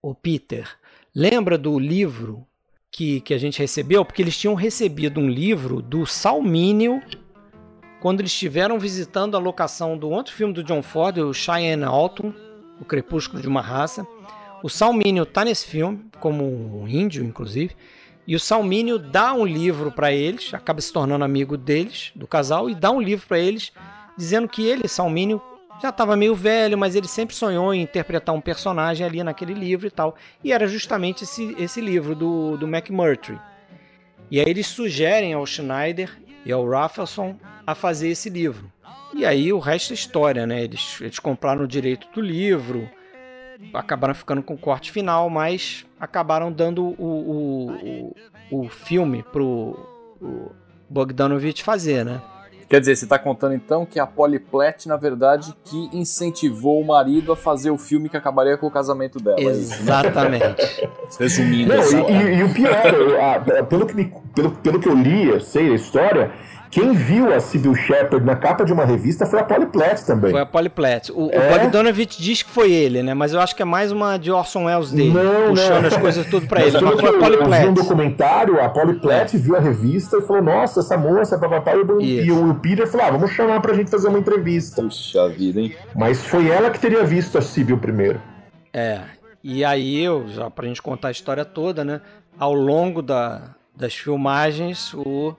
[0.01, 0.69] o Peter,
[1.15, 2.47] lembra do livro
[2.93, 4.05] que, que a gente recebeu?
[4.05, 7.03] Porque eles tinham recebido um livro do Salmínio
[8.01, 12.35] quando eles estiveram visitando a locação do outro filme do John Ford, o Cheyenne Alton,
[12.81, 14.07] O Crepúsculo de uma Raça.
[14.63, 17.75] O Salmínio tá nesse filme, como um índio, inclusive.
[18.27, 22.69] E o Salmínio dá um livro para eles, acaba se tornando amigo deles, do casal,
[22.69, 23.73] e dá um livro para eles,
[24.17, 25.41] dizendo que ele, Salmínio,
[25.81, 29.87] já estava meio velho, mas ele sempre sonhou em interpretar um personagem ali naquele livro
[29.87, 30.15] e tal.
[30.43, 33.39] E era justamente esse, esse livro do, do McMurtry.
[34.31, 36.11] E aí eles sugerem ao Schneider
[36.45, 37.37] e ao Rafelson
[37.67, 38.71] a fazer esse livro.
[39.15, 40.63] E aí o resto é história, né?
[40.63, 42.89] Eles, eles compraram o direito do livro,
[43.75, 48.15] acabaram ficando com o corte final, mas acabaram dando o, o,
[48.51, 49.89] o, o filme pro
[50.21, 50.53] o
[50.89, 52.23] Bogdanovich fazer, né?
[52.73, 56.87] Quer dizer, você tá contando então que a Polly Platt, na verdade, que incentivou o
[56.87, 59.39] marido a fazer o filme que acabaria com o casamento dela.
[59.39, 59.51] é né?
[59.51, 60.89] Exatamente.
[61.21, 64.89] Resumindo, Não, assim, e, e- e o pior, eu- a- pelo, que pelo, pelo que
[64.89, 66.33] eu li, eu sei a história,
[66.73, 70.31] quem viu a Sybil Shepard na capa de uma revista foi a Polly Platt também.
[70.31, 71.13] Foi a Polly Platt.
[71.13, 71.59] O, o É?
[71.59, 73.13] Bogdanovich diz que foi ele, né?
[73.13, 75.89] Mas eu acho que é mais uma de Orson Welles dele, Não, puxando não.
[75.89, 76.71] as coisas tudo pra ele.
[76.73, 80.23] Mas que foi a eu vi um documentário, a Polly Platt viu a revista e
[80.23, 83.75] falou, nossa, essa moça, papapá, e, o- e o Peter falou, ah, vamos chamar pra
[83.75, 84.83] gente fazer uma entrevista.
[84.83, 85.77] Puxa vida, hein?
[85.95, 88.19] Mas foi ela que teria visto a Sybil primeiro.
[88.73, 89.01] É.
[89.45, 92.01] E aí, eu, já pra gente contar a história toda, né?
[92.39, 95.35] Ao longo da, das filmagens, o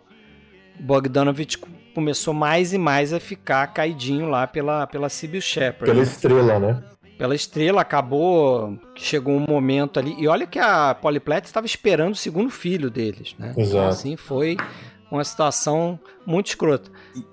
[0.79, 1.57] Bogdanovich
[1.93, 5.85] começou mais e mais a ficar caidinho lá pela, pela Sybil Shepard.
[5.85, 6.83] Pela estrela, né?
[7.17, 12.13] pela estrela, acabou, chegou um momento ali, e olha que a Polly Platt estava esperando
[12.13, 13.51] o segundo filho deles, né?
[13.51, 13.87] Então, Exato.
[13.87, 14.57] assim, foi
[15.17, 16.89] uma situação muito escrota.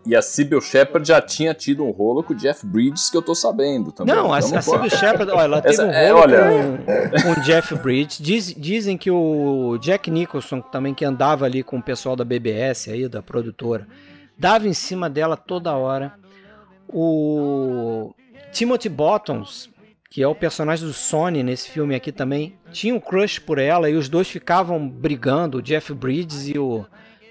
[0.06, 3.22] E a Sybil Shepard já tinha tido um rolo com o Jeff Bridges, que eu
[3.22, 4.14] tô sabendo também.
[4.14, 6.42] Não, a, Então, a pô, Sybil Shepard, olha, ela teve Essa- um é, rolo olha-
[6.42, 8.18] com, com o Jeff Bridges.
[8.18, 12.88] Diz- dizem que o Jack Nicholson, também que andava ali com o pessoal da BBS
[12.90, 13.86] aí, da produtora,
[14.38, 16.12] dava em cima dela toda hora.
[16.92, 18.12] O
[18.52, 19.70] Timothy Bottoms,
[20.10, 23.88] que é o personagem do Sony nesse filme aqui também, tinha um crush por ela
[23.88, 26.84] e os dois ficavam brigando, o Jeff Bridges e o,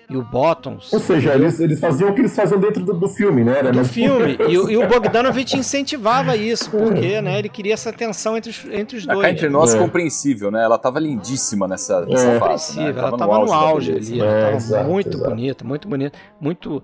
[0.10, 0.92] e o Bottoms.
[0.92, 3.60] Ou seja, eles, eles faziam o que eles faziam dentro do, do filme, né?
[3.60, 4.38] Era do filme.
[4.50, 8.66] E, o- e o Bogdanovich incentivava isso, porque né, ele queria essa tensão entre os,
[8.72, 9.28] entre os Cá dois.
[9.30, 9.78] entre nós, É.
[9.78, 10.64] compreensível, né?
[10.64, 12.40] Ela tava lindíssima nessa, nessa É.
[12.40, 12.78] fase.
[12.80, 12.86] Né?
[12.88, 15.30] Compreensível, ela tava no auge da ali, ela É, tava exato, muito exato.
[15.30, 16.84] bonita, muito bonita, muito,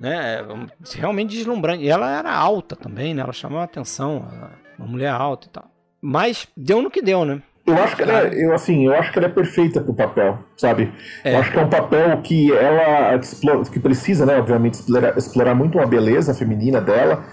[0.00, 0.44] né,
[0.94, 1.84] realmente deslumbrante.
[1.84, 5.64] E ela era alta também, né, ela chamava atenção, ela- uma mulher alta e tal.
[6.00, 7.40] Mas deu no que deu, né?
[7.66, 10.38] Eu acho que ela, é- eu, assim, eu acho que ela é perfeita pro papel,
[10.56, 10.92] sabe?
[11.24, 11.34] É.
[11.34, 15.54] Eu acho que é um papel que ela explora, que precisa, né, obviamente, explorar, explorar
[15.54, 17.24] muito uma beleza feminina dela.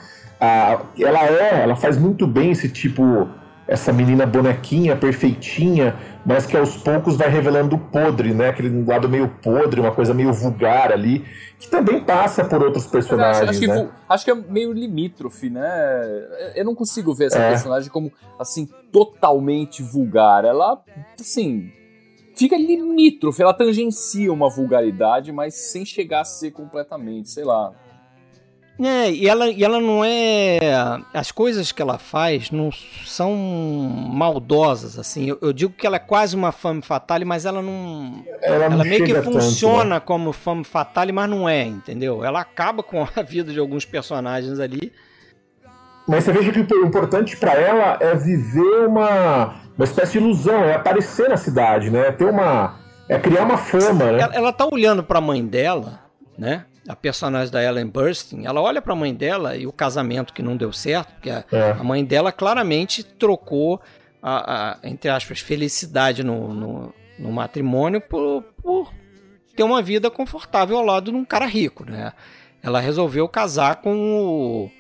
[0.42, 3.30] Ah, ela é, ela faz muito bem esse tipo
[3.68, 5.96] essa menina bonequinha, perfeitinha,
[6.26, 8.50] mas que aos poucos vai revelando o podre, né?
[8.50, 11.26] Aquele lado meio podre, uma coisa meio vulgar ali,
[11.60, 13.86] que também passa por outros personagens, acho, acho, né?
[13.86, 15.62] que, acho, que, é meio limítrofe, né?
[16.56, 17.50] Eu não consigo ver essa é.
[17.50, 20.44] personagem como, assim, totalmente vulgar.
[20.44, 20.82] Ela,
[21.20, 21.72] assim,
[22.36, 27.74] fica limítrofe, ela tangencia uma vulgaridade, mas sem chegar a ser completamente, sei lá.
[28.80, 30.58] É, e ela, e ela não é.
[31.14, 32.72] As coisas que ela faz não
[33.06, 35.30] são maldosas, assim.
[35.30, 38.24] Eu, eu digo que ela é quase uma femme fatale, mas ela não.
[38.42, 40.00] Ela, não ela meio que funciona tanto, né?
[40.00, 42.26] como femme fatale, mas não é, entendeu?
[42.26, 44.92] Ela acaba com a vida de alguns personagens ali.
[46.08, 50.66] Mas você veja que o importante para ela é viver uma, uma espécie de ilusão,
[50.66, 52.12] é aparecer na cidade, né?
[52.12, 52.80] Ter uma.
[53.08, 54.22] É criar uma fama, né?
[54.22, 56.00] Ela, ela tá olhando pra mãe dela,
[56.38, 56.66] né?
[56.88, 60.42] A personagem da Ellen Burstyn, ela olha para a mãe dela e o casamento que
[60.42, 61.72] não deu certo, porque a, é.
[61.72, 63.82] a mãe dela claramente trocou
[64.22, 68.94] a, a entre aspas, felicidade no, no, no matrimônio por, por,
[69.56, 72.14] ter uma vida confortável ao lado de um cara rico, né?
[72.62, 74.72] Ela resolveu casar com o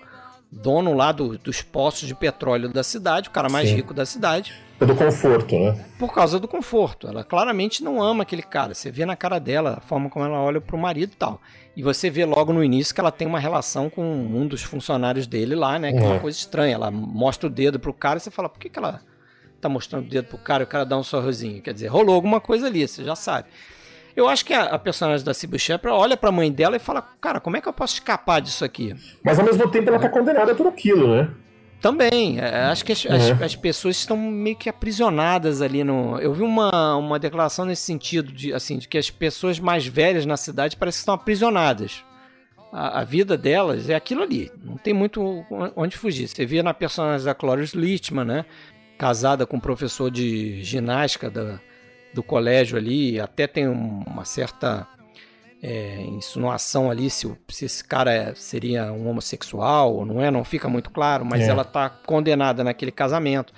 [0.52, 3.76] dono lá do, dos poços de petróleo da cidade, o cara mais Sim.
[3.76, 4.54] rico da cidade.
[4.80, 5.86] Do conforto, né?
[5.98, 7.08] Por causa do conforto.
[7.08, 8.74] Ela claramente não ama aquele cara.
[8.74, 11.40] Você vê na cara dela a forma como ela olha pro marido e tal.
[11.76, 15.26] E você vê logo no início que ela tem uma relação com um dos funcionários
[15.26, 15.92] dele lá, né?
[15.92, 16.76] Que é uma coisa estranha.
[16.76, 19.02] Ela mostra o dedo pro cara e você fala, por que, que ela
[19.62, 21.62] tá mostrando o dedo pro cara e o cara dá um sorrisinho?
[21.62, 23.48] Quer dizer, rolou alguma coisa ali, você já sabe.
[24.16, 27.02] Eu acho que a, a personagem da Sybil Shepard olha pra mãe dela e fala,
[27.20, 28.94] cara, como é que eu posso escapar disso aqui?
[29.24, 31.32] Mas ao mesmo tempo ela tá condenada por aquilo, né?
[31.84, 33.14] Também, é, acho que as, uhum.
[33.14, 36.18] as, as, pessoas estão meio que aprisionadas ali no.
[36.18, 40.26] Eu vi uma, uma declaração nesse sentido, de, assim, de que as pessoas mais velhas
[40.26, 42.02] na cidade parecem que estão aprisionadas.
[42.72, 45.46] A, a, vida delas é aquilo ali, não tem muito
[45.76, 46.30] onde fugir.
[46.30, 48.46] Você via na personagem da Cloris Lichtman, né?
[48.98, 51.60] Casada com um professor de ginástica da,
[52.14, 54.88] do colégio ali, até tem uma certa
[55.66, 60.44] é, insinuação ali se, se esse cara é, seria um homossexual ou não é, não
[60.44, 61.48] fica muito claro, mas é.
[61.48, 63.54] ela está condenada naquele casamento.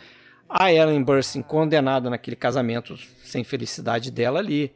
[0.48, 4.72] A Ellen Burstyn condenada naquele casamento sem felicidade dela ali.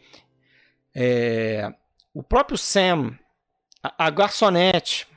[0.96, 1.72] É,
[2.16, 3.12] o próprio Sam,
[3.84, 5.08] a, a garçonete,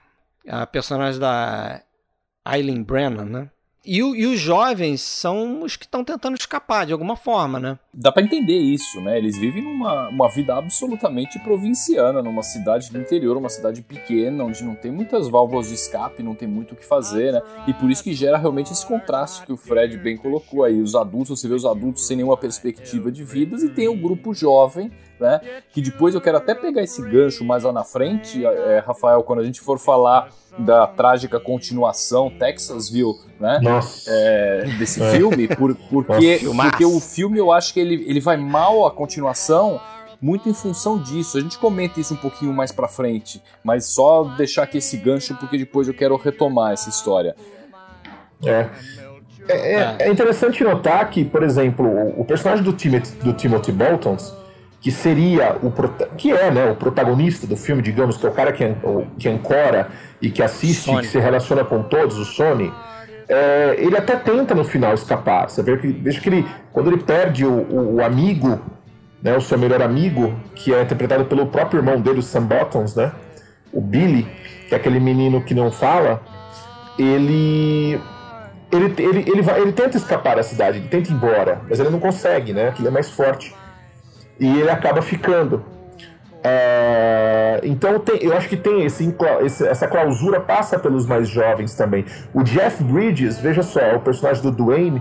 [0.46, 1.82] a personagem da
[2.46, 3.50] Eileen Brennan, né?
[3.84, 7.78] E, e, os jovens são os que estão tentando escapar de alguma forma, né?
[7.92, 9.18] Dá para entender isso, né?
[9.18, 14.62] Eles vivem numa uma vida absolutamente provinciana, numa cidade do interior, uma cidade pequena, onde
[14.62, 17.42] não tem muitas válvulas de escape, não tem muito o que fazer, né?
[17.66, 20.80] E por isso que gera realmente esse contraste que o Fred bem colocou aí.
[20.80, 24.32] Os adultos, você vê os adultos sem nenhuma perspectiva de vidas e tem o grupo
[24.32, 24.92] jovem
[25.22, 25.40] né?
[25.72, 29.38] Que depois eu quero até pegar esse gancho mais lá na frente, é, Rafael, quando
[29.38, 30.28] a gente for falar
[30.58, 33.60] da trágica continuação Texasville, né?
[34.06, 35.12] É, desse é.
[35.12, 39.80] filme, por, porque, porque o filme eu acho que ele, ele vai mal a continuação
[40.20, 41.38] muito em função disso.
[41.38, 45.34] A gente comenta isso um pouquinho mais para frente, mas só deixar aqui esse gancho
[45.36, 47.34] porque depois eu quero retomar essa história.
[48.44, 48.68] É.
[49.48, 51.84] É, é, é interessante notar que, por exemplo,
[52.16, 54.16] o, personagem do, Timothy, do Timothy Bolton,
[54.82, 55.72] que seria o
[56.16, 58.64] que é né, o protagonista do filme, digamos, que é o cara que,
[59.16, 59.88] que ancora
[60.20, 61.02] e que assiste, Sony.
[61.02, 62.72] que se relaciona com todos, o Sony,
[63.28, 65.48] é, ele até tenta no final escapar.
[65.48, 68.60] Você vê que veja que ele, quando ele perde o, o, o, amigo,
[69.22, 72.96] né, o seu melhor amigo, que é interpretado pelo próprio irmão dele, o Sam Bottoms,
[72.96, 73.12] né,
[73.72, 74.26] o Billy,
[74.68, 76.20] que é aquele menino que não fala,
[76.98, 78.00] ele
[78.72, 81.90] ele, ele, ele, vai, ele tenta escapar da cidade, ele tenta ir embora, mas ele
[81.90, 82.70] não consegue, né?
[82.70, 83.54] Aquilo é mais forte
[84.38, 85.64] e ele acaba ficando.
[86.44, 89.14] É, então tem, eu acho que tem esse,
[89.64, 92.04] essa clausura passa pelos mais jovens também.
[92.34, 95.00] O Jeff Bridges, veja só, o personagem do Dwayne,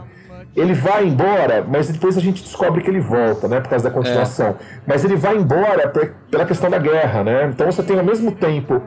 [0.55, 3.95] ele vai embora, mas depois a gente descobre que ele volta, né, por causa da
[3.95, 4.49] continuação.
[4.49, 4.55] É.
[4.85, 5.91] Mas ele vai embora
[6.29, 7.45] pela questão da guerra, né?
[7.45, 8.81] Então você tem ao mesmo tempo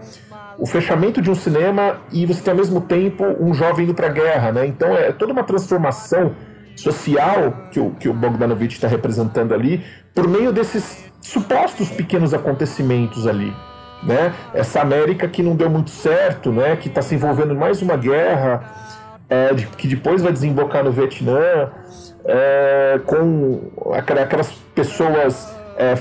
[0.58, 4.06] o fechamento de um cinema e você tem ao mesmo tempo um jovem indo para
[4.06, 4.66] a guerra, né?
[4.66, 6.32] Então é toda uma transformação
[6.76, 9.84] social que o, que o Bogdanovich está representando ali,
[10.14, 13.54] por meio desses supostos pequenos acontecimentos ali.
[14.02, 14.34] Né?
[14.52, 16.76] Essa América que não deu muito certo, né?
[16.76, 18.62] que está se envolvendo em mais uma guerra,
[19.28, 21.70] é, de, que depois vai desembocar no Vietnã,
[22.26, 25.94] é, com aquelas pessoas é,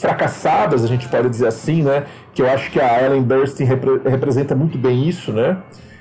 [0.00, 2.04] fracassadas, a gente pode dizer assim, né?
[2.32, 5.56] que eu acho que a Ellen Burstyn repre representa muito bem isso, né?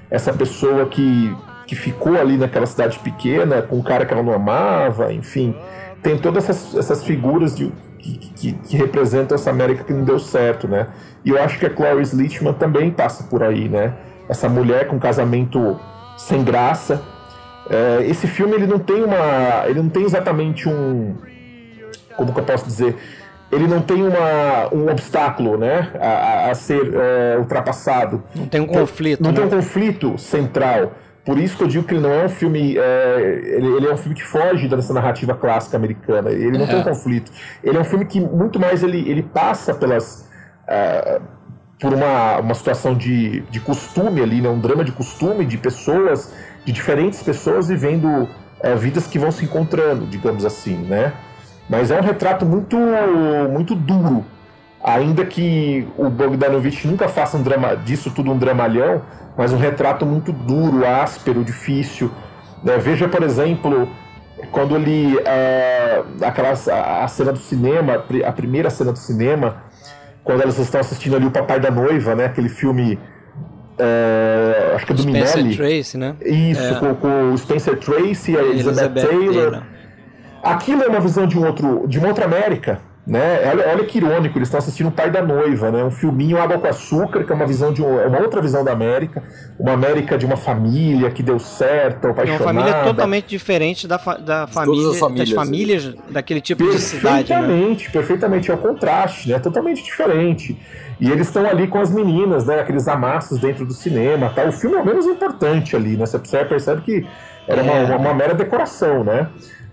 [0.09, 1.35] essa pessoa que
[1.65, 5.55] que ficou ali naquela cidade pequena, com um cara que ela não amava, enfim.
[6.01, 10.19] Tem todas essas, essas figuras de, que, que, que, representam essa América que não deu
[10.19, 10.87] certo, né?
[11.23, 13.93] E eu acho que a Clarice Lichtman também passa por aí, né?
[14.29, 15.79] Essa mulher com um casamento
[16.17, 17.01] sem graça,
[17.67, 21.15] É, esse filme ele não tem uma, ele não tem exatamente um,
[22.15, 22.95] como que eu posso dizer,
[23.51, 28.23] ele não tem uma, um obstáculo, né, a, a ser é, ultrapassado.
[28.35, 29.21] Não tem um conflito.
[29.21, 29.37] Não né?
[29.37, 30.93] tem um conflito central.
[31.25, 32.77] Por isso que eu digo que ele não é um filme.
[32.77, 36.29] É, ele, ele, é um filme que foge dessa narrativa clássica americana.
[36.29, 36.67] Ele não é.
[36.67, 37.31] tem um conflito.
[37.63, 40.29] Ele é um filme que muito mais ele, ele passa pelas.
[40.67, 41.21] Uh,
[41.79, 44.47] por uma, uma situação de, de costume ali, né?
[44.47, 46.33] um drama de costume de pessoas,
[46.63, 51.11] de diferentes pessoas vivendo uh, vidas que vão se encontrando, digamos assim, né?
[51.69, 52.77] Mas é um retrato muito,
[53.51, 54.23] muito duro.
[54.85, 59.01] Ainda que o Bogdanovich nunca faça um drama, disso tudo um dramalhão,
[59.35, 62.11] mas um retrato muito duro, áspero, difícil.
[62.63, 62.77] Né?
[62.77, 63.89] Veja, por exemplo,
[64.51, 65.17] quando ele.
[65.25, 66.51] É, aquela,
[67.03, 69.63] a cena do cinema, a primeira cena do cinema,
[70.23, 72.25] quando elas estão assistindo ali o Papai da Noiva, né?
[72.25, 72.99] Aquele filme.
[73.79, 75.57] É, acho que é do Spencer Minelli.
[75.57, 76.15] Tracy, né?
[76.23, 76.79] Isso, é.
[76.79, 79.51] com, com, o Spencer Tracy e a Elizabeth, Elizabeth Taylor.
[79.51, 79.63] Taylor.
[80.43, 83.47] Aquilo é uma visão de um outro, de uma outra América, né?
[83.51, 85.83] Olha, olha que irônico, eles estão assistindo o Pai da Noiva, né?
[85.83, 88.63] Um filminho Água com Açúcar, que é uma visão de um, é uma outra visão
[88.63, 89.23] da América,
[89.59, 92.43] uma América de uma família que deu certo, apaixonada.
[92.43, 95.29] Uma família totalmente diferente da, fa da família, famílias.
[95.29, 97.39] das famílias daquele tipo de cidade, né?
[97.39, 99.37] Perfeitamente, perfeitamente, é o contraste, né?
[99.37, 100.59] Totalmente diferente.
[100.99, 102.59] E eles estão ali com as meninas, né?
[102.59, 104.45] Aqueles amassos dentro do cinema, tá?
[104.45, 106.07] O filme é o menos importante ali, né?
[106.07, 107.05] Você percebe que
[107.47, 107.63] era é.
[107.63, 109.27] uma, uma, uma mera decoração, né?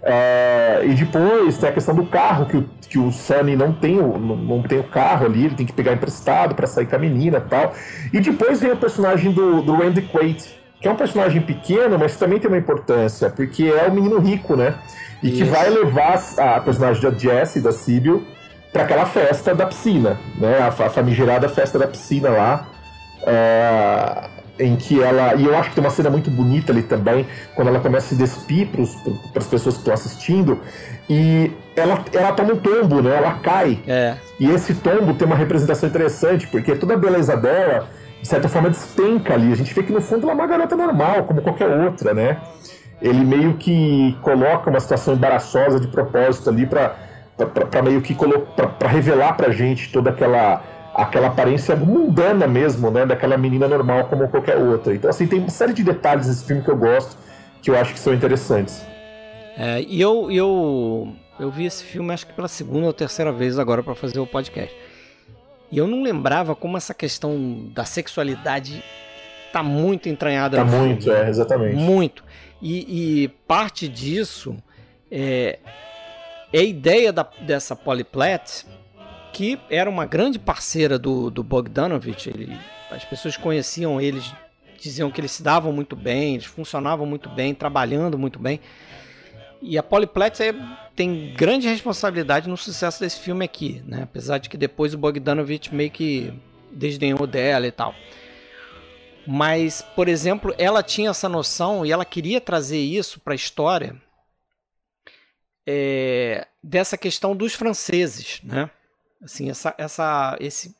[0.04, 4.00] É, e depois tem a questão do carro, que o, que o Sunny não tem
[4.00, 6.96] o, não, não tem o carro ali, ele tem que pegar emprestado para sair com
[6.96, 7.72] a menina e tal.
[8.12, 10.44] E depois vem o personagem do, do Randy Quaid,
[10.80, 14.56] que é um personagem pequeno, mas também tem uma importância, porque é o menino rico,
[14.56, 14.74] né?
[15.22, 15.36] E Isso.
[15.36, 18.24] que vai levar a personagem da Jessie, da Sibyl,
[18.72, 20.58] para aquela festa da piscina, né?
[20.58, 22.66] A, a famigerada festa da piscina lá.
[23.22, 25.34] Uh, em que ela.
[25.34, 28.08] E eu acho que tem uma cena muito bonita ali também, quando ela começa a
[28.10, 30.60] se despir para as pessoas que estão assistindo,
[31.08, 33.16] e ela, ela toma um tombo, né?
[33.16, 33.80] Ela cai.
[33.86, 34.16] É.
[34.38, 37.88] E esse tombo tem uma representação interessante, porque toda a beleza dela,
[38.20, 39.52] de certa forma, despenca ali.
[39.52, 42.38] A gente vê que no fundo ela é uma garota normal, como qualquer outra, né?
[43.00, 46.94] Ele meio que coloca uma situação embaraçosa de propósito ali para
[47.82, 48.14] meio que
[48.54, 50.62] para revelar pra gente toda aquela
[50.94, 54.94] aquela aparência mundana mesmo, né, daquela menina normal como qualquer outra.
[54.94, 57.16] Então, assim, tem uma série de detalhes nesse filme que eu gosto,
[57.62, 58.85] que eu acho que são interessantes.
[59.56, 63.59] É, e eu, eu, eu vi esse filme acho que pela segunda ou terceira vez
[63.59, 64.74] agora para fazer o podcast.
[65.70, 68.82] E eu não lembrava como essa questão da sexualidade
[69.52, 70.59] tá muito entranhada.
[70.59, 71.19] Tá muito, filme.
[71.19, 71.77] é, exatamente.
[71.77, 72.24] Muito.
[72.60, 74.56] E, e parte disso
[75.10, 75.59] é,
[76.52, 78.64] é a ideia da, dessa Polyplat
[79.32, 82.28] que era uma grande parceira do, do Bogdanovich.
[82.28, 82.56] Ele,
[82.90, 84.32] as pessoas conheciam eles,
[84.78, 88.60] diziam que eles se davam muito bem, eles funcionavam muito bem, trabalhando muito bem.
[89.60, 90.54] E a Polyplex é,
[90.94, 94.02] tem grande responsabilidade no sucesso desse filme aqui, né?
[94.02, 96.34] Apesar de que depois o Bogdanovich meio que
[96.72, 97.94] desdenhou dela e tal.
[99.26, 103.94] Mas, por exemplo, ela tinha essa noção e ela queria trazer isso para a história
[105.64, 108.68] é, dessa questão dos franceses, né?
[109.23, 110.74] Assim, essa, essa, esse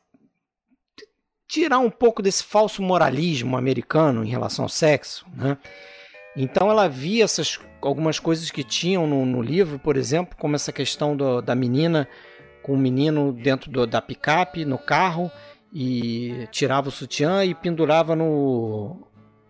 [1.47, 5.57] tirar um pouco desse falso moralismo americano em relação ao sexo, né?
[6.35, 10.71] Então ela via essas algumas coisas que tinham no, no livro, por exemplo, como essa
[10.71, 12.07] questão do, da menina
[12.63, 15.29] com o menino dentro do, da picape no carro
[15.71, 18.97] e tirava o sutiã e pendurava no,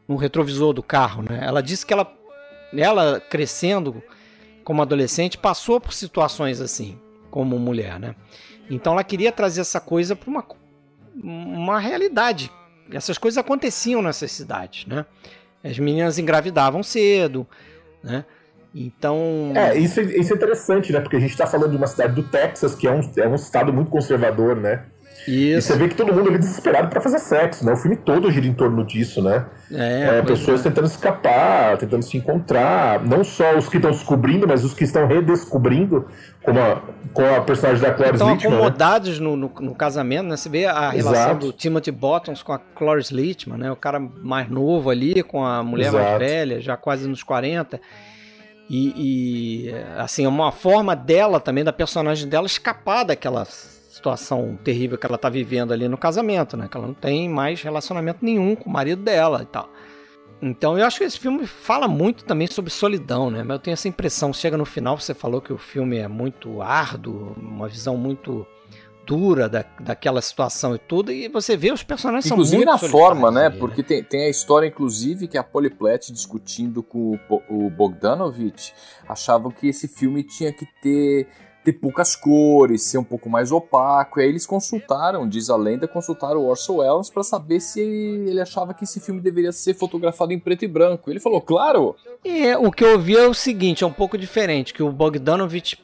[0.07, 1.39] no retrovisor do carro, né?
[1.41, 2.11] Ela disse que ela,
[2.75, 4.03] ela crescendo
[4.63, 6.99] como adolescente passou por situações assim
[7.29, 8.15] como mulher, né?
[8.69, 10.45] Então ela queria trazer essa coisa para uma,
[11.15, 12.51] uma realidade.
[12.91, 15.05] Essas coisas aconteciam nessas cidades, né?
[15.63, 17.47] As meninas engravidavam cedo,
[18.03, 18.25] né?
[18.75, 19.53] Então.
[19.55, 20.99] É, isso, isso é interessante, né?
[20.99, 23.35] Porque a gente está falando de uma cidade do Texas, que é um, é um
[23.35, 24.85] estado muito conservador, né?
[25.27, 25.29] Isso.
[25.29, 27.73] E você vê que todo mundo ali desesperado para fazer sexo, né?
[27.73, 29.45] O filme todo gira em torno disso, né?
[29.71, 30.63] É, é pessoas é.
[30.63, 33.03] tentando escapar, tentando se encontrar.
[33.05, 36.07] Não só os que estão descobrindo, mas os que estão redescobrindo,
[36.43, 36.81] como a,
[37.13, 38.33] com a personagem da Cloris Estão né?
[38.33, 39.25] acomodados né?
[39.25, 40.35] no, no, no, casamento, né?
[40.35, 41.45] Você vê a relação Exato.
[41.47, 43.71] do Timothy Bottoms com a Cloris Leachman, né?
[43.71, 46.03] O cara mais novo ali, com a mulher Exato.
[46.03, 47.79] mais velha, já quase nos 40.
[48.69, 53.45] E, e, assim, é uma forma dela também, da personagem dela, escapar daquela
[54.03, 56.67] situação terrível que ela tá vivendo ali no casamento, né?
[56.69, 59.69] Que ela não tem mais relacionamento nenhum com o marido dela e tal.
[60.41, 63.43] Então eu acho que esse filme fala muito também sobre solidão, né?
[63.43, 66.61] Mas eu tenho essa impressão, chega no final, você falou que o filme é muito
[66.61, 68.45] árduo, uma visão muito
[69.05, 72.89] dura da, daquela situação e tudo, e você vê os personagens inclusive são muito na
[72.89, 73.47] forma, né?
[73.47, 78.73] ali, Porque tem, tem a história, inclusive, que a Poliplet discutindo com o, o Bogdanovich
[79.07, 81.27] achavam que esse filme tinha que ter
[81.63, 84.19] ter poucas cores, ser um pouco mais opaco.
[84.19, 88.41] E aí eles consultaram, diz a lenda, consultaram o Orson Welles para saber se ele
[88.41, 91.09] achava que esse filme deveria ser fotografado em preto e branco.
[91.09, 91.95] Ele falou, claro.
[92.23, 95.79] É, o que eu ouvi é o seguinte, é um pouco diferente, que o Bogdanovich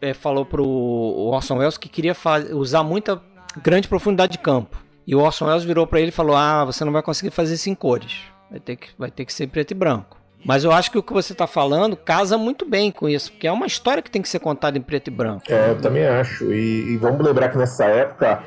[0.00, 2.16] é, falou pro Orson Welles que queria
[2.52, 3.20] usar muita
[3.62, 4.82] grande profundidade de campo.
[5.06, 7.54] E o Orson Welles virou pra ele e falou: "Ah, você não vai conseguir fazer
[7.54, 8.24] isso em cores.
[8.50, 10.17] Vai ter que vai ter que ser preto e branco".
[10.44, 13.46] Mas eu acho que o que você tá falando casa muito bem com isso, porque
[13.46, 15.42] é uma história que tem que ser contada em preto e branco.
[15.48, 16.52] É, eu também acho.
[16.52, 18.42] E, e vamos lembrar que nessa época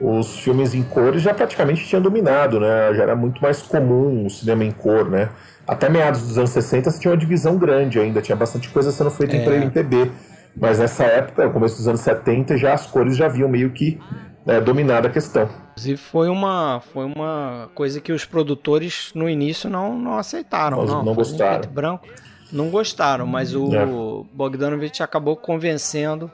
[0.00, 2.92] os filmes em cores já praticamente tinham dominado, né?
[2.94, 5.30] Já era muito mais comum o cinema em cor, né?
[5.66, 9.10] Até meados dos anos 60 você tinha uma divisão grande ainda, tinha bastante coisa sendo
[9.10, 9.44] feita em É.
[9.44, 10.10] preto e MPB.
[10.58, 14.00] Mas nessa época, começo dos anos 70, já as cores já haviam meio que
[14.44, 15.48] né, dominado a questão.
[15.76, 21.04] Inclusive foi uma foi uma coisa que os produtores no início não, não aceitaram, Não-
[21.04, 21.64] não, gostaram.
[21.64, 22.08] e branco.
[22.50, 23.84] Não gostaram, mas o É.
[24.32, 26.30] Bogdanovich acabou convencendo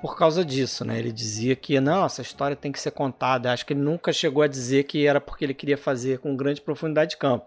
[0.00, 0.98] por causa disso, né?
[0.98, 3.50] Ele dizia que não, essa história tem que ser contada.
[3.52, 6.60] Acho que ele nunca chegou a dizer que era porque ele queria fazer com grande
[6.60, 7.46] profundidade de campo.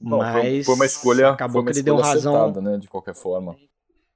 [0.00, 2.78] Não, foi- Mas foi, uma escolha, acabou foi uma que ele deu razão acertada, né?
[2.78, 3.54] De qualquer forma.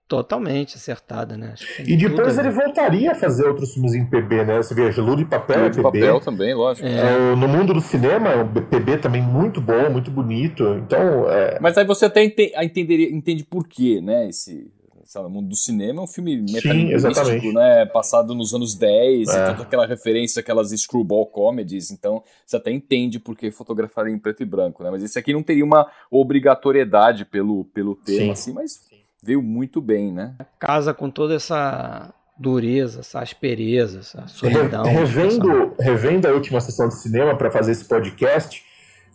[0.06, 1.50] Totalmente acertada, né?
[1.54, 2.64] Acho que tem E depois tudo ele ver.
[2.64, 4.56] voltaria a fazer outros filmes em PB, né?
[4.58, 5.82] Você vê, Gelo de Papel é de PB.
[5.82, 6.86] papel também, lógico.
[6.86, 10.62] É, o- no mundo do cinema, o PB também muito bom, muito bonito.
[10.84, 14.28] Então, é, Mas aí você até ente- a entenderia, entende por quê, né?
[14.28, 14.70] Esse
[15.06, 17.86] sabe, o mundo do cinema é um filme metalinguístico, né?
[17.86, 19.32] Passado nos anos 10, É.
[19.32, 24.18] e toda aquela referência, aquelas screwball comedies, então você até entende por que fotografaria em
[24.18, 24.90] preto e branco, né?
[24.90, 28.30] Mas esse aqui não teria uma obrigatoriedade pelo, pelo tema, Sim.
[28.30, 28.80] assim, mas
[29.24, 30.34] veio muito bem, né?
[30.58, 34.82] casa com toda essa dureza, essa aspereza, essa solidão.
[34.84, 38.62] Re- revendo, revendo a última sessão de cinema para fazer esse podcast,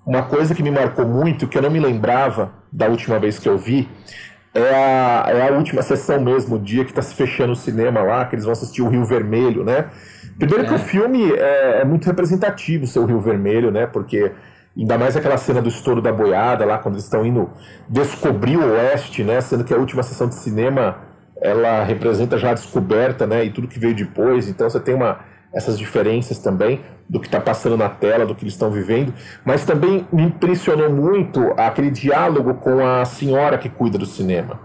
[0.05, 3.47] uma coisa que me marcou muito, que eu não me lembrava da última vez que
[3.49, 3.87] eu vi,
[4.53, 8.01] é a, é a última sessão mesmo, o dia que está se fechando o cinema
[8.01, 9.89] lá, que eles vão assistir o Rio Vermelho, né?
[10.39, 10.75] Primeiro que É.
[10.75, 13.85] o filme é, é muito representativo ser o Rio Vermelho, né?
[13.85, 14.31] Porque
[14.77, 17.49] ainda mais aquela cena do estouro da boiada lá, quando eles estão indo
[17.87, 19.41] descobrir o Oeste, né?
[19.41, 20.97] Sendo que a última sessão de cinema
[21.41, 23.45] ela representa já a descoberta, né?
[23.45, 24.47] E tudo que veio depois.
[24.49, 25.19] Então você tem uma,
[25.53, 29.13] essas diferenças também do que está passando na tela, do que eles estão vivendo.
[29.43, 34.59] Mas também me impressionou muito aquele diálogo com a senhora que cuida do cinema.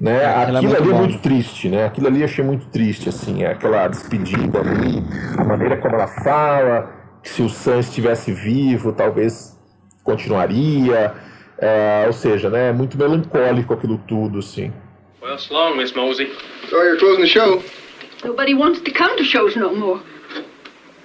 [0.00, 0.24] Né?
[0.24, 0.98] Aquilo é Aquilo muito ali é bom.
[0.98, 1.84] muito triste, né?
[1.84, 5.04] Aquilo ali eu achei muito triste, assim, é aquela despedida ali,
[5.36, 6.90] a maneira como ela fala,
[7.22, 9.58] se o Sam estivesse vivo, talvez
[10.02, 11.14] continuaria.
[11.58, 12.68] é, ou seja, né?
[12.70, 14.72] É muito melancólico aquilo tudo, assim.
[15.22, 16.32] Well, so long, Miss Mosey.
[16.70, 17.62] So you're closing the show?
[18.24, 20.00] Nobody wants to come to shows no more.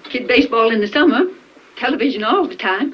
[0.10, 1.28] Kid baseball in the summer,
[1.76, 2.94] television all the time.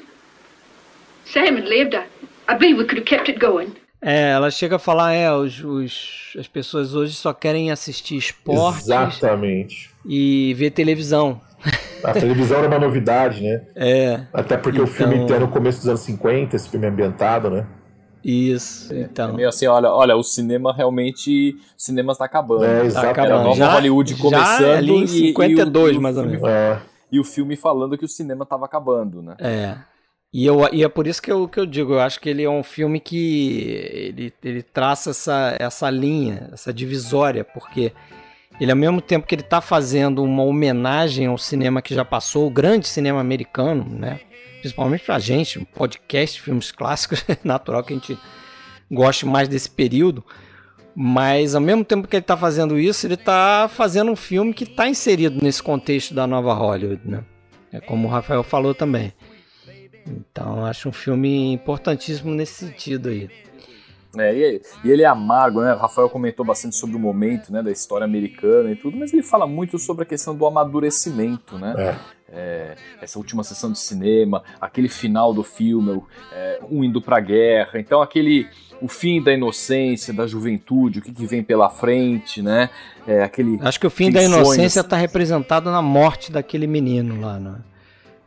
[1.24, 1.94] Sam had lived.
[1.94, 2.06] I,
[2.48, 3.74] I believe we could have kept it going.
[4.04, 8.86] É, ela chega a falar, é, os, os- as pessoas hoje só querem assistir esportes
[8.86, 9.90] Exatamente.
[10.04, 11.40] e ver televisão.
[12.04, 13.62] A televisão era uma novidade, né?
[13.76, 16.88] É, Até porque o Então- filme tem no começo dos anos 50, esse filme é
[16.88, 17.66] ambientado, né?
[18.24, 18.92] isso.
[18.94, 21.56] É então, meio assim, olha, olha, o cinema realmente.
[21.76, 22.64] O cinema está acabando.
[22.64, 23.18] É, tá exatamente.
[23.18, 23.44] Era acabando.
[23.48, 26.22] nova Já, Hollywood já começando ali em e- e o- 52, e o mais ou
[26.22, 26.54] filme- menos.
[26.56, 26.80] É,
[27.10, 29.34] E o filme falando que o cinema estava acabando, né?
[29.40, 29.74] É.
[30.32, 32.42] E, eu, e é por isso que eu, que eu digo, eu acho que ele
[32.42, 33.60] é um filme que
[33.92, 37.92] ele, ele traça essa, essa linha, essa divisória, porque
[38.62, 42.46] ele ao mesmo tempo que ele está fazendo uma homenagem ao cinema que já passou,
[42.46, 44.20] o grande cinema americano, né?
[44.60, 48.16] Principalmente pra gente, podcast, filmes clássicos, é natural que a gente
[48.88, 50.24] goste mais desse período.
[50.94, 54.62] Mas ao mesmo tempo que ele está fazendo isso, ele está fazendo um filme que
[54.62, 57.24] está inserido nesse contexto da nova Hollywood, né?
[57.72, 59.12] É como o Rafael falou também.
[60.06, 63.28] Então acho um filme importantíssimo nesse sentido aí.
[64.18, 65.74] É, e, e ele é amargo, né?
[65.74, 69.22] O Rafael comentou bastante sobre o momento né, da história americana e tudo, mas ele
[69.22, 71.74] fala muito sobre a questão do amadurecimento, né?
[71.78, 72.22] é.
[72.34, 76.02] É, essa última sessão de cinema, aquele final do filme,
[76.32, 78.48] é, um indo pra guerra, então aquele
[78.80, 82.70] o fim da inocência, da juventude, o que, que vem pela frente, né?
[83.06, 87.38] É, aquele Acho que o fim da inocência está representado na morte daquele menino lá,
[87.38, 87.56] né?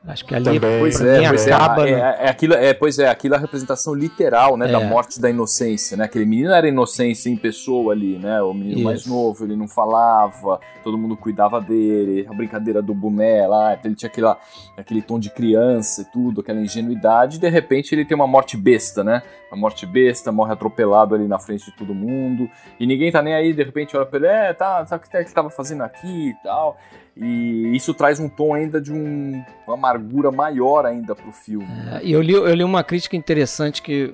[0.07, 0.79] Acho que ali Também.
[0.79, 1.87] Pois pra é, mim pois é, acaba.
[1.89, 2.17] é, né?
[2.19, 4.85] é, é aquilo, é, pois é, aquilo é a representação literal, né, da É.
[4.87, 6.05] morte da inocência, né?
[6.05, 8.39] Aquele menino era inocência em pessoa ali, né?
[8.43, 9.09] O menino mais Isso.
[9.09, 14.07] novo, ele não falava, todo mundo cuidava dele, a brincadeira do boné lá, ele tinha
[14.07, 14.37] aquela,
[14.77, 18.55] aquele tom de criança e tudo, aquela ingenuidade, e de repente ele tem uma morte
[18.55, 19.23] besta, né?
[19.51, 22.47] Uma morte besta, morre atropelado ali na frente de todo mundo,
[22.79, 25.09] e ninguém tá nem aí, de repente olha pra ele, é, tá, tá o que
[25.09, 26.77] que ele tava fazendo aqui e tal.
[27.17, 31.65] E isso traz um tom ainda de um, uma amargura maior ainda pro filme.
[31.93, 34.13] É, E eu li, eu li uma crítica interessante que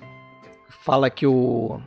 [0.84, 1.80] fala que o.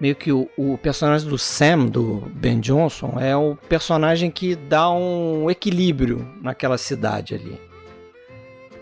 [0.00, 4.90] Meio que o, o personagem do Sam, do Ben Johnson, é o personagem que dá
[4.90, 7.60] um equilíbrio naquela cidade ali.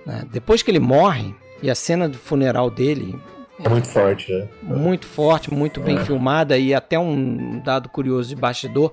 [0.07, 0.25] né?
[0.31, 3.19] Depois que ele morre, e a cena do funeral dele
[3.65, 4.49] É muito forte, né?
[4.63, 6.05] muito forte, muito bem É.
[6.05, 8.93] filmada e até um dado curioso de bastidor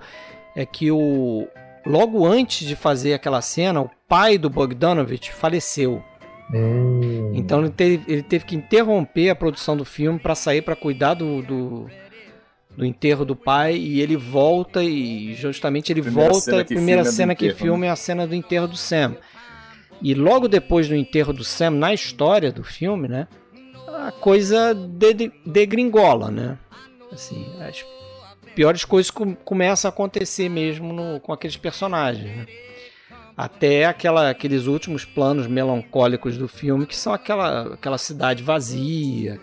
[0.55, 1.47] é que o
[1.85, 6.03] logo antes de fazer aquela cena, o pai do Bogdanovich faleceu.
[6.53, 7.31] Hum.
[7.33, 11.15] Então ele teve, ele teve que interromper a produção do filme para sair para cuidar
[11.15, 11.89] do, do,
[12.77, 17.01] do enterro do pai e ele volta e justamente ele Primeira volta, cena a primeira
[17.01, 19.15] é cena que enterro, filma é a cena do enterro do Sam.
[20.01, 23.27] E logo depois do enterro do Sam, na história do filme, né,
[23.87, 26.57] a coisa de- degringola, né?
[27.11, 27.83] Assim, as
[28.55, 32.45] piores coisas com- começam a acontecer mesmo no- com aqueles personagens, né?
[33.37, 39.37] Até aquela, aqueles últimos planos melancólicos do filme, que são aquela, aquela cidade vazia,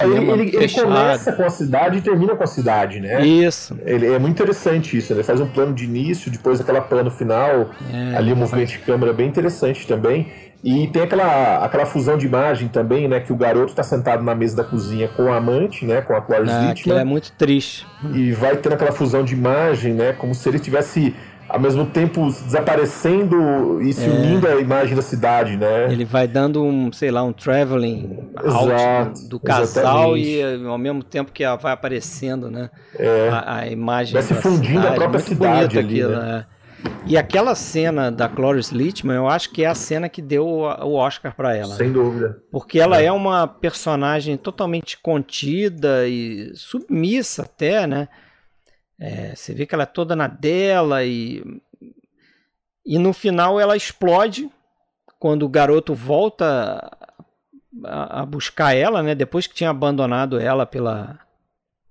[0.00, 0.84] Aí cinema ele, ele fechado.
[0.84, 3.26] começa com a cidade e termina com a cidade, né?
[3.26, 3.78] Isso.
[3.84, 5.18] Ele, é muito interessante isso, né?
[5.18, 8.78] Ele faz um plano de início, depois aquela plano final, É, ali o movimento de
[8.78, 10.32] câmera é bem interessante também.
[10.68, 13.20] E tem aquela, aquela fusão de imagem também, né?
[13.20, 16.00] Que o garoto está sentado na mesa da cozinha com a amante, né?
[16.02, 16.98] Com a Cloris Ah, Littman.
[16.98, 17.86] é muito triste.
[18.12, 20.12] E vai tendo aquela fusão de imagem, né?
[20.12, 21.14] Como se ele tivesse
[21.48, 24.08] ao mesmo tempo desaparecendo e se É.
[24.10, 25.86] unindo à imagem da cidade, né?
[25.88, 30.62] Ele vai dando um, sei lá, um traveling Exato, do, do casal exatamente.
[30.62, 32.70] e ao mesmo tempo que ela vai aparecendo, né?
[32.98, 33.28] É.
[33.30, 34.96] A, a imagem Vai se fundindo a cidade.
[34.96, 36.44] própria Muito cidade ali, aquilo, né?
[36.52, 36.55] é.
[37.06, 40.94] E aquela cena da Cloris Littman, eu acho que é a cena que deu o
[40.94, 41.74] Oscar pra ela.
[41.74, 42.42] Sem dúvida.
[42.50, 48.08] Porque ela é uma personagem totalmente contida e submissa até, né?
[48.98, 51.42] É, você vê que ela é toda na dela e
[52.84, 54.48] e no final ela explode
[55.18, 56.88] quando o garoto volta
[57.84, 59.14] a, a buscar ela, né?
[59.14, 61.18] Depois que tinha abandonado ela pela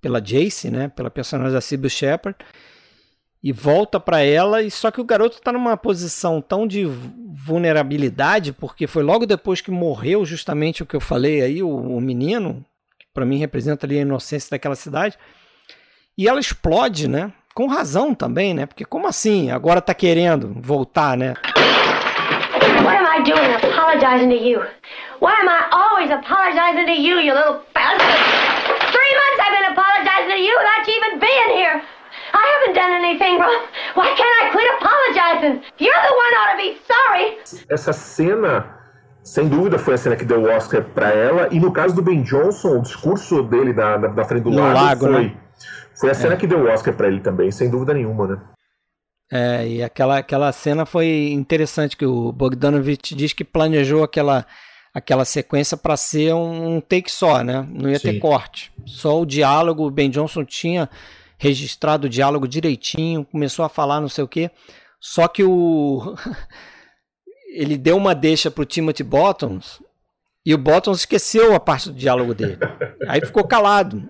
[0.00, 0.88] pela Jace, né?
[0.88, 2.38] Pela personagem da Sybil Shepard
[3.42, 8.52] e volta para ela e só que o garoto tá numa posição tão de vulnerabilidade
[8.52, 12.64] porque foi logo depois que morreu justamente o que eu falei aí o, o menino
[12.98, 15.18] que para mim representa ali a inocência daquela cidade
[16.16, 21.16] e ela explode né com razão também né porque como assim agora tá querendo voltar
[21.16, 21.34] né
[22.84, 24.60] What am I doing apologizing to you?
[25.20, 28.20] Why am I always apologizing to you, you little bastard?
[28.92, 31.82] Three months I've been apologizing to you without you even being here.
[32.36, 33.62] I haven't done anything wrong.
[33.94, 35.62] Why can't I quit apologizing?
[35.78, 37.64] You're the one ought to be sorry.
[37.70, 38.76] Essa cena,
[39.22, 41.48] sem dúvida, foi a cena que deu o Oscar pra ela.
[41.50, 44.58] E no caso do Ben Johnson, o discurso dele na, na, na frente do No
[44.60, 45.36] lago, lago, foi, né?
[45.98, 46.36] foi a cena É.
[46.36, 48.38] que deu o Oscar pra ele também, sem dúvida nenhuma, né?
[49.32, 54.46] É, e aquela, aquela cena foi interessante que o Bogdanovich diz que planejou aquela,
[54.94, 57.66] aquela sequência para ser um, take só, né?
[57.68, 58.20] Não ia ter Sim.
[58.20, 58.70] corte.
[58.84, 60.88] Só o diálogo, o Ben Johnson tinha
[61.38, 64.50] registrado o diálogo direitinho, começou a falar não sei o quê.
[65.00, 66.14] Só que o
[67.54, 69.80] ele deu uma deixa pro Timothy Bottoms
[70.44, 72.58] e o Bottoms esqueceu a parte do diálogo dele.
[73.08, 74.08] Aí ficou calado.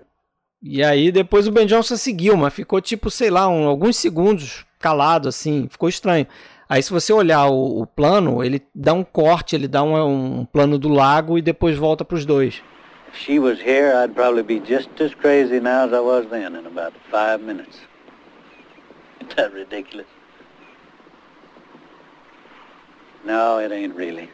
[0.61, 4.65] E aí depois o Ben Johnson seguiu, mas ficou tipo, sei lá, um- alguns segundos
[4.79, 6.27] calado assim, ficou estranho.
[6.69, 10.45] Aí se você olhar o, o plano, ele dá um corte, ele dá um, um
[10.45, 12.61] plano do lago e depois volta para os dois.
[13.19, 16.65] She was here, I'd probably be just as crazy now as I was then in
[16.65, 17.79] about five minutes.
[19.19, 20.07] Isn't that ridiculous?
[23.25, 24.29] No, it ain't really.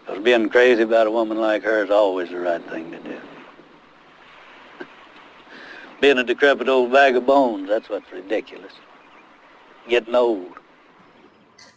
[0.00, 3.18] Because being crazy about a woman like her is always the right thing to do.
[6.00, 8.72] being a decrepit old bag of bones, that's what's ridiculous.
[9.88, 10.52] Getting old.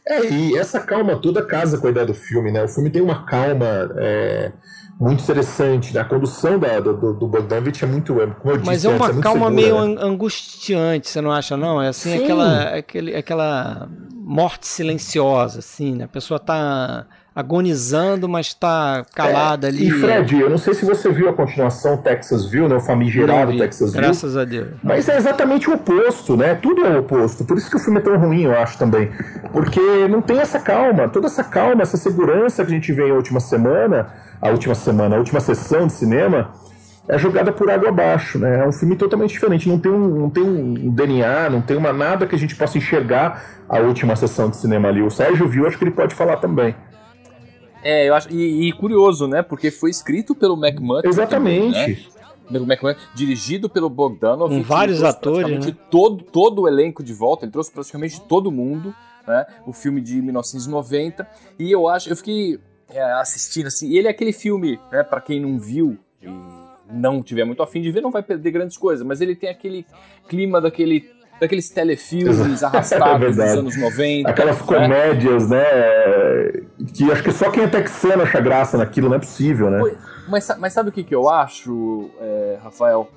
[0.08, 2.64] É, e essa calma toda casa com a ideia do filme, né?
[2.64, 4.52] O filme tem uma calma é,
[5.00, 5.94] muito interessante.
[5.94, 6.02] né?
[6.02, 9.08] A condução da, do, do Bogdanovich é muito, é, como eu disse Mas é antes,
[9.08, 9.82] uma muito calma segura, meio né?
[9.82, 11.82] an- angustiante, você não acha não?
[11.82, 12.24] É assim Sim.
[12.24, 16.06] aquela aquele, aquela morte silenciosa assim, né?
[16.06, 17.08] A pessoa tá
[17.40, 19.88] agonizando, mas tá calada É, ali.
[19.88, 22.76] E Fred, eu não sei se você viu a continuação Texasville, né?
[22.76, 24.04] O famigerado Texasville.
[24.04, 24.68] Graças a Deus.
[24.84, 26.56] Mas é exatamente o oposto, né?
[26.56, 27.46] Tudo é o oposto.
[27.46, 29.10] Por isso que o filme é tão ruim, eu acho também.
[29.52, 29.80] Porque
[30.10, 33.40] não tem essa calma, toda essa calma, essa segurança que a gente vê em última
[33.40, 34.08] semana,
[34.42, 36.52] a última semana, a última sessão de cinema,
[37.08, 38.60] é jogada por água abaixo, né?
[38.60, 39.68] É um filme totalmente diferente.
[39.68, 42.78] Não tem um, não tem um DNA, não tem uma nada que a gente possa
[42.78, 45.02] enxergar a última sessão de cinema ali.
[45.02, 46.76] O Sérgio viu, acho que ele pode falar também.
[47.84, 48.30] É, eu acho.
[48.32, 49.42] E, e curioso, né?
[49.42, 51.10] Porque foi escrito pelo McMurtry.
[51.10, 51.78] Exatamente.
[51.78, 52.96] né?
[53.14, 54.50] Dirigido pelo Bogdanov.
[54.50, 55.76] Com vários atores, né?
[55.90, 58.94] Todo, todo o elenco de volta, ele trouxe praticamente todo mundo,
[59.28, 59.46] né?
[59.66, 61.28] O filme de 1990.
[61.60, 63.90] E eu acho, eu fiquei é, assistindo assim.
[63.90, 65.04] E ele é aquele filme, né?
[65.04, 66.28] Pra quem não viu e
[66.92, 69.06] não tiver muito afim de ver, não vai perder grandes coisas.
[69.06, 69.86] Mas ele tem aquele
[70.28, 71.10] clima daquele.
[71.40, 73.60] Daqueles telefilmes É arrastados dos verdade.
[73.60, 74.30] anos 90.
[74.30, 74.66] Aquelas né?
[74.66, 75.64] comédias, né?
[76.94, 79.96] Que acho que só quem é texano acha graça naquilo, não é possível, né?
[80.28, 83.10] Mas, mas sabe o que, que eu acho, é, Rafael?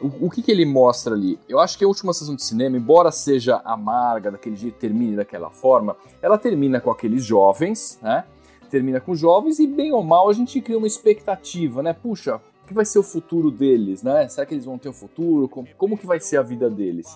[0.00, 1.38] O, o que, que ele mostra ali?
[1.48, 5.50] Eu acho que a última sessão de cinema, embora seja amarga daquele jeito, termine daquela
[5.50, 8.24] forma, ela termina com aqueles jovens, né?
[8.70, 11.92] Termina com jovens e, bem ou mal, a gente cria uma expectativa, né?
[11.92, 14.26] Puxa, o que vai ser o futuro deles, né?
[14.28, 15.48] Será que eles vão ter um futuro?
[15.48, 17.14] Como, como que vai ser a vida deles?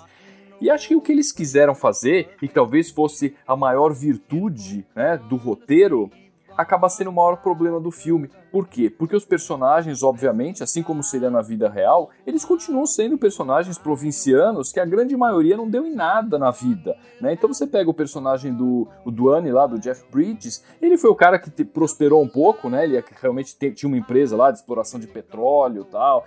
[0.60, 5.18] E acho que o que eles quiseram fazer, e talvez fosse a maior virtude né,
[5.28, 6.10] do roteiro,
[6.56, 8.30] acaba sendo o maior problema do filme.
[8.52, 8.88] Por quê?
[8.88, 14.70] Porque os personagens, obviamente, assim como seria na vida real, eles continuam sendo personagens provincianos
[14.70, 16.96] que a grande maioria não deu em nada na vida.
[17.20, 17.32] Né?
[17.32, 21.16] Então você pega o personagem do o Duane lá, do Jeff Bridges, ele foi o
[21.16, 22.84] cara que te- prosperou um pouco, né?
[22.84, 26.24] Ele realmente te- tinha uma empresa lá de exploração de petróleo e tal.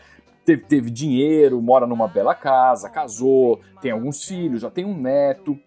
[0.48, 5.60] Teve, teve dinheiro, mora numa bela casa, casou, tem alguns filhos, já tem um neto.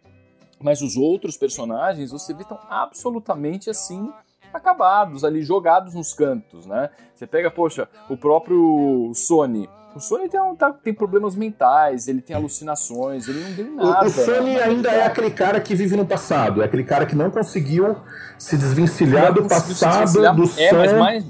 [0.59, 4.11] Mas os outros personagens, você vê, estão absolutamente assim
[4.55, 6.89] acabados ali, jogados nos cantos, né?
[7.15, 9.69] Você pega, poxa, o próprio Sony.
[9.95, 13.77] O Sony tem, um- tá- tem problemas mentais, ele tem alucinações, ele não deu O,
[13.91, 14.07] nada.
[14.07, 17.05] o Sonny na- na ainda é aquele cara que vive no passado, é aquele cara
[17.05, 17.97] que não conseguiu
[18.39, 20.35] se desvencilhar do passado, desvencilhar.
[20.35, 21.25] do é, mais,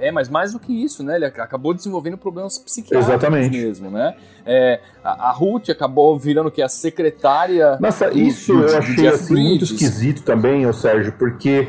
[0.00, 1.16] é, mas mais do que isso, né?
[1.16, 3.56] Ele ac- acabou desenvolvendo problemas psiquiátricos Exatamente.
[3.56, 4.14] mesmo, né?
[4.46, 7.76] É, a, a Ruth acabou virando que é a secretária.
[7.80, 11.68] Nossa, do- isso do- eu achei assim, muito esquisito também, ô Sérgio, porque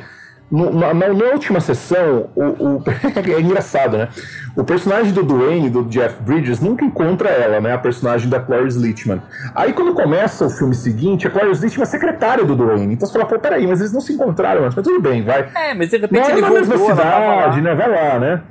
[0.51, 2.83] na, na- na última sessão, o, o-
[3.37, 4.09] é engraçado, né?
[4.57, 7.73] O personagem do Duane, do Jeff Bridges, nunca encontra ela, né?
[7.73, 9.21] A personagem da Clarice Lichtman.
[9.55, 12.93] Aí quando começa o filme seguinte, a Clarice Lichtman é secretária do Duane.
[12.93, 15.47] Então você fala, pô, peraí, mas eles não se encontraram antes, mas tudo bem, vai.
[15.55, 16.95] É, mas de repente é ele na voltou, mesma lá.
[16.95, 17.73] cidade, né?
[17.75, 18.41] Vai lá, né?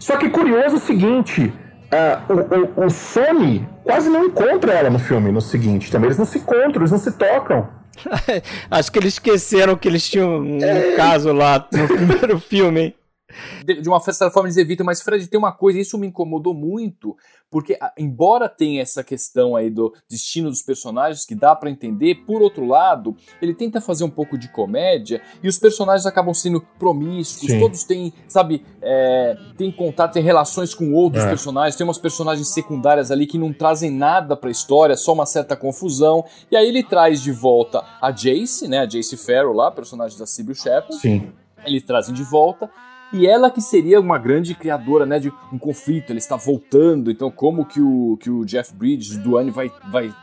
[0.00, 1.52] Só que curioso o seguinte:
[1.92, 6.06] ah, o, o, o Sony quase não encontra ela no filme, no seguinte também.
[6.08, 7.68] Eles não se encontram, eles não se tocam.
[8.70, 10.92] Acho que eles esqueceram que eles tinham um É.
[10.96, 12.94] caso lá no primeiro filme, hein?
[13.64, 17.16] De, uma certa forma eles evitam, mas Fred tem uma coisa, isso me incomodou muito,
[17.50, 22.24] porque a- embora tenha essa questão aí do destino dos personagens que dá pra entender,
[22.26, 26.60] por outro lado, ele tenta fazer um pouco de comédia e os personagens acabam sendo
[26.78, 27.60] promíscuos, Sim.
[27.60, 31.28] todos têm, sabe, é, tem contato, tem relações com outros É.
[31.28, 35.54] personagens, tem umas personagens secundárias ali que não trazem nada pra história, só uma certa
[35.56, 40.18] confusão, e aí ele traz de volta a Jace, né, a Jace Farrow lá, personagem
[40.18, 41.32] da Sybil Shepherd, Sim.
[41.66, 42.70] eles trazem de volta.
[43.12, 47.30] E ela que seria uma grande criadora, né, de um conflito, ele está voltando, então
[47.30, 50.14] como que o, que o Jeff Bridges, do Duane, vai, vai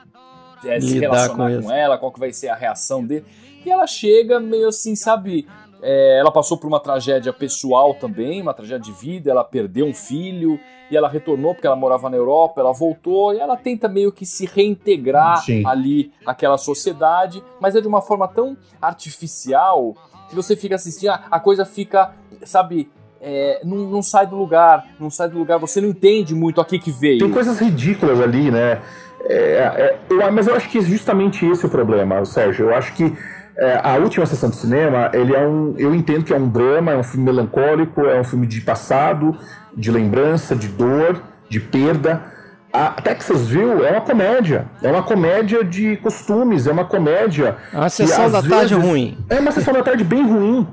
[0.66, 3.26] é, se relacionar com com, ela, qual que vai ser a reação dele.
[3.64, 5.48] E ela chega meio assim, sabe,
[5.82, 9.94] é, ela passou por uma tragédia pessoal também, uma tragédia de vida, ela perdeu um
[9.94, 10.60] filho,
[10.90, 14.26] e ela retornou porque ela morava na Europa, ela voltou, e ela tenta meio que
[14.26, 15.66] se reintegrar Sim.
[15.66, 19.96] ali àquela sociedade, mas é de uma forma tão artificial
[20.30, 22.12] que você fica assistindo, a, coisa fica,
[22.46, 22.90] sabe,
[23.20, 26.66] é, não, não sai do lugar, não sai do lugar, você não entende muito a
[26.66, 27.20] que que veio.
[27.20, 28.80] Tem coisas ridículas ali, né?
[29.26, 32.70] É, é, mas eu acho que justamente esse é o problema, Sérgio.
[32.70, 33.14] Eu acho que
[33.58, 35.74] é, a última sessão de cinema, ele é um.
[35.78, 39.36] Eu entendo que é um drama, é um filme melancólico, é um filme de passado,
[39.76, 42.22] de lembrança, de dor, de perda.
[42.72, 44.68] A Texasville é uma comédia.
[44.84, 47.58] É uma comédia de costumes, é uma comédia.
[47.74, 49.18] É uma sessão da tarde vezes, ruim.
[49.28, 50.68] É uma sessão da tarde bem ruim.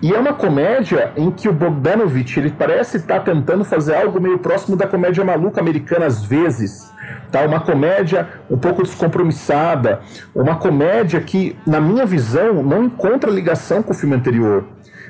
[0.00, 4.38] E é uma comédia em que o Bogdanovich ele parece estar tentando fazer algo meio
[4.38, 6.88] próximo da comédia maluca americana às vezes.
[7.32, 7.42] Tá?
[7.42, 10.00] Uma comédia um pouco descompromissada.
[10.32, 14.64] Uma comédia que, na minha visão, não encontra ligação com o filme anterior.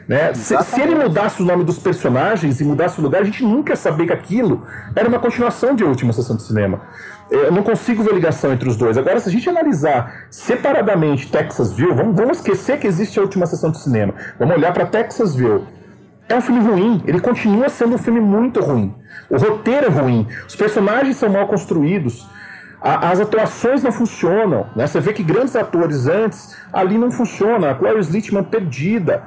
[0.09, 0.35] Né?
[0.35, 3.73] Se, se ele mudasse o nome dos personagens e mudasse o lugar, a gente nunca
[3.73, 6.81] ia saber que aquilo era uma continuação de A Última Sessão de Cinema.
[7.31, 8.99] Eu não consigo ver ligação entre os dois.
[8.99, 13.71] Agora, se a gente analisar separadamente Texasville, vamos, vamos esquecer que existe a última sessão
[13.71, 14.15] de cinema.
[14.37, 15.65] Vamos olhar para Texasville.
[16.29, 17.03] É um filme ruim.
[17.07, 18.95] Ele continua sendo um filme muito ruim.
[19.29, 20.27] O roteiro é ruim.
[20.47, 22.29] Os personagens são mal construídos.
[22.81, 24.67] A, as atuações não funcionam.
[24.75, 24.87] Né?
[24.87, 27.71] Você vê que grandes atores antes ali não funciona.
[27.71, 29.23] A Clarice Lichtman perdida.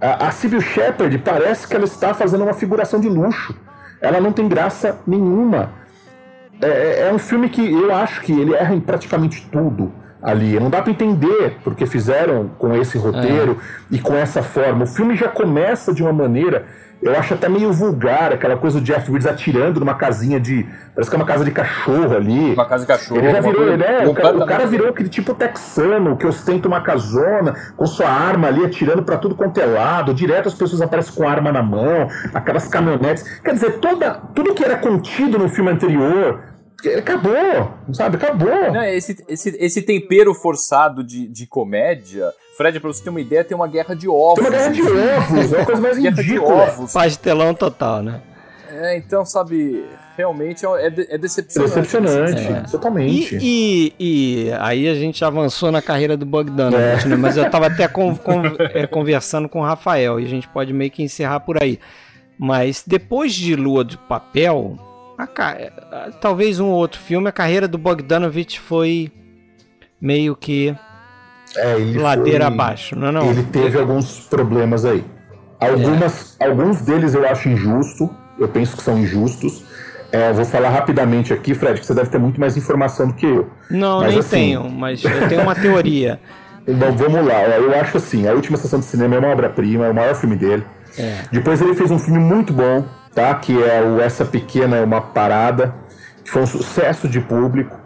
[0.00, 3.54] A, a Sybil Shepard parece que ela está fazendo uma figuração de luxo.
[4.00, 5.72] Ela não tem graça nenhuma.
[6.62, 10.58] É, é, é um filme que eu acho que ele erra em praticamente tudo ali.
[10.58, 13.96] Não dá para entender porque fizeram com esse roteiro é.
[13.96, 14.84] e com essa forma.
[14.84, 16.66] O filme já começa de uma maneira,
[17.02, 20.68] eu acho até meio vulgar, aquela coisa do Jeff Bridges atirando numa casinha de.
[20.94, 22.52] Parece que é uma casa de cachorro ali.
[22.52, 23.20] Uma casa de cachorro.
[23.20, 24.06] Ele já virou, né?
[24.06, 28.48] O cara, o cara, virou aquele tipo texano que ostenta uma casona com sua arma
[28.48, 30.12] ali atirando para tudo quanto é lado.
[30.12, 33.22] Direto as pessoas aparecem com arma na mão, aquelas caminhonetes.
[33.42, 36.40] Quer dizer, toda, tudo que era contido no filme anterior
[36.88, 38.16] Acabou, sabe?
[38.16, 38.72] Acabou.
[38.72, 42.32] Não, esse, esse, esse tempero forçado de, de comédia.
[42.56, 44.34] Fred, pra você ter uma ideia, tem uma guerra de ovos.
[44.34, 46.88] Tem uma guerra de ovos, é uma coisa mais ridícula.
[46.92, 48.22] Pastelão total, né?
[48.72, 49.84] É, então, sabe,
[50.16, 51.74] realmente é, é decepcionante.
[51.74, 52.60] Decepcionante, é.
[52.70, 53.36] totalmente.
[53.40, 57.08] E, e, e, aí a gente avançou na carreira do Bogdanovich, é.
[57.08, 57.16] né?
[57.16, 58.42] Mas eu tava até com, com,
[58.72, 61.78] é, conversando com o Rafael e a gente pode meio que encerrar por aí.
[62.38, 64.78] Mas depois de Lua de Papel,
[65.22, 69.10] a, talvez um ou outro filme, a carreira do Bogdanovich foi
[70.00, 70.74] meio que
[71.56, 75.04] é, ladeira foi, abaixo, não, é não Ele teve alguns problemas aí.
[75.60, 76.46] Algumas, é.
[76.46, 79.62] Alguns deles eu acho injusto, eu penso que são injustos.
[80.12, 83.26] É, vou falar rapidamente aqui, Fred, que você deve ter muito mais informação do que
[83.26, 83.48] eu.
[83.70, 86.20] Não, mas, nem assim, tenho, mas eu tenho uma teoria.
[86.68, 89.90] Então vamos lá, eu acho assim, a última sessão de cinema é uma obra-prima, é
[89.90, 90.62] o maior filme dele.
[90.96, 91.22] É.
[91.32, 92.84] Depois ele fez um filme muito bom,
[93.14, 93.34] tá?
[93.34, 95.74] Que é o Essa Pequena é uma Parada,
[96.24, 97.78] que foi um sucesso de público.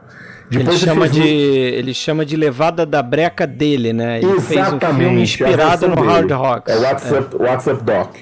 [0.50, 4.18] Depois ele, chama de, ele chama de Levada da Breca dele, né?
[4.18, 6.08] Ele Exatamente, fez um filme inspirado no dele.
[6.08, 6.70] Hard Rock.
[6.70, 7.18] É What's, é.
[7.18, 8.16] Up, What's Up Doc.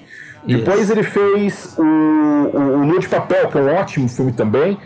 [0.47, 4.79] Depois ele fez o, o, o de Papel, que é um ótimo filme também,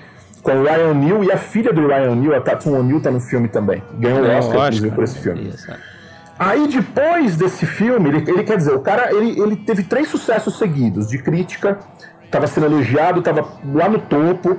[0.43, 3.21] com o Ryan Neal e a filha do Ryan Neal, a Tatum O'Neill, tá no
[3.21, 3.83] filme também.
[3.99, 5.49] Ganhou o Oscar, inclusive, por esse filme.
[5.49, 5.67] Isso.
[6.39, 10.59] Aí depois desse filme, ele, ele, quer dizer, o cara ele, ele teve três sucessos
[10.59, 11.79] seguidos de crítica,
[12.25, 14.59] estava sendo elogiado, estava lá no topo.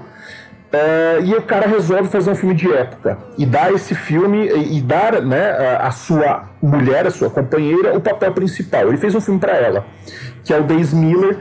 [0.70, 4.78] É, e o cara resolve fazer um filme de época e dar esse filme e,
[4.78, 8.88] e dar né, a, a, sua mulher, a sua companheira, o papel principal.
[8.90, 9.86] Ele fez um filme para ela,
[10.44, 11.38] que é o Days Miller,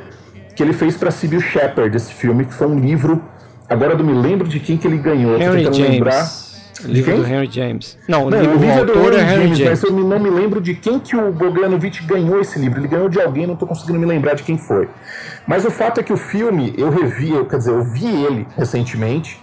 [0.55, 3.21] que ele fez para Sybil Shepard, esse filme, que foi um livro.
[3.69, 5.41] Agora eu não me lembro de quem que ele ganhou.
[5.41, 5.79] Henry James.
[5.79, 6.46] lembrar.
[6.85, 7.99] Livro do Henry James.
[8.09, 10.31] Não, não o livro, é do Henry, é Henry James, James, mas eu não me
[10.31, 12.81] lembro de quem que o Bogdanovich ganhou esse livro.
[12.81, 14.89] Ele ganhou de alguém, não estou conseguindo me lembrar de quem foi.
[15.47, 18.47] Mas o fato é que o filme, eu revi, eu, quer dizer, eu vi ele
[18.57, 19.41] recentemente.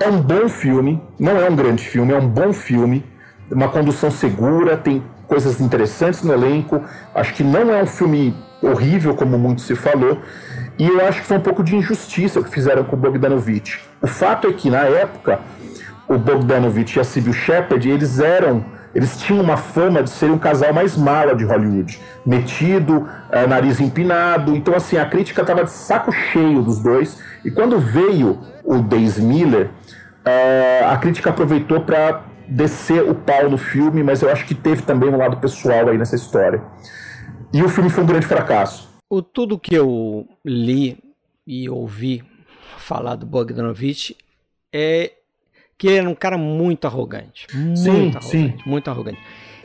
[0.00, 3.04] É um bom filme, não é um grande filme, é um bom filme.
[3.50, 6.82] Uma condução segura, tem coisas interessantes no elenco.
[7.14, 10.18] Acho que não é um filme horrível, como muito se falou.
[10.78, 13.80] E eu acho que foi um pouco de injustiça o que fizeram com o Bogdanovich.
[14.00, 15.40] O fato é que, na época,
[16.08, 18.64] o Bogdanovich e a Sybil Shepard, eles eram,
[18.94, 23.78] eles tinham uma fama de serem um casal mais mala de Hollywood, metido, é, nariz
[23.78, 24.56] empinado.
[24.56, 27.22] Então assim, a crítica estava de saco cheio dos dois.
[27.44, 29.70] E quando veio o Days Miller,
[30.24, 34.82] é, a crítica aproveitou para descer o pau no filme, mas eu acho que teve
[34.82, 36.62] também um lado pessoal aí nessa história.
[37.52, 38.88] E o filme foi um grande fracasso.
[39.10, 40.98] O tudo que eu li
[41.46, 42.22] e ouvi
[42.78, 44.16] falar do Bogdanovich
[44.72, 45.12] é
[45.78, 47.46] que ele era um cara muito arrogante.
[47.54, 48.54] Muito sim, arrogante, sim.
[48.66, 49.18] muito arrogante.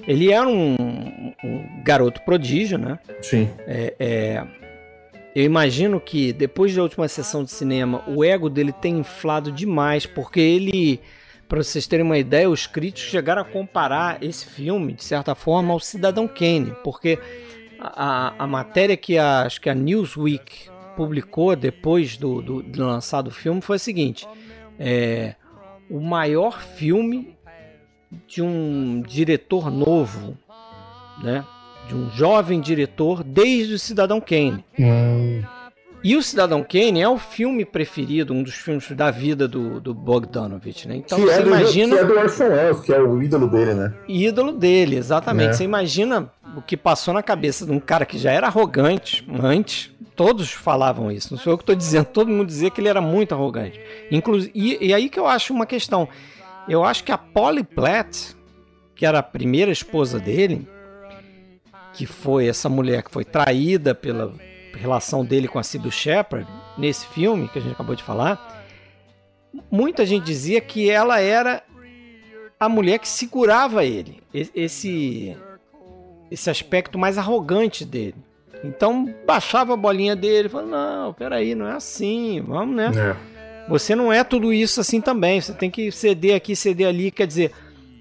[0.07, 0.75] Ele era um,
[1.43, 2.99] um garoto prodígio, né?
[3.21, 3.49] Sim.
[3.65, 4.47] É, é,
[5.35, 10.05] eu imagino que depois da última sessão de cinema, o ego dele tem inflado demais,
[10.05, 10.99] porque ele,
[11.49, 15.73] para vocês terem uma ideia, os críticos chegaram a comparar esse filme, de certa forma,
[15.73, 17.17] ao Cidadão Kane, porque
[17.79, 23.27] a, a matéria que a, acho que a Newsweek publicou depois do, do, de lançado
[23.27, 24.27] o filme foi a seguinte:
[24.77, 25.35] é,
[25.89, 27.35] o maior filme
[28.27, 30.37] de um diretor novo,
[31.23, 31.45] né?
[31.87, 34.63] De um jovem diretor desde o Cidadão Kane.
[34.79, 35.41] Hum.
[36.03, 39.93] E o Cidadão Kane é o filme preferido, um dos filmes da vida do, do
[39.93, 40.97] Bogdanovich, né?
[40.97, 41.95] Então que você é do, imagina.
[41.95, 43.93] Que é do Orson Welles, que é o ídolo dele, né?
[44.07, 45.51] Ídolo dele, exatamente.
[45.51, 45.53] É.
[45.53, 49.93] Você imagina o que passou na cabeça de um cara que já era arrogante antes,
[50.15, 53.01] Todos falavam isso, não sou eu que estou dizendo, todo mundo dizia que ele era
[53.01, 53.81] muito arrogante.
[54.11, 56.07] Inclusive, e, e aí que eu acho uma questão.
[56.67, 58.35] Eu acho que a Polly Platt,
[58.95, 60.67] que era a primeira esposa dele,
[61.93, 64.33] que foi essa mulher que foi traída pela
[64.79, 66.47] relação dele com a Sybil Shepard,
[66.77, 68.63] nesse filme que a gente acabou de falar,
[69.71, 71.63] muita gente dizia que ela era
[72.59, 75.35] a mulher que segurava ele, esse
[76.31, 78.15] esse aspecto mais arrogante dele.
[78.63, 83.33] Então baixava a bolinha dele, falava: "Não, peraí, não é assim, vamos, né?" É.
[83.69, 85.39] Você não é tudo isso assim também.
[85.39, 87.11] Você tem que ceder aqui, ceder ali.
[87.11, 87.51] Quer dizer,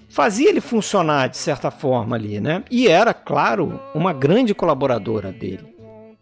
[0.09, 2.65] fazia ele funcionar de certa forma ali, né?
[2.71, 5.72] E era, claro, uma grande colaboradora dele.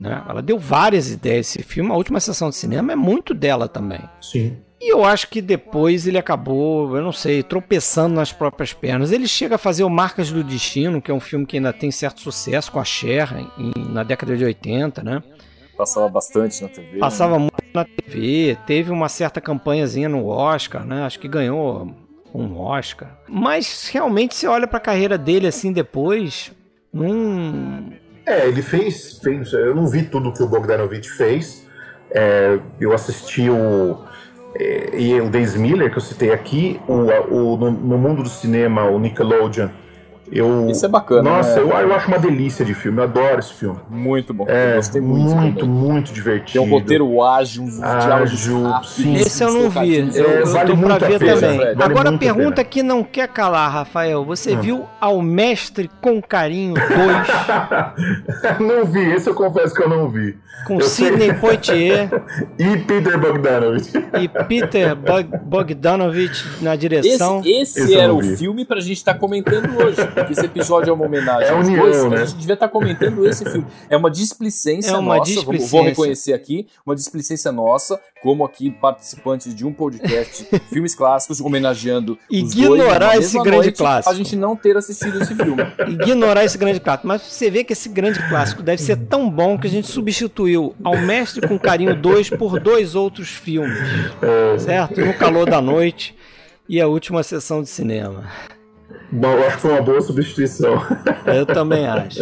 [0.00, 0.24] Né?
[0.26, 1.54] Ela deu várias ideias.
[1.54, 4.00] Esse filme, a última sessão de cinema, é muito dela também.
[4.22, 4.56] Sim.
[4.80, 9.12] E eu acho que depois ele acabou, eu não sei, tropeçando nas próprias pernas.
[9.12, 11.90] Ele chega a fazer o Marcas do Destino, que é um filme que ainda tem
[11.90, 13.28] certo sucesso com a Cher
[13.58, 15.22] em, na década de 80, né?
[15.76, 16.98] Passava bastante na TV.
[16.98, 17.40] Passava né?
[17.40, 21.02] muito na TV, teve uma certa campanhazinha no Oscar, né?
[21.02, 21.94] Acho que ganhou
[22.34, 23.18] um Oscar.
[23.28, 26.52] Mas realmente você olha para a carreira dele assim depois,
[26.90, 27.92] num
[28.26, 29.52] É, ele fez, fez.
[29.52, 31.66] Eu não vi tudo que o Bogdanovich fez.
[32.10, 33.98] É, eu assisti o.
[34.54, 38.28] é, E o Days Miller, que eu citei aqui, o, o, no, no mundo do
[38.28, 39.68] cinema, o Nickelodeon.
[40.32, 41.60] Eu, Isso é bacana, Nossa, né?
[41.62, 43.78] eu, eu acho uma delícia de filme, eu adoro esse filme.
[43.90, 44.44] Muito bom.
[44.48, 45.34] É, eu gostei muito.
[45.36, 46.52] muito, muito divertido.
[46.52, 48.90] Tem um roteiro ágil, uns diálogos Ágil, rápidos.
[48.94, 49.14] sim.
[49.16, 49.96] Esse eu não vi.
[49.96, 51.58] Eu, É, eu vale tô pra muito a ver pena, também.
[51.58, 52.64] Vale Agora a pergunta pena.
[52.64, 54.24] que não quer calar, Rafael.
[54.24, 54.60] Você Hum.
[54.60, 56.86] viu Ao Mestre com Carinho 2
[58.60, 60.36] não vi, esse eu confesso que eu não vi.
[60.66, 62.08] com Eu sei- Sidney Poitier
[62.58, 63.90] E Peter Bogdanovich.
[64.20, 67.40] e Peter Bog- Bogdanovich na direção?
[67.40, 68.36] Esse, esse Esse era o vi.
[68.36, 69.96] filme pra gente estar comentando hoje.
[70.24, 72.04] Porque esse episódio é uma homenagem É aos união, dois.
[72.10, 72.22] né?
[72.22, 73.66] A gente devia estar comentando esse filme.
[73.88, 75.82] É uma displicência É uma nossa, vou- vou displicência.
[75.88, 82.38] reconhecer aqui, uma displicência nossa, como aqui participantes de um podcast Filmes Clássicos, homenageando os
[82.52, 84.10] Ignorar dois esse grande noite, clássico.
[84.14, 85.62] A gente não ter assistido esse filme.
[85.88, 87.06] ignorar esse grande clássico.
[87.08, 90.74] Mas você vê que esse grande clássico deve ser tão bom que a gente substituiu
[90.84, 93.78] Ao Mestre com Carinho 2 por dois outros filmes.
[94.58, 95.00] Certo?
[95.00, 96.14] No Calor da Noite
[96.68, 98.24] e a última sessão de cinema.
[99.12, 100.80] Bom, eu acho que foi uma boa substituição.
[101.26, 102.20] Eu também acho.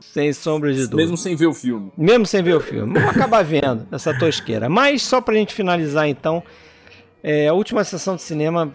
[0.00, 0.96] Sem sombra de dúvida.
[0.96, 1.92] Mesmo sem ver o filme.
[1.96, 2.94] Mesmo sem ver o filme.
[2.94, 4.68] Vamos acabar vendo essa tosqueira.
[4.68, 6.42] Mas só pra gente finalizar então,
[7.22, 8.72] é, a última sessão de cinema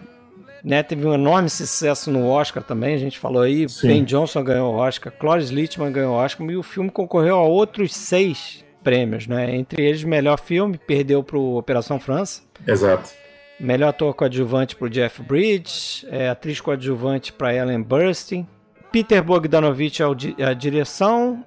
[0.64, 3.88] né, teve um enorme sucesso no Oscar também, a gente falou aí, Sim.
[3.88, 7.42] Ben Johnson ganhou o Oscar, Cloris Lichtman ganhou o Oscar, e o filme concorreu a
[7.42, 9.54] outros seis prêmios, né?
[9.54, 12.42] Entre eles, melhor filme, perdeu pro Operação França.
[12.66, 13.10] Exato.
[13.60, 18.46] Melhor ator coadjuvante para Jeff Bridges, é, atriz coadjuvante para Ellen Burstyn,
[18.90, 21.44] Peter Bogdanovich ao di- a direção,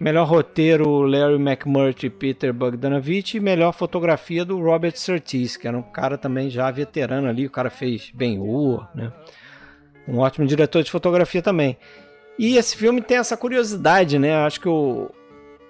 [0.00, 5.76] melhor roteiro Larry McMurtry e Peter Bogdanovich e melhor fotografia do Robert Surtees, que era
[5.76, 9.12] um cara também já veterano ali, o cara fez Ben-Hur, né?
[10.08, 11.76] Um ótimo diretor de fotografia também.
[12.38, 14.34] E esse filme tem essa curiosidade, né?
[14.34, 15.10] Acho que o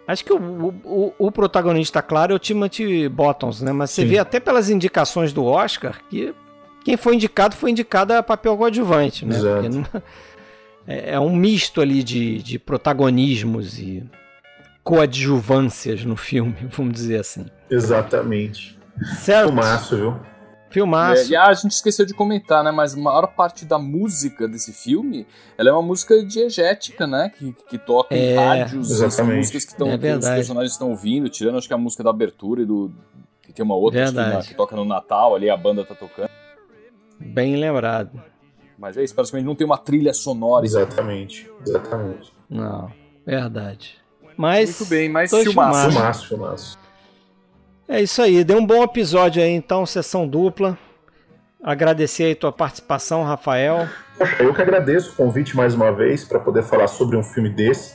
[0.06, 3.72] Acho que o, o, o protagonista, claro, é o Timothy Bottoms, né?
[3.72, 4.08] Mas você Sim.
[4.08, 6.34] vê até pelas indicações do Oscar que
[6.84, 9.38] quem foi indicado foi indicado a papel coadjuvante, né?
[9.38, 10.02] Não-
[10.86, 14.04] é, é um misto ali de, de protagonismos e
[14.82, 17.46] coadjuvâncias no filme, vamos dizer assim.
[17.70, 18.78] Exatamente.
[19.16, 19.46] Certo?
[19.46, 20.20] Filmaço, viu?
[20.74, 21.22] Filmaço.
[21.22, 22.70] É, e a gente esqueceu de comentar, né?
[22.72, 25.24] Mas a maior parte da música desse filme,
[25.56, 27.30] ela é uma música diegética, né?
[27.38, 29.36] Que, que toca em É, rádios, são exatamente.
[29.38, 30.34] músicas que, estão, É que os verdade.
[30.36, 32.90] personagens estão ouvindo, tirando acho que a música da abertura e do.
[33.42, 34.36] Que tem uma outra acho que, Verdade.
[34.38, 36.28] na- que toca no Natal, ali a banda tá tocando.
[37.20, 38.20] Bem lembrado.
[38.76, 40.66] Mas é isso, praticamente não tem uma trilha sonora.
[40.66, 41.48] Exatamente.
[41.64, 42.32] Exatamente.
[42.50, 42.90] Não,
[43.24, 43.96] verdade.
[44.36, 45.52] Mas Muito bem, mas filmaço.
[45.52, 45.94] filmaços.
[45.94, 46.78] Filmaço, filmaço.
[47.88, 50.78] É isso aí, deu um bom episódio aí, então, sessão dupla.
[51.62, 53.88] Agradecer aí tua participação, Rafael.
[54.18, 57.48] Poxa, eu que agradeço o convite mais uma vez para poder falar sobre um filme
[57.48, 57.94] desse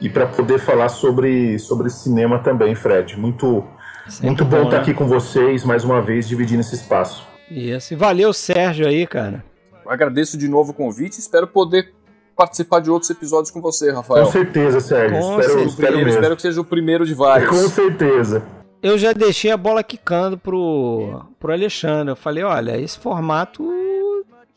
[0.00, 3.18] e para poder falar sobre, sobre cinema também, Fred.
[3.18, 3.64] Muito,
[4.08, 4.82] Sempre muito bom estar né?
[4.82, 7.26] aqui com vocês mais uma vez, dividindo esse espaço.
[7.50, 7.94] Isso.
[7.94, 9.44] E valeu, Sérgio, aí, cara.
[9.86, 11.92] Agradeço de novo o convite, espero poder
[12.36, 14.26] participar de outros episódios com você, Rafael.
[14.26, 15.18] Com certeza, Sérgio.
[15.18, 15.68] Com espero, certeza.
[15.68, 17.48] espero espero que seja o primeiro de vários.
[17.48, 18.42] Com certeza.
[18.82, 22.12] Eu já deixei a bola quicando pro, pro Alexandre.
[22.12, 23.64] Eu falei, olha, esse formato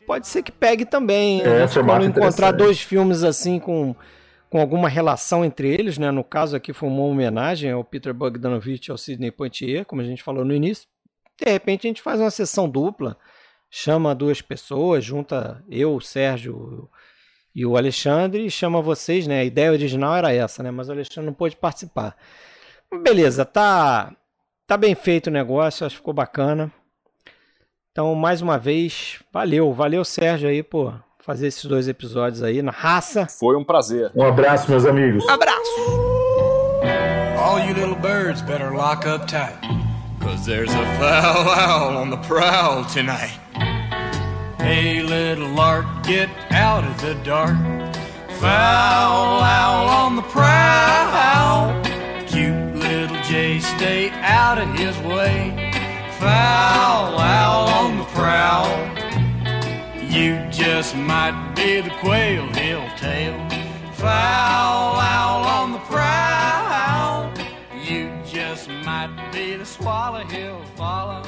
[0.06, 1.41] pode ser que pegue também.
[1.41, 3.96] É, formato encontrar dois filmes assim com,
[4.50, 6.10] com alguma relação entre eles, né?
[6.12, 10.06] No caso aqui foi uma homenagem ao Peter Bogdanovich e ao Sidney Poitier, como a
[10.06, 10.88] gente falou no início.
[11.40, 13.16] De repente a gente faz uma sessão dupla,
[13.70, 16.90] chama duas pessoas, junta eu, o Sérgio
[17.54, 19.41] e o Alexandre e chama vocês, né?
[19.41, 20.72] A ideia original era essa, né?
[20.72, 22.16] Mas o Alexandre não pôde participar.
[22.94, 24.11] Beleza, tá
[24.66, 26.72] tá bem feito o negócio, acho que ficou bacana.
[27.91, 32.72] Então, mais uma vez, valeu, valeu Sérgio aí por fazer esses dois episódios aí na
[32.72, 33.28] raça.
[33.28, 34.11] Foi um prazer.
[34.16, 35.28] Um abraço, meus amigos.
[35.28, 36.10] Abraço!
[37.38, 39.60] All you little birds better lock up tight.
[40.20, 43.40] Cause there's a foul owl on the prowl tonight.
[44.60, 47.56] Hey, little lark, get out of the dark.
[48.40, 51.09] Foul owl on the prowl.
[53.61, 55.72] Stay out of his way.
[56.19, 58.69] Foul owl on the prowl.
[60.10, 63.49] You just might be the quail he'll tell.
[63.94, 67.31] Foul owl on the prowl.
[67.84, 71.23] You just might be the swallow he'll follow.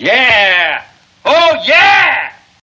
[0.00, 0.82] Yeah!
[1.26, 2.29] Oh, yeah!